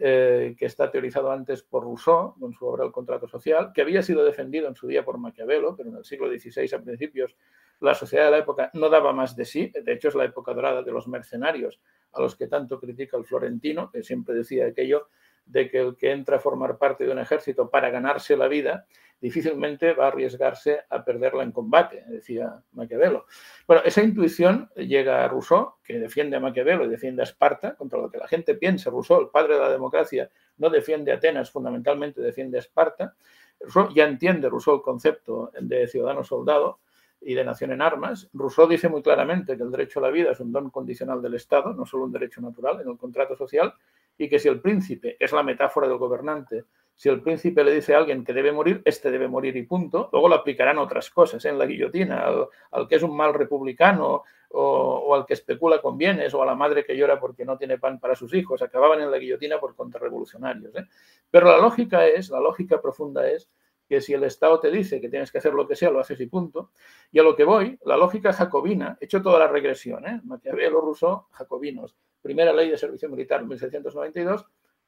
[0.00, 4.00] eh, que está teorizado antes por Rousseau, con su obra El contrato social, que había
[4.00, 7.34] sido defendido en su día por Maquiavelo, pero en el siglo XVI a principios
[7.80, 9.72] la sociedad de la época no daba más de sí.
[9.74, 11.80] De hecho, es la época dorada de los mercenarios,
[12.12, 15.08] a los que tanto critica el florentino, que siempre decía aquello
[15.46, 18.86] de que el que entra a formar parte de un ejército para ganarse la vida
[19.20, 23.26] difícilmente va a arriesgarse a perderla en combate, decía Maquiavelo.
[23.66, 27.98] Bueno, esa intuición llega a Rousseau, que defiende a Maquiavelo y defiende a Esparta, contra
[27.98, 28.90] lo que la gente piensa.
[28.90, 33.14] Rousseau, el padre de la democracia, no defiende Atenas, fundamentalmente defiende a Esparta.
[33.60, 36.78] Rousseau ya entiende Rousseau el concepto de ciudadano soldado
[37.20, 38.28] y de nación en armas.
[38.32, 41.34] Rousseau dice muy claramente que el derecho a la vida es un don condicional del
[41.34, 43.74] Estado, no solo un derecho natural en el contrato social,
[44.18, 46.64] y que si el príncipe es la metáfora del gobernante
[46.98, 50.08] si el príncipe le dice a alguien que debe morir, este debe morir y punto.
[50.12, 52.26] Luego lo aplicarán otras cosas en la guillotina,
[52.72, 56.56] al, que es un mal republicano o, al que especula con bienes o a la
[56.56, 58.62] madre que llora porque no tiene pan para sus hijos.
[58.62, 60.74] Acababan en la guillotina por contrarrevolucionarios.
[60.74, 60.88] ¿eh?
[61.30, 63.48] Pero la lógica es, la lógica profunda es
[63.88, 66.20] que si el Estado te dice que tienes que hacer lo que sea, lo haces
[66.20, 66.72] y punto.
[67.12, 70.20] Y a lo que voy, la lógica jacobina, he hecho toda la regresión, ¿eh?
[70.24, 71.94] Maquiavelo, Rousseau, jacobinos,
[72.28, 74.44] primera ley de servicio militar, 1792,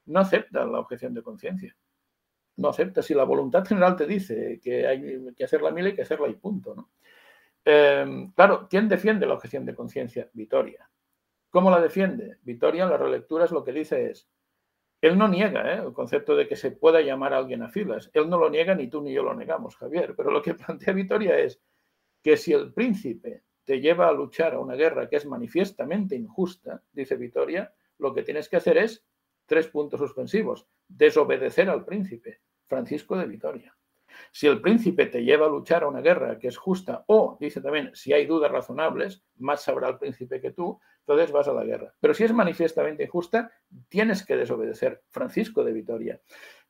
[0.06, 1.74] no acepta la objeción de conciencia
[2.60, 3.02] no acepta.
[3.02, 6.28] Si la voluntad general te dice que hay que hacer la mil, hay que hacerla
[6.28, 6.74] y punto.
[6.74, 6.90] ¿no?
[7.64, 10.30] Em, claro, ¿quién defiende la objeción de conciencia?
[10.32, 10.88] Vitoria.
[11.50, 12.38] ¿Cómo la defiende?
[12.42, 14.28] Vitoria en las relecturas lo que dice es,
[15.00, 15.82] él no niega ¿eh?
[15.84, 18.10] el concepto de que se pueda llamar a alguien a filas.
[18.12, 20.14] Él no lo niega, ni tú ni yo lo negamos, Javier.
[20.14, 21.60] Pero lo que plantea Vitoria es
[22.22, 26.82] que si el príncipe te lleva a luchar a una guerra que es manifiestamente injusta,
[26.90, 29.06] dice Vitoria, lo que tienes que hacer es
[29.46, 30.66] tres puntos suspensivos.
[30.88, 32.40] Desobedecer al príncipe.
[32.66, 33.76] Francisco de Vitoria.
[34.32, 37.60] Si el príncipe te lleva a luchar a una guerra que es justa o, dice
[37.60, 41.62] también, si hay dudas razonables, más sabrá el príncipe que tú, entonces vas a la
[41.62, 41.94] guerra.
[42.00, 43.52] Pero si es manifiestamente injusta,
[43.88, 45.04] tienes que desobedecer.
[45.10, 46.20] Francisco de Vitoria.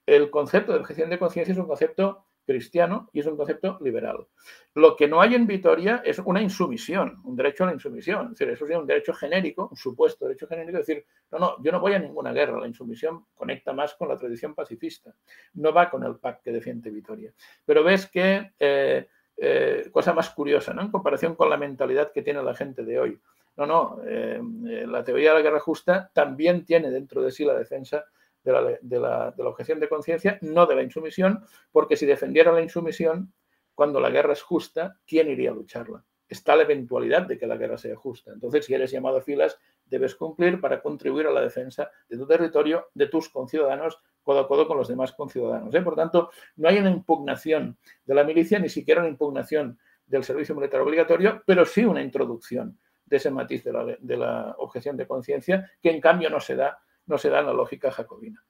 [0.05, 4.27] El concepto de objeción de conciencia es un concepto cristiano y es un concepto liberal.
[4.74, 8.27] Lo que no hay en Vitoria es una insumisión, un derecho a la insumisión.
[8.27, 11.62] Es decir, eso es un derecho genérico, un supuesto derecho genérico, es decir, no, no,
[11.62, 12.59] yo no voy a ninguna guerra.
[12.59, 15.14] La insumisión conecta más con la tradición pacifista.
[15.55, 17.32] No va con el pacto que defiende Vitoria.
[17.64, 19.06] Pero ves que, eh,
[19.36, 20.82] eh, cosa más curiosa, ¿no?
[20.82, 23.20] En comparación con la mentalidad que tiene la gente de hoy.
[23.56, 24.40] No, no, eh,
[24.86, 28.06] la teoría de la guerra justa también tiene dentro de sí la defensa
[28.43, 33.33] de la, objeción de conciencia, no de la insumisión, porque si defendiera la insumisión,
[33.75, 36.05] cuando la guerra es justa, ¿quién iría a lucharla?
[36.29, 38.33] Está la eventualidad de que la guerra sea justa.
[38.33, 42.27] Entonces, si eres llamado a filas, debes cumplir para contribuir a la defensa de tu
[42.27, 45.75] territorio, de tus conciudadanos, codo a codo con los demás conciudadanos.
[45.75, 45.83] ¿eh?
[45.83, 50.55] Por tanto, no hay una impugnación de la milicia, ni siquiera una impugnación del servicio
[50.55, 55.07] militar obligatorio, pero sí una introducción de ese matiz de la, de la objeción de
[55.07, 58.44] conciencia, que en cambio no se da no se da en la lógica jacobina.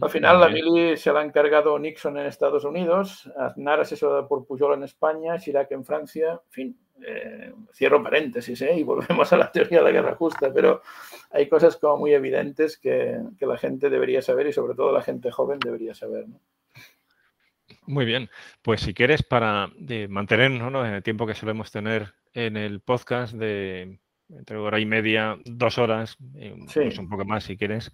[0.00, 4.46] Al final, la mili se la ha encargado Nixon en Estados Unidos, Aznar asesorado por
[4.46, 8.76] Pujol en España, Chirac en Francia, en fin, eh, cierro paréntesis ¿eh?
[8.76, 10.82] y volvemos a la teoría de la guerra justa, pero
[11.32, 15.32] hay cosas como muy evidentes que, la gente debería saber y sobre todo la gente
[15.32, 16.26] joven debería saber.
[17.86, 18.30] Muy bien,
[18.62, 19.72] pues si quieres, para
[20.08, 23.98] mantenernos en el tiempo que solemos tener en el podcast de
[24.36, 26.54] entre hora y media, dos horas, eh,
[26.98, 27.92] un poco más si quieres,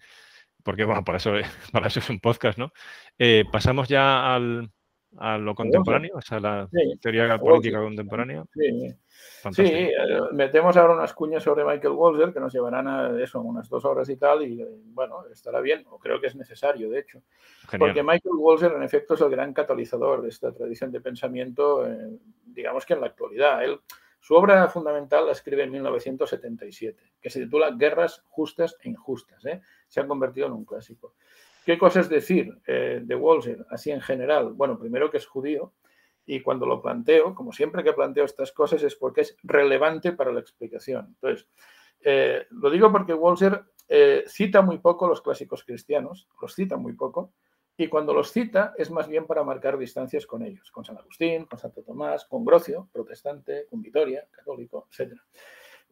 [0.62, 1.32] porque bueno, para eso,
[1.73, 2.73] para eso es un podcast, ¿no?
[3.19, 4.70] Eh, pasamos ya al,
[5.16, 6.69] a lo contemporáneo, o sea, la
[7.01, 8.44] teoría política contemporánea.
[8.52, 8.94] Sí.
[9.52, 9.94] sí, eh,
[10.32, 14.09] metemos ahora unas cuñas sobre Michael Walzer que nos llevarán a eso, unas dos horas
[14.10, 17.23] y tal, y bueno, estará bien, o creo que es necesario, de hecho.
[17.78, 21.86] Porque Michael Walzer, en efecto, es el gran catalizador de esta tradición de pensamiento,
[22.44, 23.65] digamos que en la actualidad.
[23.65, 23.81] Él
[24.20, 29.45] su obra fundamental la escribe en 1977, que se titula Guerras justas e injustas.
[29.47, 29.62] ¿eh?
[29.86, 31.15] Se ha convertido en un clásico.
[31.65, 34.53] ¿Qué cosas decir eh, de Walser así en general?
[34.55, 35.74] Bueno, primero que es judío
[36.27, 40.32] y cuando lo planteo, como siempre que planteo estas cosas, es porque es relevante para
[40.32, 41.07] la explicación.
[41.09, 41.49] Entonces,
[42.01, 43.65] eh, lo digo porque Walser
[44.27, 47.32] cita muy poco los clásicos cristianos, los cita muy poco,
[47.80, 51.46] y cuando los cita es más bien para marcar distancias con ellos, con San Agustín,
[51.46, 55.12] con Santo Tomás, con Grocio, protestante, con Vitoria, católico, etc.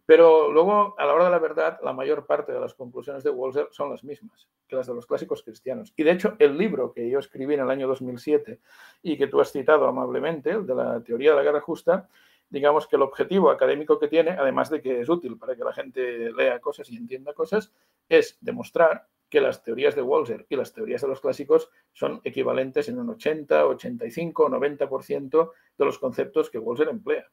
[0.04, 3.30] Pero luego, a la hora de la verdad, la mayor parte de las conclusiones de
[3.30, 5.92] Walser son las mismas que las de los clásicos cristianos.
[5.96, 8.58] Y de hecho, el libro que yo escribí en el año 2007
[9.02, 12.08] y que tú has citado amablemente, el de la teoría de la guerra justa,
[12.50, 15.72] digamos que el objetivo académico que tiene, además de que es útil para que la
[15.72, 17.72] gente lea cosas y entienda cosas,
[18.08, 19.06] es demostrar
[19.36, 23.10] que las teorías de Walser y las teorías de los clásicos son equivalentes en un
[23.10, 27.26] 80, 85, 90% de los conceptos que Walser emplea.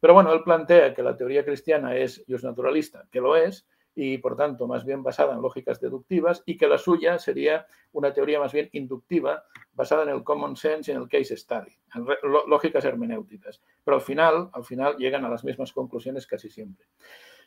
[0.00, 4.34] Pero bueno, él plantea que la teoría cristiana es naturalista, que lo es, y por
[4.34, 8.52] tanto más bien basada en lógicas deductivas, y que la suya sería una teoría más
[8.52, 9.44] bien inductiva,
[9.74, 12.04] basada en el common sense y en el case study, en
[12.48, 13.62] lógicas hermenéuticas.
[13.84, 16.84] Pero al final, al final llegan a las mismas conclusiones casi siempre.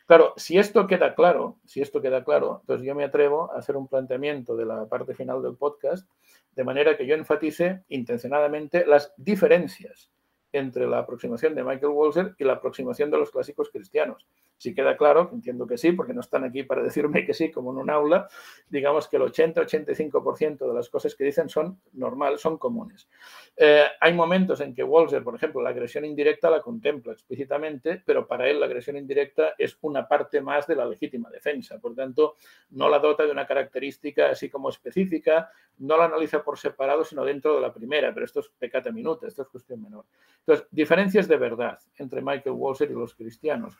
[0.08, 3.76] Claro, si esto queda claro, si esto queda claro, entonces yo me atrevo a hacer
[3.76, 6.08] un planteamiento de la parte final del podcast
[6.52, 10.10] de manera que yo enfatice intencionadamente las diferencias
[10.50, 14.26] entre la aproximación de Michael Walzer y la aproximación de los clásicos cristianos.
[14.58, 17.70] Si queda claro, entiendo que sí, porque no están aquí para decirme que sí, como
[17.70, 18.28] en un aula,
[18.68, 23.08] digamos que el 80-85% de las cosas que dicen son normales, son comunes.
[23.56, 28.26] Eh, hay momentos en que Walzer, por ejemplo, la agresión indirecta la contempla explícitamente, pero
[28.26, 31.78] para él la agresión indirecta es una parte más de la legítima defensa.
[31.78, 32.34] Por tanto,
[32.70, 37.24] no la dota de una característica así como específica, no la analiza por separado, sino
[37.24, 40.04] dentro de la primera, pero esto es pecata minuta, esto es cuestión menor.
[40.40, 43.76] Entonces, diferencias de verdad entre Michael Walzer y los cristianos.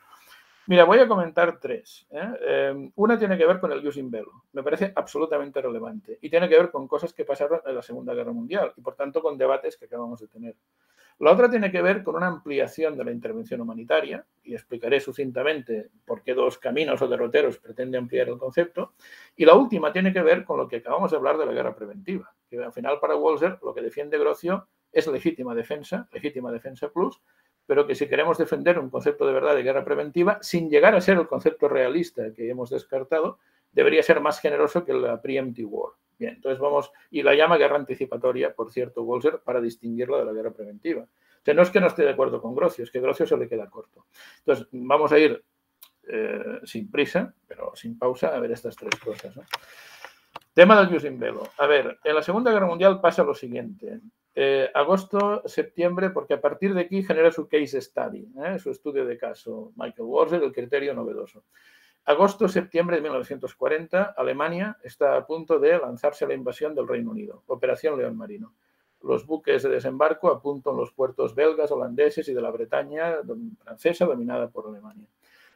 [0.67, 2.07] Mira, voy a comentar tres.
[2.11, 2.31] ¿eh?
[2.41, 4.43] Eh, una tiene que ver con el using velo.
[4.53, 6.19] Me parece absolutamente relevante.
[6.21, 8.95] Y tiene que ver con cosas que pasaron en la Segunda Guerra Mundial y, por
[8.95, 10.55] tanto, con debates que acabamos de tener.
[11.19, 15.89] La otra tiene que ver con una ampliación de la intervención humanitaria, y explicaré sucintamente
[16.05, 18.93] por qué dos caminos o derroteros pretende ampliar el concepto.
[19.35, 21.75] Y la última tiene que ver con lo que acabamos de hablar de la guerra
[21.75, 26.89] preventiva, que al final para Walzer lo que defiende Grocio es legítima defensa, legítima defensa
[26.89, 27.21] plus,
[27.69, 31.01] pero que si queremos defender un concepto de verdad de guerra preventiva, sin llegar a
[31.01, 33.37] ser el concepto realista que hemos descartado,
[33.71, 35.93] debería ser más generoso que la preemptive war.
[36.17, 40.33] Bien, entonces vamos, y la llama guerra anticipatoria, por cierto, Walser, para distinguirla de la
[40.33, 41.03] guerra preventiva.
[41.03, 43.37] O sea, no es que no esté de acuerdo con Grocio, es que Grocio se
[43.37, 44.07] le queda corto.
[44.39, 45.43] Entonces, vamos a ir
[46.07, 49.35] eh, sin prisa, pero sin pausa, a ver estas tres cosas.
[50.55, 51.43] Tema del velo.
[51.59, 53.99] A ver, en la Segunda Guerra Mundial pasa lo siguiente.
[54.35, 58.59] Eh, agosto, septiembre, porque a partir de aquí genera su case study, ¿eh?
[58.59, 61.43] su estudio de caso, Michael Worzer, el criterio novedoso.
[62.05, 67.11] Agosto, septiembre de 1940, Alemania está a punto de lanzarse a la invasión del Reino
[67.11, 68.53] Unido, Operación León Marino.
[69.01, 73.17] Los buques de desembarco apuntan los puertos belgas, holandeses y de la Bretaña
[73.63, 75.07] francesa dominada por Alemania.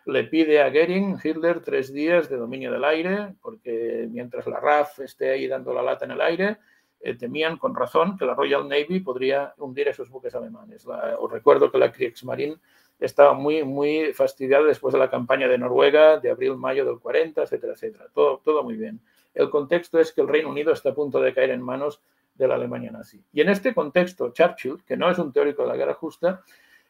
[0.06, 5.00] Le pide a Goering, Hitler, tres días de dominio del aire, porque mientras la RAF
[5.00, 6.58] esté ahí dando la lata en el aire,
[7.06, 10.88] eh, temían con razón que la Royal Navy podría hundir esos buques alemanes.
[10.88, 12.56] os recuerdo que la Kriegsmarine
[12.98, 17.74] estaba muy, muy fastidiada después de la campaña de Noruega de abril-mayo del 40, etcétera,
[17.74, 18.06] etcétera.
[18.14, 19.02] Todo, todo muy bien.
[19.34, 22.02] El contexto es que el Reino Unido está a punto de caer en manos
[22.36, 23.22] de la Alemania nazi.
[23.34, 26.42] Y en este contexto, Churchill, que no es un teórico de la guerra justa,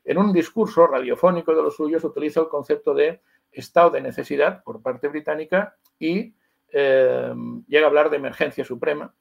[0.05, 3.21] en un discurso radiofónico de los suyos utiliza el concepto de
[3.51, 6.35] estado de necesidad por parte británica y
[6.71, 7.33] eh,
[7.67, 9.11] llega a hablar de emergencia suprema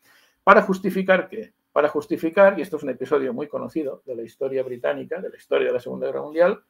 [0.45, 1.53] para justificar qué?
[1.73, 5.37] Para justificar, y esto es un episodio muy conocido de la historia británica, de la
[5.37, 6.63] historia de la Segunda Guerra Mundial,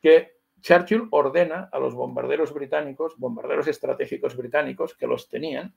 [0.00, 5.74] que Churchill ordena a los bombarderos británicos, bombarderos estratégicos británicos que los tenían,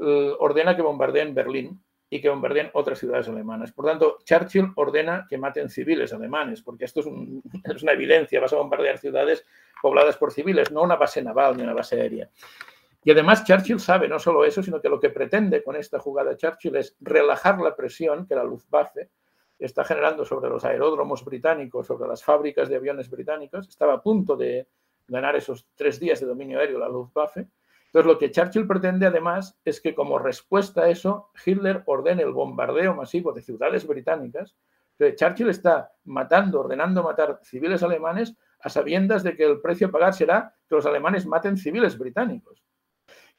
[0.00, 3.72] eh, ordena que bombardeen Berlín y que bombardeen otras ciudades alemanas.
[3.72, 7.06] Por tanto, Churchill ordena que maten civiles alemanes, porque esto es,
[7.76, 9.44] es una evidencia, vas a bombardear ciudades
[9.82, 12.30] pobladas por civiles, no una base naval ni una base aérea.
[13.04, 16.36] Y además Churchill sabe no solo eso, sino que lo que pretende con esta jugada
[16.36, 19.10] Churchill es relajar la presión que la Luftwaffe
[19.58, 23.68] está generando sobre los aeródromos británicos, sobre las fábricas de aviones británicos.
[23.68, 24.66] Estaba a punto de
[25.06, 27.46] ganar esos tres días de dominio aéreo la Luftwaffe.
[27.86, 32.32] Entonces, lo que Churchill pretende además es que como respuesta a eso, Hitler ordene el
[32.32, 34.56] bombardeo masivo de ciudades británicas.
[34.98, 40.14] Churchill está matando, ordenando matar civiles alemanes a sabiendas de que el precio a pagar
[40.14, 42.64] será que los alemanes maten civiles británicos.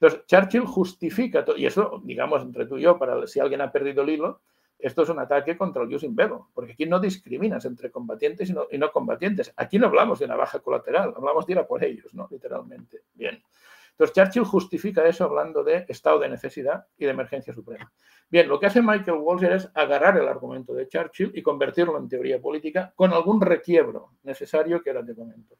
[0.06, 3.72] Entonces, Churchill justifica, todo, y eso, digamos, entre tú y yo, para si alguien ha
[3.72, 4.41] perdido el hilo,
[4.77, 8.53] esto es un ataque contra el using velo, porque aquí no discriminas entre combatientes y
[8.53, 9.52] no, y no, combatientes.
[9.57, 12.27] Aquí no hablamos de una baja colateral, hablamos de ir a por ellos, ¿no?
[12.30, 13.02] Literalmente.
[13.15, 13.41] Bien.
[13.94, 17.91] Entonces, Churchill justifica eso hablando de estado de necesidad y de emergencia suprema.
[18.30, 22.07] Bien, lo que hace Michael Walzer es agarrar el argumento de Churchill y convertirlo en
[22.07, 25.56] teoría política con algún requiebro necesario que ahora te comento.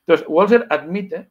[0.00, 1.30] Entonces, Walzer admite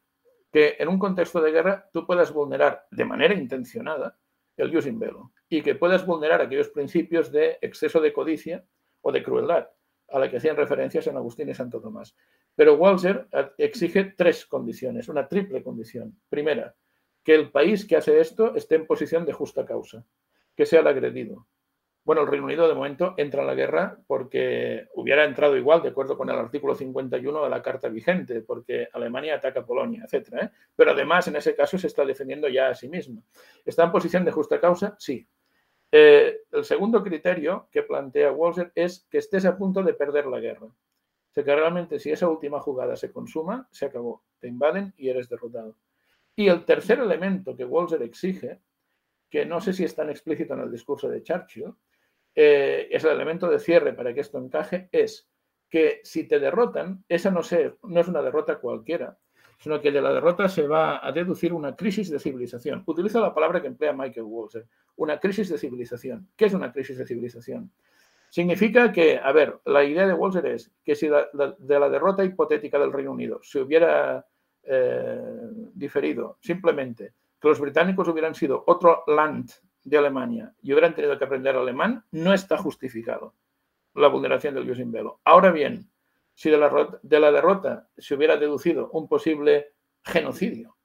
[0.56, 4.18] que en un contexto de guerra tú puedas vulnerar de manera intencionada
[4.56, 8.64] el using velo y que puedas vulnerar aquellos principios de exceso de codicia
[9.02, 9.68] o de crueldad
[10.08, 12.16] a la que hacían referencia San Agustín y Santo Tomás.
[12.56, 13.28] Pero Walzer
[13.58, 16.18] exige tres condiciones, una triple condición.
[16.30, 16.74] Primera,
[17.22, 20.06] que el país que hace esto esté en posición de justa causa,
[20.56, 21.48] que sea el agredido.
[22.06, 25.90] Bueno, el Reino Unido de momento entra en la guerra porque hubiera entrado igual, de
[25.90, 30.34] acuerdo con el artículo 51 de la Carta vigente, porque Alemania ataca a Polonia, etc.
[30.40, 30.50] ¿eh?
[30.76, 33.24] Pero además, en ese caso, se está defendiendo ya a sí mismo.
[33.66, 34.96] ¿Está en posición de justa causa?
[35.00, 35.28] Sí.
[35.92, 40.40] Eh, el segundo criterio que plantea Walser es que estés a punto de perder la
[40.40, 40.68] guerra.
[40.68, 44.24] O sea, que realmente si esa última jugada se consuma, se acabó.
[44.40, 45.76] Te invaden y eres derrotado.
[46.36, 48.62] Y el tercer elemento que Walser exige,
[49.28, 51.74] que no sé si es tan explícito en el discurso de Churchill,
[52.36, 55.28] eh, es el elemento de cierre para que esto encaje, es
[55.70, 57.42] que si te derrotan, esa no,
[57.84, 59.18] no es una derrota cualquiera,
[59.58, 62.84] sino que de la derrota se va a deducir una crisis de civilización.
[62.86, 64.68] Utiliza la palabra que emplea Michael Walzer,
[64.98, 66.30] una crisis de civilización.
[66.36, 67.72] ¿Qué es una crisis de civilización?
[68.30, 72.78] Significa que, a ver, la idea de Walzer es que si de la derrota hipotética
[72.78, 74.26] del Reino Unido se hubiera
[74.64, 75.22] eh,
[75.74, 79.52] diferido simplemente que los británicos hubieran sido otro land
[79.86, 83.36] de Alemania y hubieran tenido que aprender alemán, no está justificado
[83.94, 85.22] la vulneración del Jus Velo.
[85.24, 85.90] Ahora bien,
[86.34, 90.76] si de la, de la derrota se hubiera deducido un posible genocidio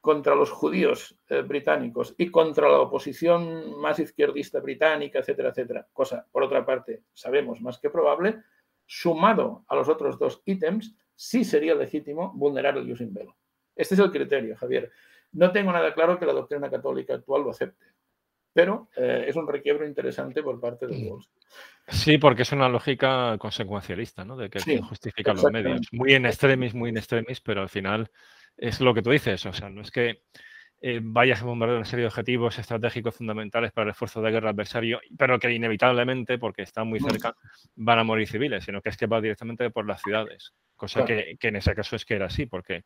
[0.00, 6.26] contra los judíos eh, británicos y contra la oposición más izquierdista británica, etcétera, etcétera, cosa,
[6.32, 8.42] por otra parte, sabemos más que probable,
[8.86, 13.36] sumado a los otros dos ítems, sí sería legítimo vulnerar el Jus Velo.
[13.76, 14.90] Este es el criterio, Javier.
[15.32, 17.97] No tengo nada claro que la doctrina católica actual lo acepte
[18.58, 21.06] pero eh, es un requiebro interesante por parte de mm.
[21.06, 21.30] Walls.
[21.86, 24.36] Sí, porque es una lógica consecuencialista, ¿no?
[24.36, 25.82] De que sí, justifica los medios.
[25.92, 28.10] Muy en extremis, muy en extremis, pero al final
[28.56, 29.46] es lo que tú dices.
[29.46, 30.24] O sea, no es que
[30.80, 34.50] eh, vayas a bombardear una serie de objetivos estratégicos fundamentales para el esfuerzo de guerra
[34.50, 37.34] adversario, pero que inevitablemente, porque están muy cerca,
[37.74, 40.52] van a morir civiles, sino que es que va directamente por las ciudades.
[40.76, 42.84] Cosa que, en ese caso es que era así, porque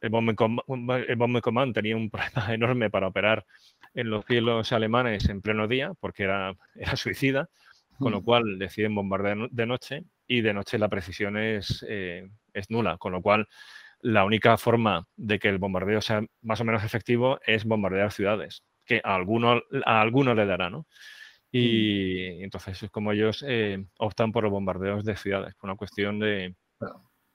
[0.00, 3.44] el, Bombe Command tenía un problema enorme para operar
[3.94, 7.48] en los cielos alemanes en pleno día, porque era, era suicida,
[7.98, 12.70] con lo cual deciden bombardear de noche y de noche la precisión es, eh, es
[12.70, 13.48] nula, con lo cual
[14.00, 18.62] la única forma de que el bombardeo sea más o menos efectivo es bombardear ciudades,
[18.84, 20.86] que a alguno, a alguno le dará, ¿no?
[21.50, 26.18] Y entonces es como ellos eh, optan por los bombardeos de ciudades, por una cuestión
[26.18, 26.54] de,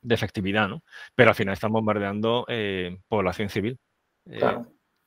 [0.01, 0.83] de efectividad, ¿no?
[1.15, 3.79] Pero al final están bombardeando eh, población civil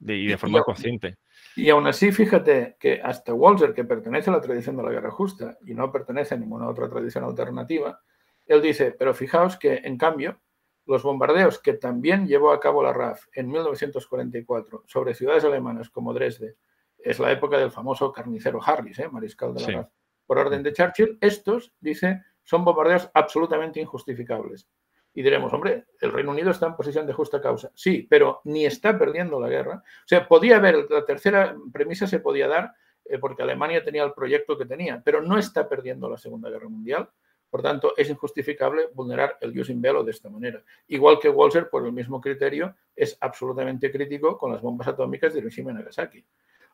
[0.01, 1.17] y de forma consciente.
[1.55, 5.11] Y aún así, fíjate que hasta Walzer, que pertenece a la tradición de la guerra
[5.11, 8.01] justa y no pertenece a ninguna otra tradición alternativa,
[8.47, 10.41] él dice, pero fijaos que en cambio,
[10.87, 16.15] los bombardeos que también llevó a cabo la RAF en 1944 sobre ciudades alemanas como
[16.15, 16.57] Dresde,
[16.99, 19.09] es la época del famoso carnicero Harris, ¿eh?
[19.09, 19.89] mariscal de la RAF,
[20.27, 24.69] por orden de Churchill, estos, dice, son bombardeos absolutamente injustificables.
[25.17, 27.71] Y diremos, hombre, el Reino Unido está en posición de justa causa.
[27.75, 29.83] Sí, pero ni está perdiendo la guerra.
[29.83, 34.13] O sea, podía haber, la tercera premisa se podía dar eh, porque Alemania tenía el
[34.13, 37.09] proyecto que tenía, pero no está perdiendo la Segunda Guerra Mundial.
[37.51, 40.63] Por tanto, es injustificable vulnerar el Jus in Bello de esta manera.
[40.89, 45.41] Igual que Walser, por el mismo criterio, es absolutamente crítico con las bombas atómicas de
[45.41, 46.25] Hiroshima y Nagasaki.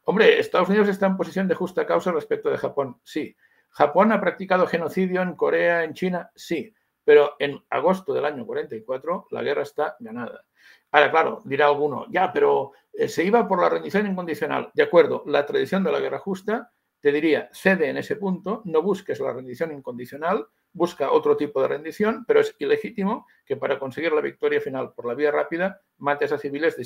[0.05, 3.37] Hombre, Estados Unidos está en posición de justa causa respecto de Japón, sí.
[3.71, 6.31] ¿Japón ha practicado genocidio en Corea, en China?
[6.35, 6.75] Sí.
[7.05, 10.45] Pero en agosto del año 44 la guerra está ganada.
[10.91, 14.71] Ahora, claro, dirá alguno, ya, pero eh, se iba por la rendición incondicional.
[14.75, 16.71] De acuerdo, la tradición de la guerra justa
[17.01, 21.69] te diría, cede en ese punto, no busques la rendición incondicional, busca otro tipo de
[21.69, 26.33] rendición, pero es ilegítimo que para conseguir la victoria final por la vía rápida mates
[26.33, 26.77] a civiles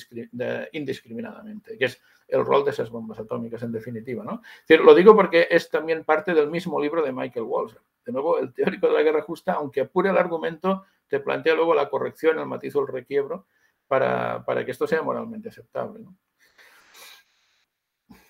[0.73, 4.25] indiscriminadamente, que es el rol de esas bombas atómicas en definitiva.
[4.25, 4.43] ¿no?
[4.69, 7.81] lo digo porque es también parte del mismo libro de Michael Walzer.
[8.05, 11.75] De nuevo, el teórico de la guerra justa, aunque apure el argumento, te plantea luego
[11.75, 13.47] la corrección, el matiz o el requiebro
[13.87, 16.05] para, para que esto sea moralmente aceptable.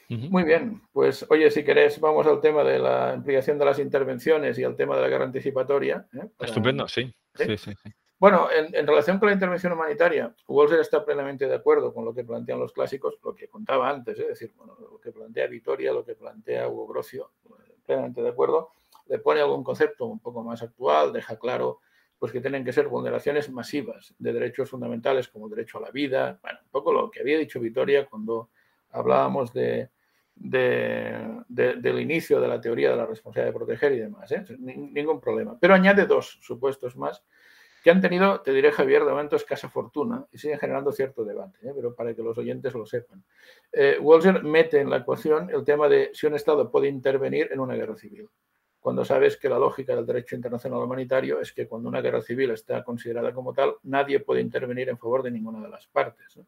[0.08, 4.58] Muy bien, pues oye, si querés, vamos al tema de la ampliación de las intervenciones
[4.58, 6.06] y al tema de la guerra anticipatoria.
[6.14, 6.28] ¿eh?
[6.38, 7.12] Estupendo, sí.
[7.34, 7.72] sí, sí,
[8.18, 12.24] Bueno, en, relación con la intervención humanitaria, Walser está plenamente de acuerdo con lo que
[12.24, 14.22] plantean los clásicos, lo que contaba antes, ¿eh?
[14.22, 17.32] es decir, bueno, lo que plantea Vitoria, lo que plantea Hugo Grocio,
[17.84, 18.70] plenamente de acuerdo,
[19.08, 21.80] le pone algún concepto un poco más actual, deja claro
[22.18, 25.90] pues que tienen que ser vulneraciones masivas de derechos fundamentales como el derecho a la
[25.90, 28.48] vida, bueno, un poco lo que había dicho Vitoria cuando
[28.90, 29.90] hablábamos de,
[30.36, 34.30] del inicio de la teoría de la responsabilidad de proteger y demás.
[34.32, 34.44] ¿eh?
[34.58, 35.56] Ningún problema.
[35.58, 37.24] Pero añade dos supuestos más
[37.82, 41.58] que han tenido, te diré Javier, de momento escasa fortuna y siguen generando cierto debate,
[41.62, 41.72] ¿eh?
[41.72, 43.22] pero para que los oyentes lo sepan.
[43.72, 43.98] Eh,
[44.42, 47.94] mete en la ecuación el tema de si un Estado puede intervenir en una guerra
[47.94, 48.28] civil,
[48.80, 52.50] cuando sabes que la lógica del derecho internacional humanitario es que cuando una guerra civil
[52.50, 56.40] está considerada como tal, nadie puede intervenir en favor de ninguna de las partes.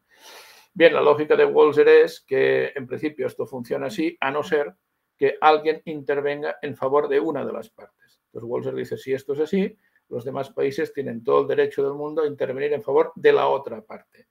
[0.79, 4.75] Bien, la lógica de Walser es que en principio esto funciona así, a no ser
[5.17, 8.21] que alguien intervenga en favor de una de las partes.
[8.27, 9.77] Entonces Walser dice, si esto es así,
[10.07, 13.49] los demás países tienen todo el derecho del mundo a intervenir en favor de la
[13.49, 14.27] otra parte.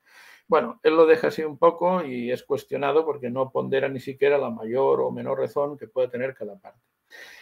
[0.46, 4.38] Bueno, él lo deja así un poco y es cuestionado porque no pondera ni siquiera
[4.38, 6.80] la mayor o menor razón que puede tener cada parte.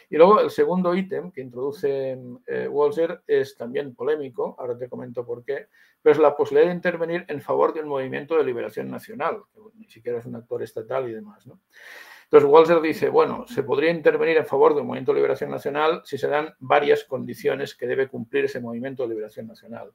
[0.08, 2.16] Y luego el segundo ítem que introduce
[2.46, 5.66] eh, Walser es también polémico, ahora te comento por qué,
[6.00, 9.60] pero es la posibilidad de intervenir en favor de un movimiento de liberación nacional, que
[9.74, 11.44] ni siquiera es un actor estatal y demás.
[12.24, 16.02] Entonces Walser dice, bueno, se podría intervenir en favor de un movimiento de liberación nacional
[16.04, 19.92] si se dan varias condiciones que debe cumplir ese movimiento de liberación nacional.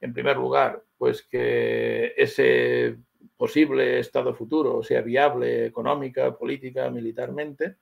[0.00, 2.98] en primer lugar, pues que ese
[3.36, 7.76] posible Estado futuro sea viable económica, política, militarmente.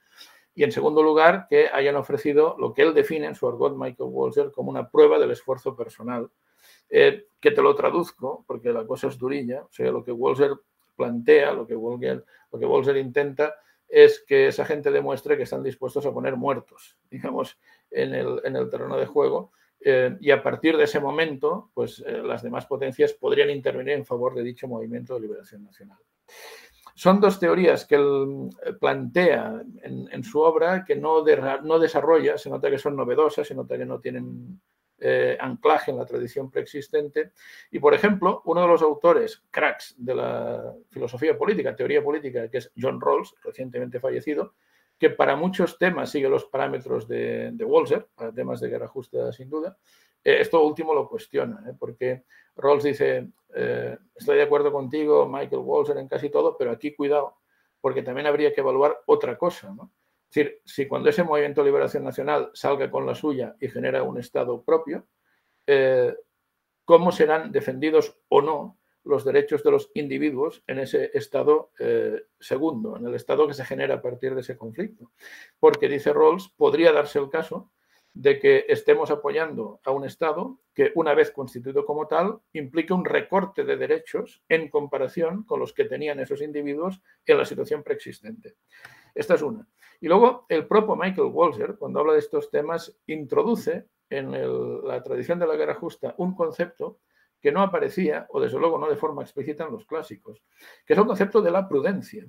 [0.56, 4.08] Y en segundo lugar, que hayan ofrecido lo que él define en su argot Michael
[4.10, 6.30] Walzer como una prueba del esfuerzo personal.
[6.88, 10.52] Eh, que te lo traduzco, porque la cosa es durilla, o sea, lo que Walzer
[10.96, 13.54] plantea, lo que Walzer, lo que Walzer intenta,
[13.88, 17.58] es que esa gente demuestre que están dispuestos a poner muertos, digamos,
[17.90, 19.52] en el, en el terreno de juego.
[19.78, 24.06] Eh, y a partir de ese momento, pues eh, las demás potencias podrían intervenir en
[24.06, 25.98] favor de dicho movimiento de liberación nacional.
[26.94, 31.24] Son dos teorías que él eh, plantea en, su obra que no,
[31.62, 34.60] no, desarrolla, se nota que son novedosas, se nota que no tienen
[35.40, 37.32] anclaje en la tradición preexistente.
[37.70, 42.58] Y, por ejemplo, uno de los autores cracks de la filosofía política, teoría política, que
[42.58, 44.54] es John Rawls, recientemente fallecido,
[44.98, 49.32] que para muchos temas sigue los parámetros de, de Walser, para temas de guerra justa
[49.32, 49.76] sin duda.
[50.26, 51.74] Eh, esto último lo cuestiona, ¿eh?
[51.78, 52.24] porque
[52.56, 57.36] Rawls dice, eh, estoy de acuerdo contigo, Michael Walser, en casi todo, pero aquí cuidado,
[57.80, 59.72] porque también habría que evaluar otra cosa.
[59.72, 59.92] ¿no?
[60.28, 64.02] Es decir, si cuando ese movimiento de liberación nacional salga con la suya y genera
[64.02, 65.06] un Estado propio,
[66.84, 72.96] ¿cómo serán defendidos o no los derechos de los individuos en ese estado eh, segundo,
[72.96, 75.12] en el estado que se genera a partir de ese conflicto.
[75.58, 77.70] Porque, dice Rawls, podría darse el caso
[78.12, 83.04] de que estemos apoyando a un Estado que, una vez constituido como tal, implique un
[83.04, 88.56] recorte de derechos en comparación con los que tenían esos individuos en la situación preexistente.
[89.14, 89.68] Esta es una.
[90.00, 94.32] Y luego, el propio Michael Walzer, cuando habla de estos temas, introduce en
[94.86, 97.00] la tradición de la guerra justa un concepto
[97.40, 100.42] que no aparecía, o desde luego no de forma explícita en los clásicos,
[100.84, 102.26] que es el concepto de la prudencia.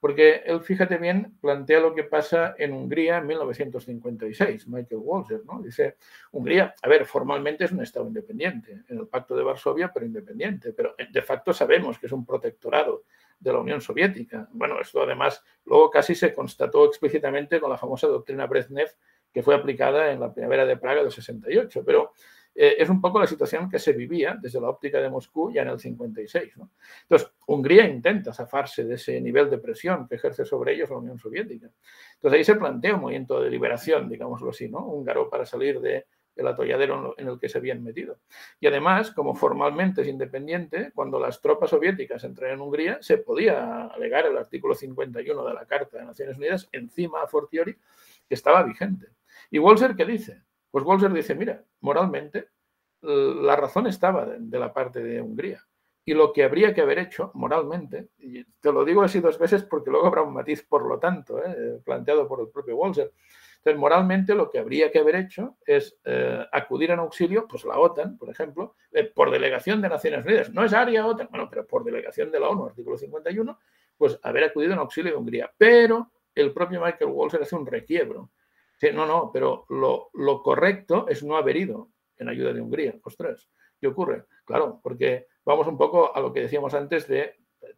[0.00, 5.60] Porque él, fíjate bien, plantea lo que pasa en Hungría en 1956, Michael Walzer, ¿no?
[5.60, 5.96] Dice,
[6.32, 10.72] Hungría, a ver, formalmente es un Estado independiente, en el Pacto de Varsovia, pero independiente,
[10.72, 13.04] pero de facto sabemos que es un protectorado
[13.38, 14.48] de la Unión Soviética.
[14.52, 18.88] Bueno, esto además luego casi se constató explícitamente con la famosa doctrina Brezhnev
[19.34, 22.12] que fue aplicada en la primavera de Praga del 68, pero
[22.54, 25.62] eh, es un poco la situación que se vivía desde la óptica de Moscú ya
[25.62, 26.54] en el 56.
[27.02, 31.18] Entonces, Hungría intenta zafarse de ese nivel de presión que ejerce sobre ellos la Unión
[31.18, 31.68] Soviética.
[32.14, 34.86] Entonces, ahí se plantea un movimiento de liberación, digámoslo así, ¿no?
[34.86, 38.18] húngaro para salir de, del atolladero en el que se habían metido.
[38.60, 43.86] Y además, como formalmente es independiente, cuando las tropas soviéticas entran en Hungría, se podía
[43.86, 47.76] alegar el artículo 51 de la Carta de Naciones Unidas, encima a fortiori,
[48.28, 49.08] que estaba vigente.
[49.50, 50.43] ¿Y Walser qué dice?
[50.74, 52.48] Pues Walser dice, mira, moralmente
[53.00, 55.64] la razón estaba de, la parte de Hungría.
[56.04, 59.62] Y lo que habría que haber hecho moralmente, y te lo digo así dos veces
[59.62, 61.80] porque luego habrá un matiz por lo tanto, ¿eh?
[61.84, 63.12] planteado por el propio Walser.
[63.58, 67.78] Entonces, moralmente lo que habría que haber hecho es eh, acudir en auxilio, pues la
[67.78, 70.52] OTAN, por ejemplo, eh, por delegación de Naciones Unidas.
[70.52, 73.60] No es área OTAN, bueno, pero por delegación de la ONU, artículo 51,
[73.96, 75.52] pues haber acudido en auxilio de Hungría.
[75.56, 78.30] Pero el propio Michael Walser hace un requiebro
[78.92, 82.94] no, no, pero lo, correcto es no haber ido en ayuda de Hungría.
[83.02, 83.48] Ostras,
[83.80, 84.24] ¿qué ocurre?
[84.44, 87.36] Claro, porque vamos un poco a lo que decíamos antes de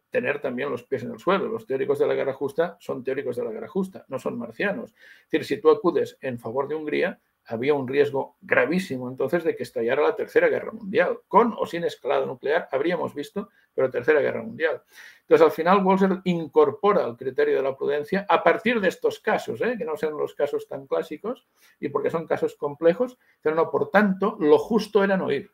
[0.09, 1.47] tener también los pies en el suelo.
[1.47, 4.91] Los teóricos de la guerra justa son teóricos de la guerra justa, no son marcianos.
[4.91, 9.55] Es decir, si tú acudes en favor de Hungría, había un riesgo gravísimo entonces de
[9.55, 11.19] que estallara la Tercera Guerra Mundial.
[11.27, 14.81] Con o sin escalada nuclear, habríamos visto, pero Tercera Guerra Mundial.
[15.21, 19.61] Entonces, al final, Walser incorpora el criterio de la prudencia a partir de estos casos,
[19.61, 19.75] ¿eh?
[19.77, 21.47] que no sean los casos tan clásicos
[21.79, 25.51] y porque son casos complejos, pero no, por tanto, lo justo era no ir,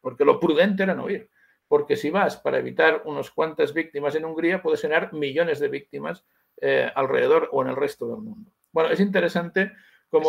[0.00, 1.28] porque lo prudente era no ir.
[1.66, 6.24] Porque si vas para evitar unas cuantas víctimas en Hungría, puedes generar millones de víctimas
[6.60, 8.52] eh, alrededor o en el resto del mundo.
[8.72, 9.72] Bueno, es interesante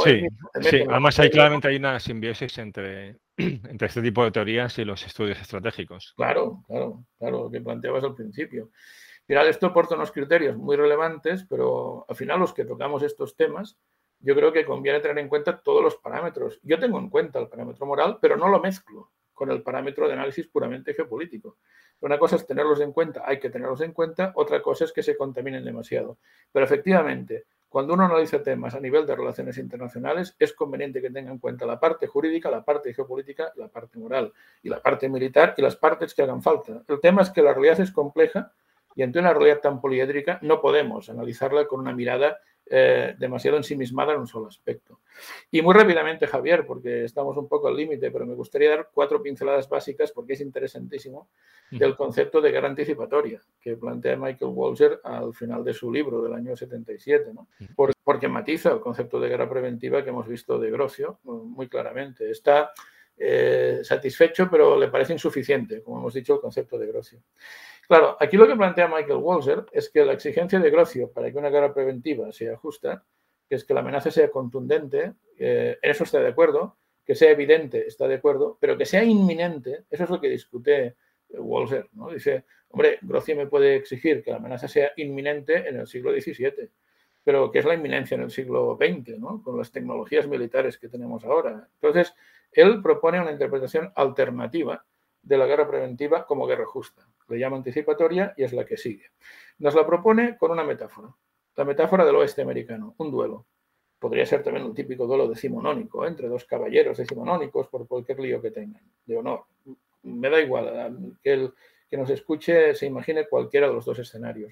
[0.03, 5.05] sí, además hay claramente hay una simbiosis entre, entre este tipo de teorías y los
[5.05, 6.13] estudios estratégicos.
[6.15, 8.69] Claro, claro, claro, lo que planteabas al principio.
[9.23, 13.35] Al final esto aporta unos criterios muy relevantes, pero al final los que tocamos estos
[13.35, 13.77] temas,
[14.19, 16.59] yo creo que conviene tener en cuenta todos los parámetros.
[16.63, 20.13] Yo tengo en cuenta el parámetro moral, pero no lo mezclo con el parámetro de
[20.13, 21.57] análisis puramente geopolítico.
[22.01, 25.03] Una cosa es tenerlos en cuenta, hay que tenerlos en cuenta, otra cosa es que
[25.03, 26.17] se contaminen demasiado.
[26.51, 31.31] Pero efectivamente, cuando uno analiza temas a nivel de relaciones internacionales, es conveniente que tenga
[31.31, 34.31] en cuenta la parte jurídica, la parte geopolítica, la parte moral
[34.61, 36.83] y la parte militar y las partes que hagan falta.
[36.87, 38.51] El tema es que la realidad es compleja
[38.93, 44.13] y ante una realidad tan poliédrica no podemos analizarla con una mirada eh, demasiado ensimismada
[44.13, 45.01] en un solo aspecto.
[45.51, 49.21] Y muy rápidamente, Javier, porque estamos un poco al límite, pero me gustaría dar cuatro
[49.21, 51.27] pinceladas básicas porque es interesantísimo
[51.71, 56.33] del concepto de guerra anticipatoria que plantea Michael Walzer al final de su libro del
[56.33, 57.47] año 77, ¿no?
[58.03, 62.29] porque matiza el concepto de guerra preventiva que hemos visto de Grocio muy claramente.
[62.29, 62.71] Está
[63.17, 67.19] eh, satisfecho, pero le parece insuficiente, como hemos dicho, el concepto de Grocio.
[67.87, 71.37] Claro, aquí lo que plantea Michael Walzer es que la exigencia de Grocio para que
[71.37, 73.03] una guerra preventiva sea justa,
[73.47, 77.85] que es que la amenaza sea contundente, en eso está de acuerdo, que sea evidente,
[77.85, 80.95] está de acuerdo, pero que sea inminente, eso es lo que discute
[81.29, 81.89] Walzer.
[81.93, 82.09] ¿no?
[82.09, 86.69] Dice, hombre, Grocio me puede exigir que la amenaza sea inminente en el siglo XVII,
[87.23, 89.41] pero ¿qué es la inminencia en el siglo XX, ¿no?
[89.43, 91.67] con las tecnologías militares que tenemos ahora?
[91.75, 92.13] Entonces,
[92.51, 94.85] él propone una interpretación alternativa
[95.23, 97.07] de la guerra preventiva como guerra justa.
[97.29, 99.11] Le llama anticipatoria y es la que sigue.
[99.59, 101.15] Nos la propone con una metáfora,
[101.55, 103.45] la metáfora del oeste americano, un duelo.
[103.97, 106.09] Podría ser también un típico duelo decimonónico, ¿eh?
[106.09, 109.45] entre dos caballeros decimonónicos por cualquier lío que tengan, de honor.
[110.03, 111.53] Me da igual, que el
[111.89, 114.51] que nos escuche se imagine cualquiera de los dos escenarios.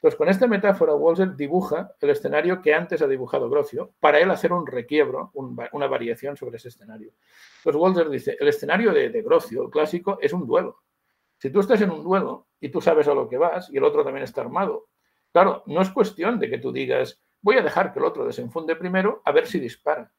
[0.00, 4.30] Entonces, con esta metáfora, Walser dibuja el escenario que antes ha dibujado Grocio para él
[4.30, 7.12] hacer un requiebro, una variación sobre ese escenario.
[7.58, 10.78] Entonces, Walser dice, el escenario de, de Grocio, el clásico, es un duelo.
[11.36, 13.84] Si tú estás en un duelo y tú sabes a lo que vas y el
[13.84, 14.88] otro también está armado,
[15.32, 18.76] claro, no es cuestión de que tú digas, voy a dejar que el otro desenfunde
[18.76, 20.10] primero a ver si dispara.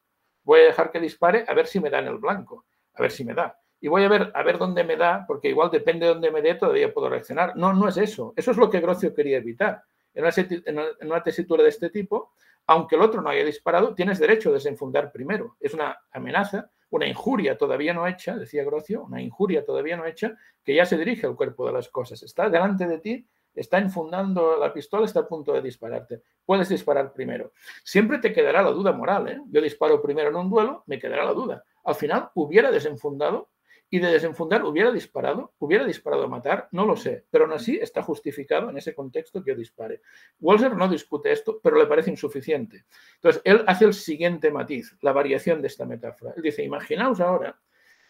[0.44, 3.10] Voy a dejar que dispare a ver si me da en el blanco, a ver
[3.10, 6.06] si me da y voy a ver, a ver dónde me da, porque igual depende
[6.06, 7.56] de dónde me dé, todavía puedo reaccionar.
[7.56, 8.32] No, no es eso.
[8.36, 9.82] Eso es lo que Grocio quería evitar.
[10.14, 10.78] En
[11.08, 12.32] una, tesitura de este tipo,
[12.68, 15.56] aunque el otro no haya disparado, tienes derecho a desenfundar primero.
[15.58, 20.36] Es una amenaza, una injuria todavía no hecha, decía Grocio, una injuria todavía no hecha,
[20.62, 22.22] que ya se dirige al cuerpo de las cosas.
[22.22, 26.22] Está delante de ti, está enfundando la pistola, está a punto de dispararte.
[26.44, 27.50] Puedes disparar primero.
[27.82, 29.26] Siempre te quedará la duda moral.
[29.26, 29.40] ¿eh?
[29.48, 31.64] Yo disparo primero en un duelo, me quedará la duda.
[31.82, 33.48] Al final, hubiera desenfundado
[33.92, 37.76] y de desenfundar hubiera disparado, hubiera disparado a matar, no lo sé, pero aún así
[37.76, 40.00] está justificado en ese contexto que yo dispare.
[40.40, 42.86] Walser no discute esto, pero le parece insuficiente.
[43.16, 46.32] Entonces, él hace el siguiente matiz, la variación de esta metáfora.
[46.34, 47.60] Él dice, imaginaos ahora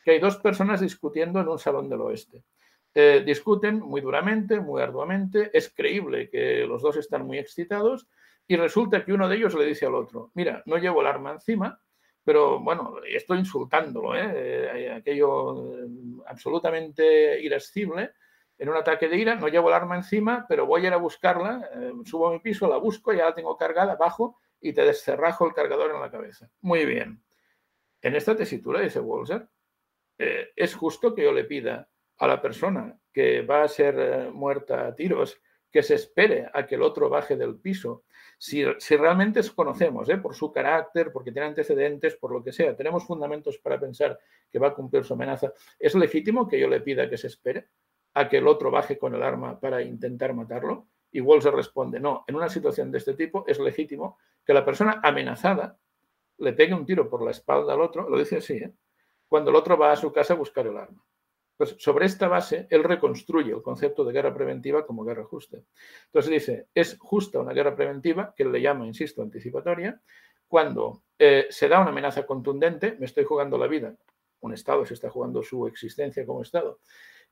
[0.04, 2.44] que hay dos personas discutiendo en un salón del oeste.
[2.94, 8.06] Eh, discuten muy duramente, muy arduamente, es creíble que los dos están muy excitados
[8.46, 11.32] y resulta que uno de ellos le dice al otro, mira, no llevo el arma
[11.32, 11.80] encima,
[12.24, 14.84] pero bueno, estoy insultándolo, ¿eh?
[14.84, 15.88] eh aquello eh,
[16.26, 18.12] absolutamente irascible.
[18.58, 20.98] En un ataque de ira no llevo el arma encima, pero voy a ir a
[20.98, 24.84] buscarla, eh, subo a mi piso, la busco, ya la tengo cargada, bajo y te
[24.84, 26.48] descerrajo el cargador en la cabeza.
[26.60, 27.22] Muy bien.
[28.00, 29.48] En esta tesitura, dice Walser,
[30.18, 31.88] es justo que yo le pida
[32.18, 35.40] a la persona que va a ser muerta a tiros
[35.72, 38.04] que se espere a que el otro baje del piso
[38.42, 40.18] si, realmente conocemos, ¿eh?
[40.18, 44.18] por su carácter, porque tiene antecedentes, por lo que sea, tenemos fundamentos para pensar
[44.50, 47.68] que va a cumplir su amenaza, ¿es legítimo que yo le pida que se espere
[48.14, 50.88] a que el otro baje con el arma para intentar matarlo?
[51.12, 55.00] Igual se responde, no, en una situación de este tipo es legítimo que la persona
[55.04, 55.78] amenazada
[56.38, 58.72] le pegue un tiro por la espalda al otro, lo dice así, ¿eh?
[59.28, 61.00] cuando el otro va a su casa a buscar el arma.
[61.62, 65.58] Pues sobre esta base, él reconstruye el concepto de guerra preventiva como guerra justa.
[66.06, 70.00] Entonces dice, es justa una guerra preventiva, que él le llama, insisto, anticipatoria,
[70.48, 73.94] cuando eh, se da una amenaza contundente, me estoy jugando la vida,
[74.40, 76.80] un Estado se está jugando su existencia como Estado,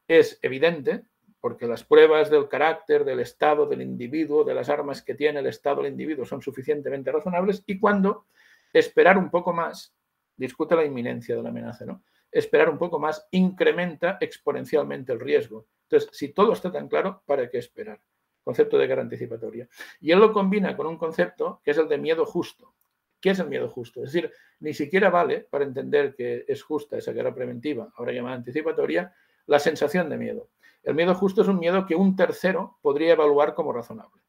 [0.06, 1.02] es evidente,
[1.40, 5.46] porque las pruebas del carácter del Estado, del individuo, de las armas que tiene el
[5.48, 8.26] Estado, el individuo, son suficientemente razonables, y cuando
[8.72, 9.92] esperar un poco más,
[10.36, 12.04] discute la inminencia de la amenaza, ¿no?
[12.32, 15.66] Esperar un poco más incrementa exponencialmente el riesgo.
[15.82, 18.00] Entonces, si todo está tan claro, ¿para qué esperar?
[18.44, 19.68] Concepto de guerra anticipatoria.
[20.00, 22.74] Y él lo combina con un concepto que es el de miedo justo.
[23.20, 24.02] ¿Qué es el miedo justo?
[24.02, 28.36] Es decir, ni siquiera vale para entender que es justa esa guerra preventiva, ahora llamada
[28.36, 29.14] anticipatoria,
[29.46, 30.48] la sensación de miedo.
[30.82, 34.22] El miedo justo es un miedo que un tercero podría evaluar como razonable.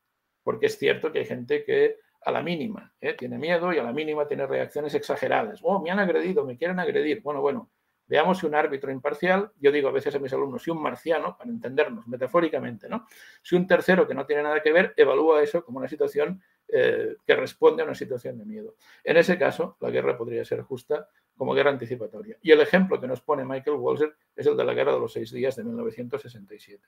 [0.43, 3.13] Porque es cierto que hay gente que a la mínima ¿eh?
[3.13, 5.59] tiene miedo y a la mínima tiene reacciones exageradas.
[5.63, 7.21] Oh, me han agredido, me quieren agredir.
[7.21, 7.69] Bueno, bueno,
[8.11, 11.37] Veamos si un árbitro imparcial, yo digo a veces a mis alumnos, si un marciano,
[11.37, 13.07] para entendernos metafóricamente, ¿no?
[13.41, 16.41] Si un tercero que no tiene nada que ver evalúa eso como una situación
[16.73, 18.75] eh, que responde a una situación de miedo.
[19.03, 22.37] En ese caso, la guerra podría ser justa como guerra anticipatoria.
[22.41, 25.11] Y el ejemplo que nos pone Michael Walzer es el de la Guerra de los
[25.11, 26.83] Seis Días de 1967.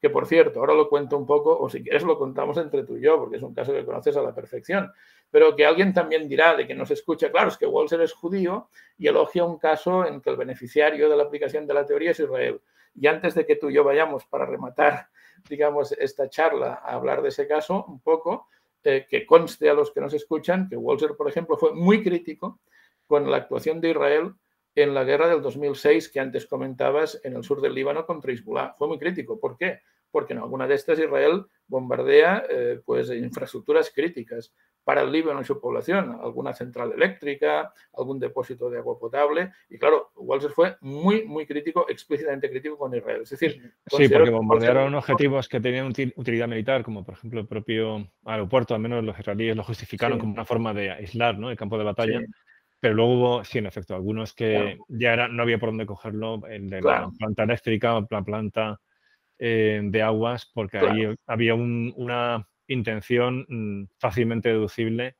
[0.00, 2.96] Que por cierto, ahora lo cuento un poco, o si quieres lo contamos entre tú
[2.96, 4.92] y yo, porque es un caso que conoces a la perfección,
[5.30, 8.68] pero que alguien también dirá de que nos escucha, claro, es que Walzer es judío
[8.98, 12.20] y elogia un caso en que el beneficiario de la aplicación de la teoría es
[12.20, 12.60] Israel.
[12.94, 15.08] Y antes de que tú y yo vayamos para rematar,
[15.48, 18.48] digamos, esta charla a hablar de ese caso, un poco,
[18.84, 22.60] eh, que conste a los que nos escuchan que Walzer, por ejemplo, fue muy crítico
[23.06, 24.34] con la actuación de Israel
[24.74, 28.74] en la guerra del 2006 que antes comentabas en el sur del Líbano contra Hezbollah.
[28.74, 29.38] Fue muy crítico.
[29.38, 29.80] ¿Por qué?
[30.10, 34.52] Porque en alguna de estas Israel bombardea eh, pues, infraestructuras críticas.
[34.84, 39.52] Para el Líbano y su población, alguna central eléctrica, algún depósito de agua potable.
[39.70, 43.22] Y claro, Walser fue muy, muy crítico, explícitamente crítico con Israel.
[43.22, 45.86] Es decir, sí, porque bombardearon objetivos que tenían
[46.16, 50.34] utilidad militar, como por ejemplo el propio aeropuerto, al menos los israelíes lo justificaron como
[50.34, 51.50] una forma de aislar ¿no?
[51.50, 52.20] el campo de batalla.
[52.78, 56.42] Pero luego hubo, sí, en efecto, algunos que ya era, no había por dónde cogerlo,
[56.46, 58.78] el de la planta eléctrica, la planta
[59.38, 65.16] eh, de aguas, porque ahí había una intención mm, fácilmente deducible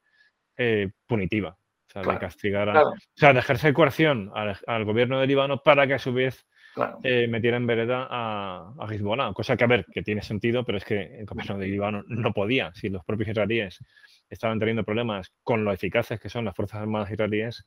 [0.56, 1.50] eh, punitiva.
[1.50, 5.86] O sea, de castigar a, O sea, de ejercer coerción al, gobierno de Líbano para
[5.86, 6.46] que a su vez
[7.04, 9.32] eh, metiera en vereda a, a Hezbollah.
[9.32, 12.32] Cosa que, a ver, que tiene sentido, pero es que el gobierno de Líbano no
[12.32, 12.72] podía.
[12.74, 13.78] Si los propios israelíes
[14.28, 17.64] estaban teniendo problemas con lo eficaces que son las Fuerzas Armadas israelíes,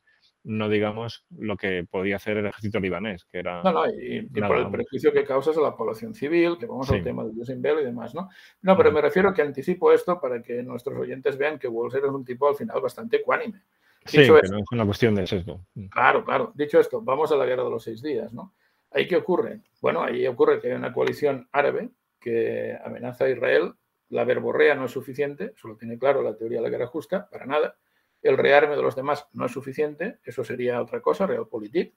[0.48, 3.62] no digamos lo que podía hacer el ejército libanés, que era...
[3.64, 7.04] No, no, y, por el perjuicio que causas a la población civil, que vamos al
[7.04, 8.30] tema del Usain y demás, ¿no?
[8.62, 12.12] No, pero me refiero que anticipo esto para que nuestros oyentes vean que Walser es
[12.12, 13.62] un tipo al final bastante ecuánime.
[14.06, 15.66] sí, no es una cuestión de sesgo.
[15.74, 15.88] Mm.
[15.88, 16.54] Claro, claro.
[16.56, 18.54] Dicho esto, vamos a la guerra de los seis días, ¿no?
[18.92, 19.60] ¿Ahí qué ocurre?
[19.82, 21.90] Bueno, ahí ocurre que hay una coalición árabe
[22.22, 23.74] que amenaza a Israel.
[24.08, 27.28] La verborrea no es suficiente, eso lo tiene claro la teoría de la guerra justa,
[27.30, 27.76] para nada
[28.22, 31.94] el rearme de los demás no es suficiente, eso sería otra cosa, realpolitik,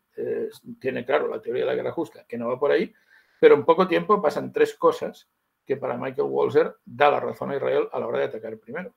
[0.78, 2.92] tiene claro la teoría de la guerra justa, que no va por ahí,
[3.40, 5.28] pero en poco tiempo pasan tres cosas
[5.64, 8.94] que para Michael Walzer da la razón a Israel a la hora de atacar primero.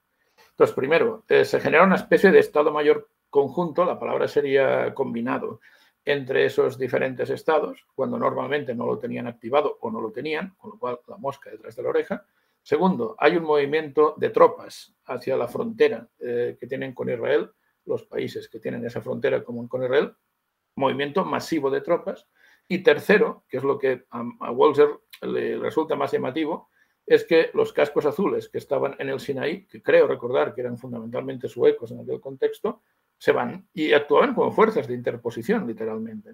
[0.50, 5.60] Entonces, primero, eh, se genera una especie de Estado Mayor conjunto, la palabra sería combinado,
[6.06, 10.72] entre esos diferentes estados, cuando normalmente no lo tenían activado o no lo tenían, con
[10.72, 12.26] lo cual la mosca detrás de la oreja,
[12.64, 17.52] Segundo, hay un movimiento de tropas hacia la frontera eh, que tienen con Israel,
[17.86, 20.16] los países que tienen esa frontera común con Israel,
[20.78, 22.28] movimiento masivo de tropas.
[22.70, 26.70] Y tercero, que es lo que a, a le resulta más llamativo,
[27.06, 30.78] es que los cascos azules que estaban en el Sinaí, que creo recordar que eran
[30.78, 32.82] fundamentalmente suecos en aquel contexto,
[33.18, 36.32] se van y actuaban como fuerzas de interposición, literalmente.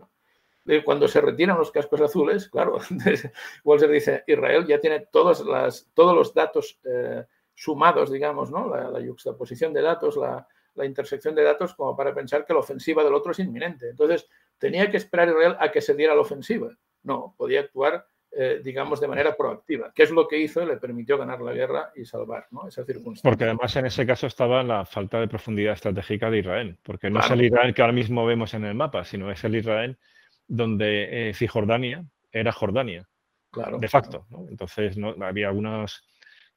[0.84, 2.77] Cuando se retiran los cascos azules, claro,
[3.64, 7.26] Walter dice, Israel ya tiene todos, las, todos los datos eh,
[7.56, 8.69] sumados, digamos, ¿no?
[8.69, 12.60] La, la, juxtaposición de datos, la, la, intersección de datos, como para pensar que la
[12.60, 13.90] ofensiva del otro es inminente.
[13.90, 14.27] Entonces,
[14.57, 16.69] tenía que esperar Israel a que se diera la ofensiva.
[17.03, 20.77] No, podía actuar, eh, digamos, de manera proactiva, que es lo que hizo y le
[20.77, 22.68] permitió ganar la guerra y salvar ¿no?
[22.68, 23.30] esa circunstancia.
[23.30, 27.22] Porque además en ese caso estaba la falta de profundidad estratégica de Israel, porque no
[27.22, 29.98] es el Israel que ahora mismo vemos en el mapa, sino es el Israel
[30.49, 33.07] donde eh, Cisjordania era Jordania,
[33.51, 34.27] claro, de facto.
[34.49, 35.15] Entonces ¿no?
[35.21, 36.03] había algunas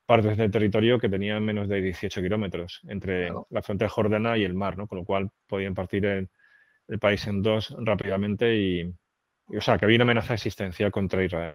[0.07, 4.55] partes del territorio que tenían menos de 18 kilómetros entre la frontera jordana y el
[4.55, 4.87] mar, ¿no?
[4.89, 6.29] con lo cual podían partir el,
[7.01, 8.83] país en dos rápidamente y,
[9.47, 11.55] o sea, que había una amenaza existencial contra Israel.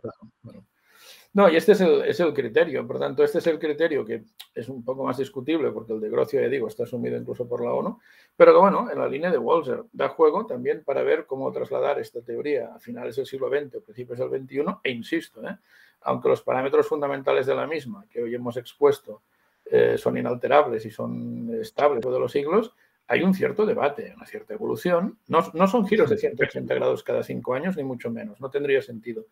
[1.33, 2.85] No, y este es el, es el, criterio.
[2.87, 4.23] Por tanto, este es el criterio que
[4.55, 7.63] es un poco más discutible porque el de Grocio, ya digo, está asumido incluso por
[7.63, 7.99] la ONU.
[8.35, 11.99] Pero que, bueno, en la línea de Walser da juego también para ver cómo trasladar
[11.99, 14.65] esta teoría a finales del siglo XX o principios del XXI.
[14.83, 15.57] E insisto, ¿eh?
[16.01, 19.21] aunque los parámetros fundamentales de la misma que hoy hemos expuesto
[19.65, 22.73] eh, son inalterables y son estables todos los siglos,
[23.07, 25.17] hay un cierto debate, una cierta evolución.
[25.27, 28.39] No, no son giros de 180 grados cada cinco años, ni mucho menos.
[28.41, 29.25] No tendría sentido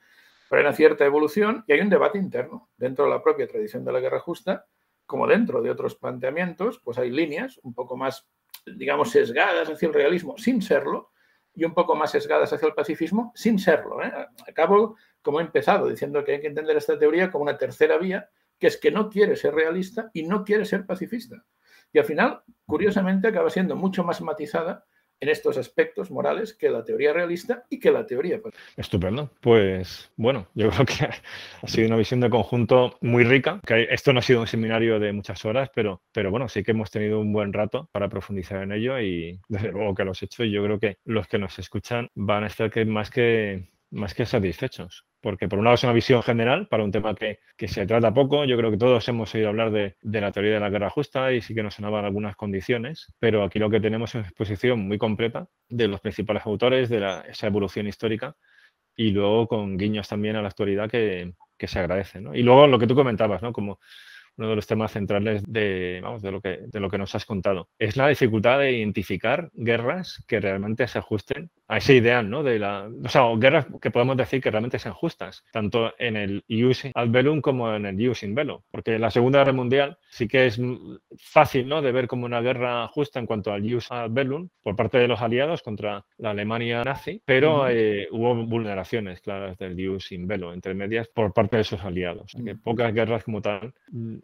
[0.50, 3.84] pero hay una cierta evolución y hay un debate interno dentro de la propia tradición
[3.84, 4.66] de la guerra justa,
[5.06, 8.28] como dentro de otros planteamientos, pues hay líneas un poco más,
[8.66, 11.12] digamos, sesgadas hacia el realismo sin serlo
[11.54, 14.04] y un poco más sesgadas hacia el pacifismo sin serlo.
[14.04, 14.12] ¿eh?
[14.48, 18.30] Acabo, como he empezado, diciendo que hay que entender esta teoría como una tercera vía,
[18.60, 21.44] que es que no quiere ser realista y no quiere ser pacifista.
[21.94, 24.86] Y al final, curiosamente, acaba siendo mucho más matizada
[25.26, 28.40] en estos aspectos morales que la teoría realista y que la teoría.
[28.78, 29.32] Estupendo.
[29.42, 33.60] Pues bueno, yo creo que ha sido una visión de conjunto muy rica.
[33.66, 36.72] Que esto no ha sido un seminario de muchas horas, pero, pero bueno, sí que
[36.72, 40.22] hemos tenido un buen rato para profundizar en ello y desde luego que lo has
[40.22, 44.14] hecho y yo creo que los que nos escuchan van a estar más que, más
[44.14, 47.88] que satisfechos porque por un lado es una visión general para un tema que, se
[47.88, 48.46] trata poco.
[48.46, 51.42] Yo creo que todos hemos oído hablar de, la teoría de la guerra justa y
[51.42, 55.00] sí que nos sonaban algunas condiciones, pero aquí lo que tenemos es una exposición muy
[55.00, 58.36] completa de los principales autores, de esa evolución histórica
[58.96, 62.22] y luego con guiños también a la actualidad que, se agradece.
[62.36, 63.52] Y luego lo que tú comentabas, ¿no?
[63.52, 63.80] como
[64.38, 67.26] uno de los temas centrales de, vamos, de, lo que, de lo que nos has
[67.26, 67.70] contado.
[67.80, 72.44] Es la dificultad de identificar guerras que realmente se ajusten a ese ideal, ¿no?
[72.44, 76.44] De la, o sea, guerras que podemos decir que realmente sean justas, tanto en el
[76.48, 80.28] use ad bellum como en el use in bello, porque la Segunda Guerra Mundial sí
[80.28, 80.60] que es
[81.18, 81.82] fácil, ¿no?
[81.82, 85.08] De ver como una guerra justa en cuanto al use ad bellum por parte de
[85.08, 90.54] los aliados contra la Alemania nazi, pero eh, hubo vulneraciones claras del use in bello,
[90.54, 92.34] entre medias, por parte de esos aliados.
[92.44, 93.74] que pocas guerras como tal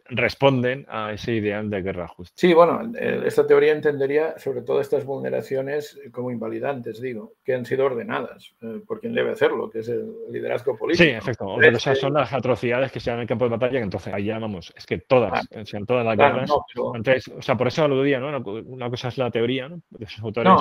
[0.06, 2.34] responden a ese ideal de guerra justa.
[2.36, 7.64] Sí, bueno, eh, esta teoría entendería sobre todo estas vulneraciones como invalidantes, digo, que han
[7.64, 11.04] sido ordenadas eh, por quien debe hacerlo, que es el liderazgo político.
[11.04, 11.46] Sí, efecto.
[11.46, 14.12] O sea, son las atrocidades que se dan en el campo de batalla, que entonces
[14.12, 16.50] allá vamos, es que todas, sean todas las guerras.
[16.50, 18.38] o sea, por eso aludía, ¿no?
[18.66, 19.80] Una cosa es la teoría, ¿no?
[19.90, 20.52] De esos autores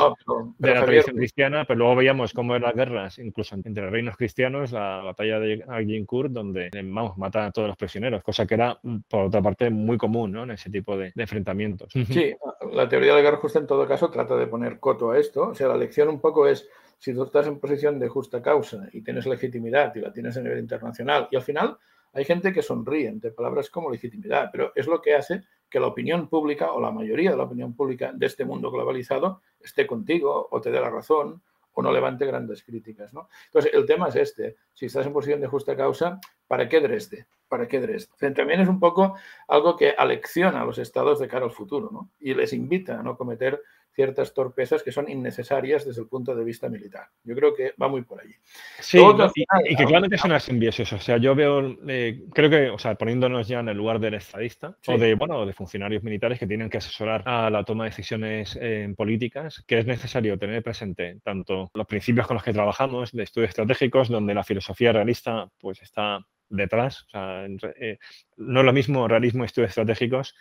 [0.57, 4.71] de la tradición cristiana, pero luego veíamos cómo eran las guerras, incluso entre reinos cristianos,
[4.71, 9.30] la batalla de Agincourt, donde vamos, matan a todos los prisioneros, cosa que era, por
[9.31, 10.43] otra parte, muy común ¿no?
[10.43, 11.91] en ese tipo de, enfrentamientos.
[11.91, 12.33] Sí,
[12.71, 15.49] la teoría de la guerra justa en todo caso trata de poner coto a esto.
[15.49, 16.67] O sea, la lección un poco es,
[16.99, 20.41] si tú estás en posición de justa causa y tienes legitimidad y la tienes a
[20.41, 21.77] nivel internacional, y al final
[22.13, 25.87] hay gente que sonríe ante palabras como legitimidad, pero es lo que hace que la
[25.87, 30.49] opinión pública o la mayoría de la opinión pública de este mundo globalizado esté contigo
[30.51, 31.41] o te dé la razón
[31.73, 33.13] o no levante grandes críticas.
[33.13, 33.29] ¿no?
[33.45, 34.57] Entonces, el tema es este.
[34.73, 37.27] Si estás en posición de justa causa, ¿para qué Dresde?
[37.47, 38.33] ¿Para qué Dresde?
[38.33, 39.15] También es un poco
[39.47, 42.09] algo que alecciona a los estados de cara al futuro ¿no?
[42.19, 43.61] y les invita a no cometer
[43.93, 47.07] ciertas torpezas que son innecesarias desde el punto de vista militar.
[47.23, 48.33] Yo creo que va muy por allí.
[48.79, 50.91] Sí, y, que claramente una simbiosis.
[50.93, 54.15] O sea, yo veo, eh, creo que, o sea, poniéndonos ya en el lugar del
[54.15, 57.89] estadista o de, bueno, de funcionarios militares que tienen que asesorar a la toma de
[57.89, 63.11] decisiones eh, políticas, que es necesario tener presente tanto los principios con los que trabajamos
[63.11, 67.03] de estudios estratégicos, donde la filosofía realista pues está detrás.
[67.03, 67.45] O sea,
[67.79, 67.97] eh,
[68.37, 70.35] no es lo mismo realismo y estudios estratégicos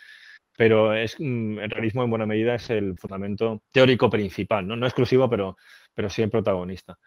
[0.57, 4.85] pero es, mm, el realismo en buena medida es el fundamento teórico principal, no, no
[4.85, 5.57] exclusivo, pero,
[5.93, 6.97] pero sí el protagonista.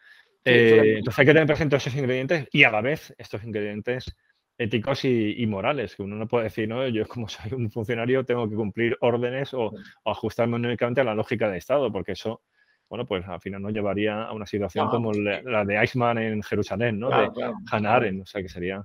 [0.44, 4.14] Eh, entonces hay que tener presente esos ingredientes y a la vez estos ingredientes
[4.58, 8.48] éticos y, morales, que uno no puede decir, no, yo como soy un funcionario tengo
[8.48, 9.72] que cumplir órdenes o,
[10.02, 12.42] o ajustarme únicamente a la lógica de Estado, porque eso
[12.88, 17.00] bueno, pues al final nos llevaría a una situación como la, de Eichmann en Jerusalén,
[17.00, 17.08] ¿no?
[17.08, 17.30] de
[17.70, 18.84] Hannah Arendt, o sea, que sería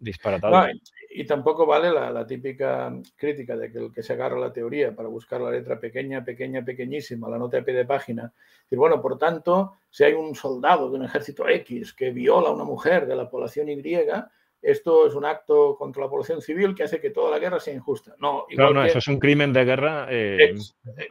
[0.00, 0.68] disparatado.
[1.10, 5.08] y, tampoco vale la, típica crítica de que el que se agarra la teoría para
[5.08, 8.32] buscar la letra pequeña, pequeña, pequeñísima, la nota a pie de página,
[8.70, 12.52] y bueno, por tanto, si hay un soldado de un ejército X que viola a
[12.52, 13.82] una mujer de la población Y,
[14.62, 17.74] esto es un acto contra la población civil que hace que toda la guerra sea
[17.74, 18.14] injusta.
[18.18, 20.54] No, claro, no, eso es un crimen de guerra eh,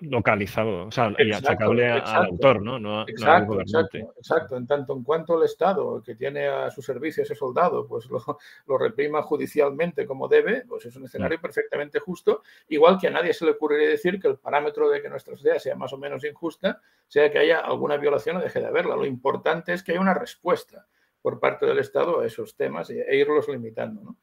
[0.02, 2.80] localizado, o sea, y achacable al autor, ¿no?
[2.80, 7.36] no, exacto, exacto, En tanto en cuanto el Estado, que tiene a su servicio ese
[7.36, 13.08] soldado, pues lo, reprima judicialmente como debe, pues es un escenario perfectamente justo, igual que
[13.08, 15.92] a nadie se le ocurriría decir que el parámetro de que nuestra sociedad sea más
[15.92, 18.96] o menos injusta sea que haya alguna violación o deje de haberla.
[18.96, 20.86] Lo importante es que haya una respuesta
[21.22, 24.16] por parte del Estado a esos temas e irlos limitando.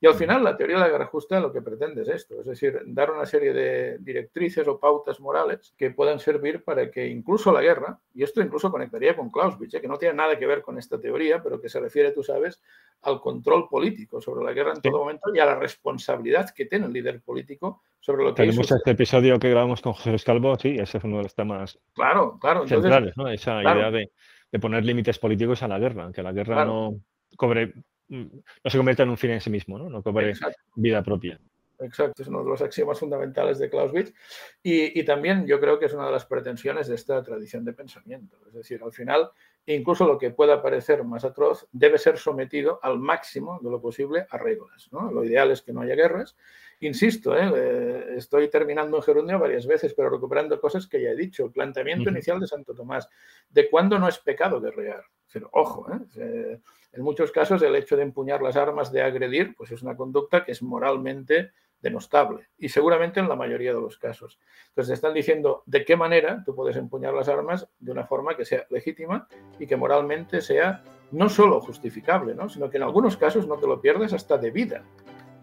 [0.00, 2.46] Y al final la teoría de la guerra justa lo que pretende es esto, es
[2.46, 7.52] decir, dar una serie de directrices o pautas morales que puedan servir para que incluso
[7.52, 9.80] la guerra, y esto incluso conectaría con Clausewitz, ¿eh?
[9.80, 12.60] que no tiene nada que ver con esta teoría, pero que se refiere, tú sabes,
[13.02, 16.86] al control político sobre la guerra en todo momento y a la responsabilidad que tiene
[16.86, 20.56] el líder político sobre lo que Tenemos este episodio que grabamos con José Luis Calvo,
[20.56, 23.28] sí, ese es uno de los temas claro, claro, centrales, ¿no?
[23.28, 24.10] Esa idea de
[24.54, 27.00] de poner límites políticos a la guerra, que la guerra no
[27.36, 27.74] cobre,
[28.06, 28.26] mm,
[28.62, 30.32] no se convierta en un fin en sí mismo, no, no cobre
[30.76, 31.40] vida propia.
[31.80, 34.14] Exacto, es uno de los axiomas fundamentales de Clausewitz
[34.62, 37.72] y, y, también yo creo que es una de las pretensiones de esta tradición de
[37.72, 38.36] pensamiento.
[38.46, 39.28] Es decir, al final,
[39.66, 44.24] incluso lo que pueda parecer más atroz debe ser sometido al máximo de lo posible
[44.30, 44.88] a reglas.
[44.92, 45.10] ¿no?
[45.10, 46.36] Lo ideal es que no haya guerras
[46.84, 47.50] Insisto, ¿eh?
[47.56, 51.46] Eh, estoy terminando en gerundio varias veces, pero recuperando cosas que ya he dicho.
[51.46, 53.08] El planteamiento inicial de Santo Tomás,
[53.48, 55.02] de cuándo no es pecado guerrear.
[55.32, 56.60] Pero, ojo, ¿eh?
[56.92, 60.44] en muchos casos el hecho de empuñar las armas, de agredir, pues es una conducta
[60.44, 64.38] que es moralmente denostable y seguramente en la mayoría de los casos.
[64.68, 68.36] Entonces te están diciendo de qué manera tú puedes empuñar las armas de una forma
[68.36, 69.28] que sea legítima
[69.58, 70.82] y que moralmente sea
[71.12, 72.48] no solo justificable, ¿no?
[72.48, 74.84] sino que en algunos casos no te lo pierdes hasta de vida.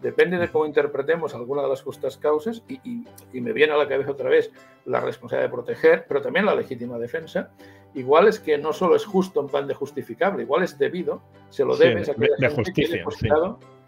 [0.02, 3.04] Depende de cómo interpretemos alguna de las justas causas y,
[3.40, 4.50] me viene a la cabeza otra vez
[4.84, 7.50] la responsabilidad de proteger, pero también la legítima defensa.
[7.94, 11.64] Igual es que no solo es justo en plan de justificable, igual es debido, se
[11.64, 13.04] lo debes a de, justicia,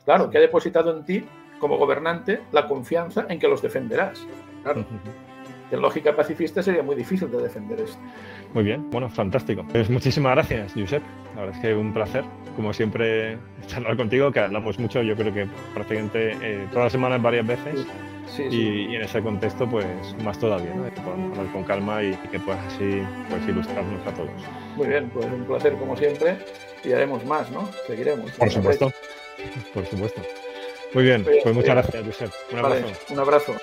[0.04, 1.24] claro, que ha depositado en ti
[1.58, 4.24] como gobernante la confianza en que los defenderás.
[4.62, 4.84] Claro.
[5.74, 7.98] En lógica pacifista sería muy difícil de defender esto.
[8.52, 9.66] Muy bien, bueno, fantástico.
[9.72, 11.02] Pues muchísimas gracias, Josep.
[11.34, 12.24] La verdad es que un placer,
[12.54, 17.20] como siempre, charlar contigo, que hablamos mucho, yo creo que prácticamente eh, todas las semanas
[17.20, 17.86] varias veces.
[18.50, 19.86] Y, en ese contexto, pues
[20.24, 20.84] más todavía, ¿no?
[20.84, 24.30] que podamos hablar con calma y, que puedas así pues, ilustrarnos a todos.
[24.76, 26.38] Muy bien, pues un placer como siempre
[26.84, 27.68] y haremos más, ¿no?
[27.86, 28.30] Seguiremos.
[28.32, 28.92] Por supuesto,
[29.74, 30.22] por supuesto.
[30.94, 32.30] Muy bien, pues muchas gracias, Josep.
[32.52, 32.86] Un abrazo.
[33.10, 33.54] un abrazo.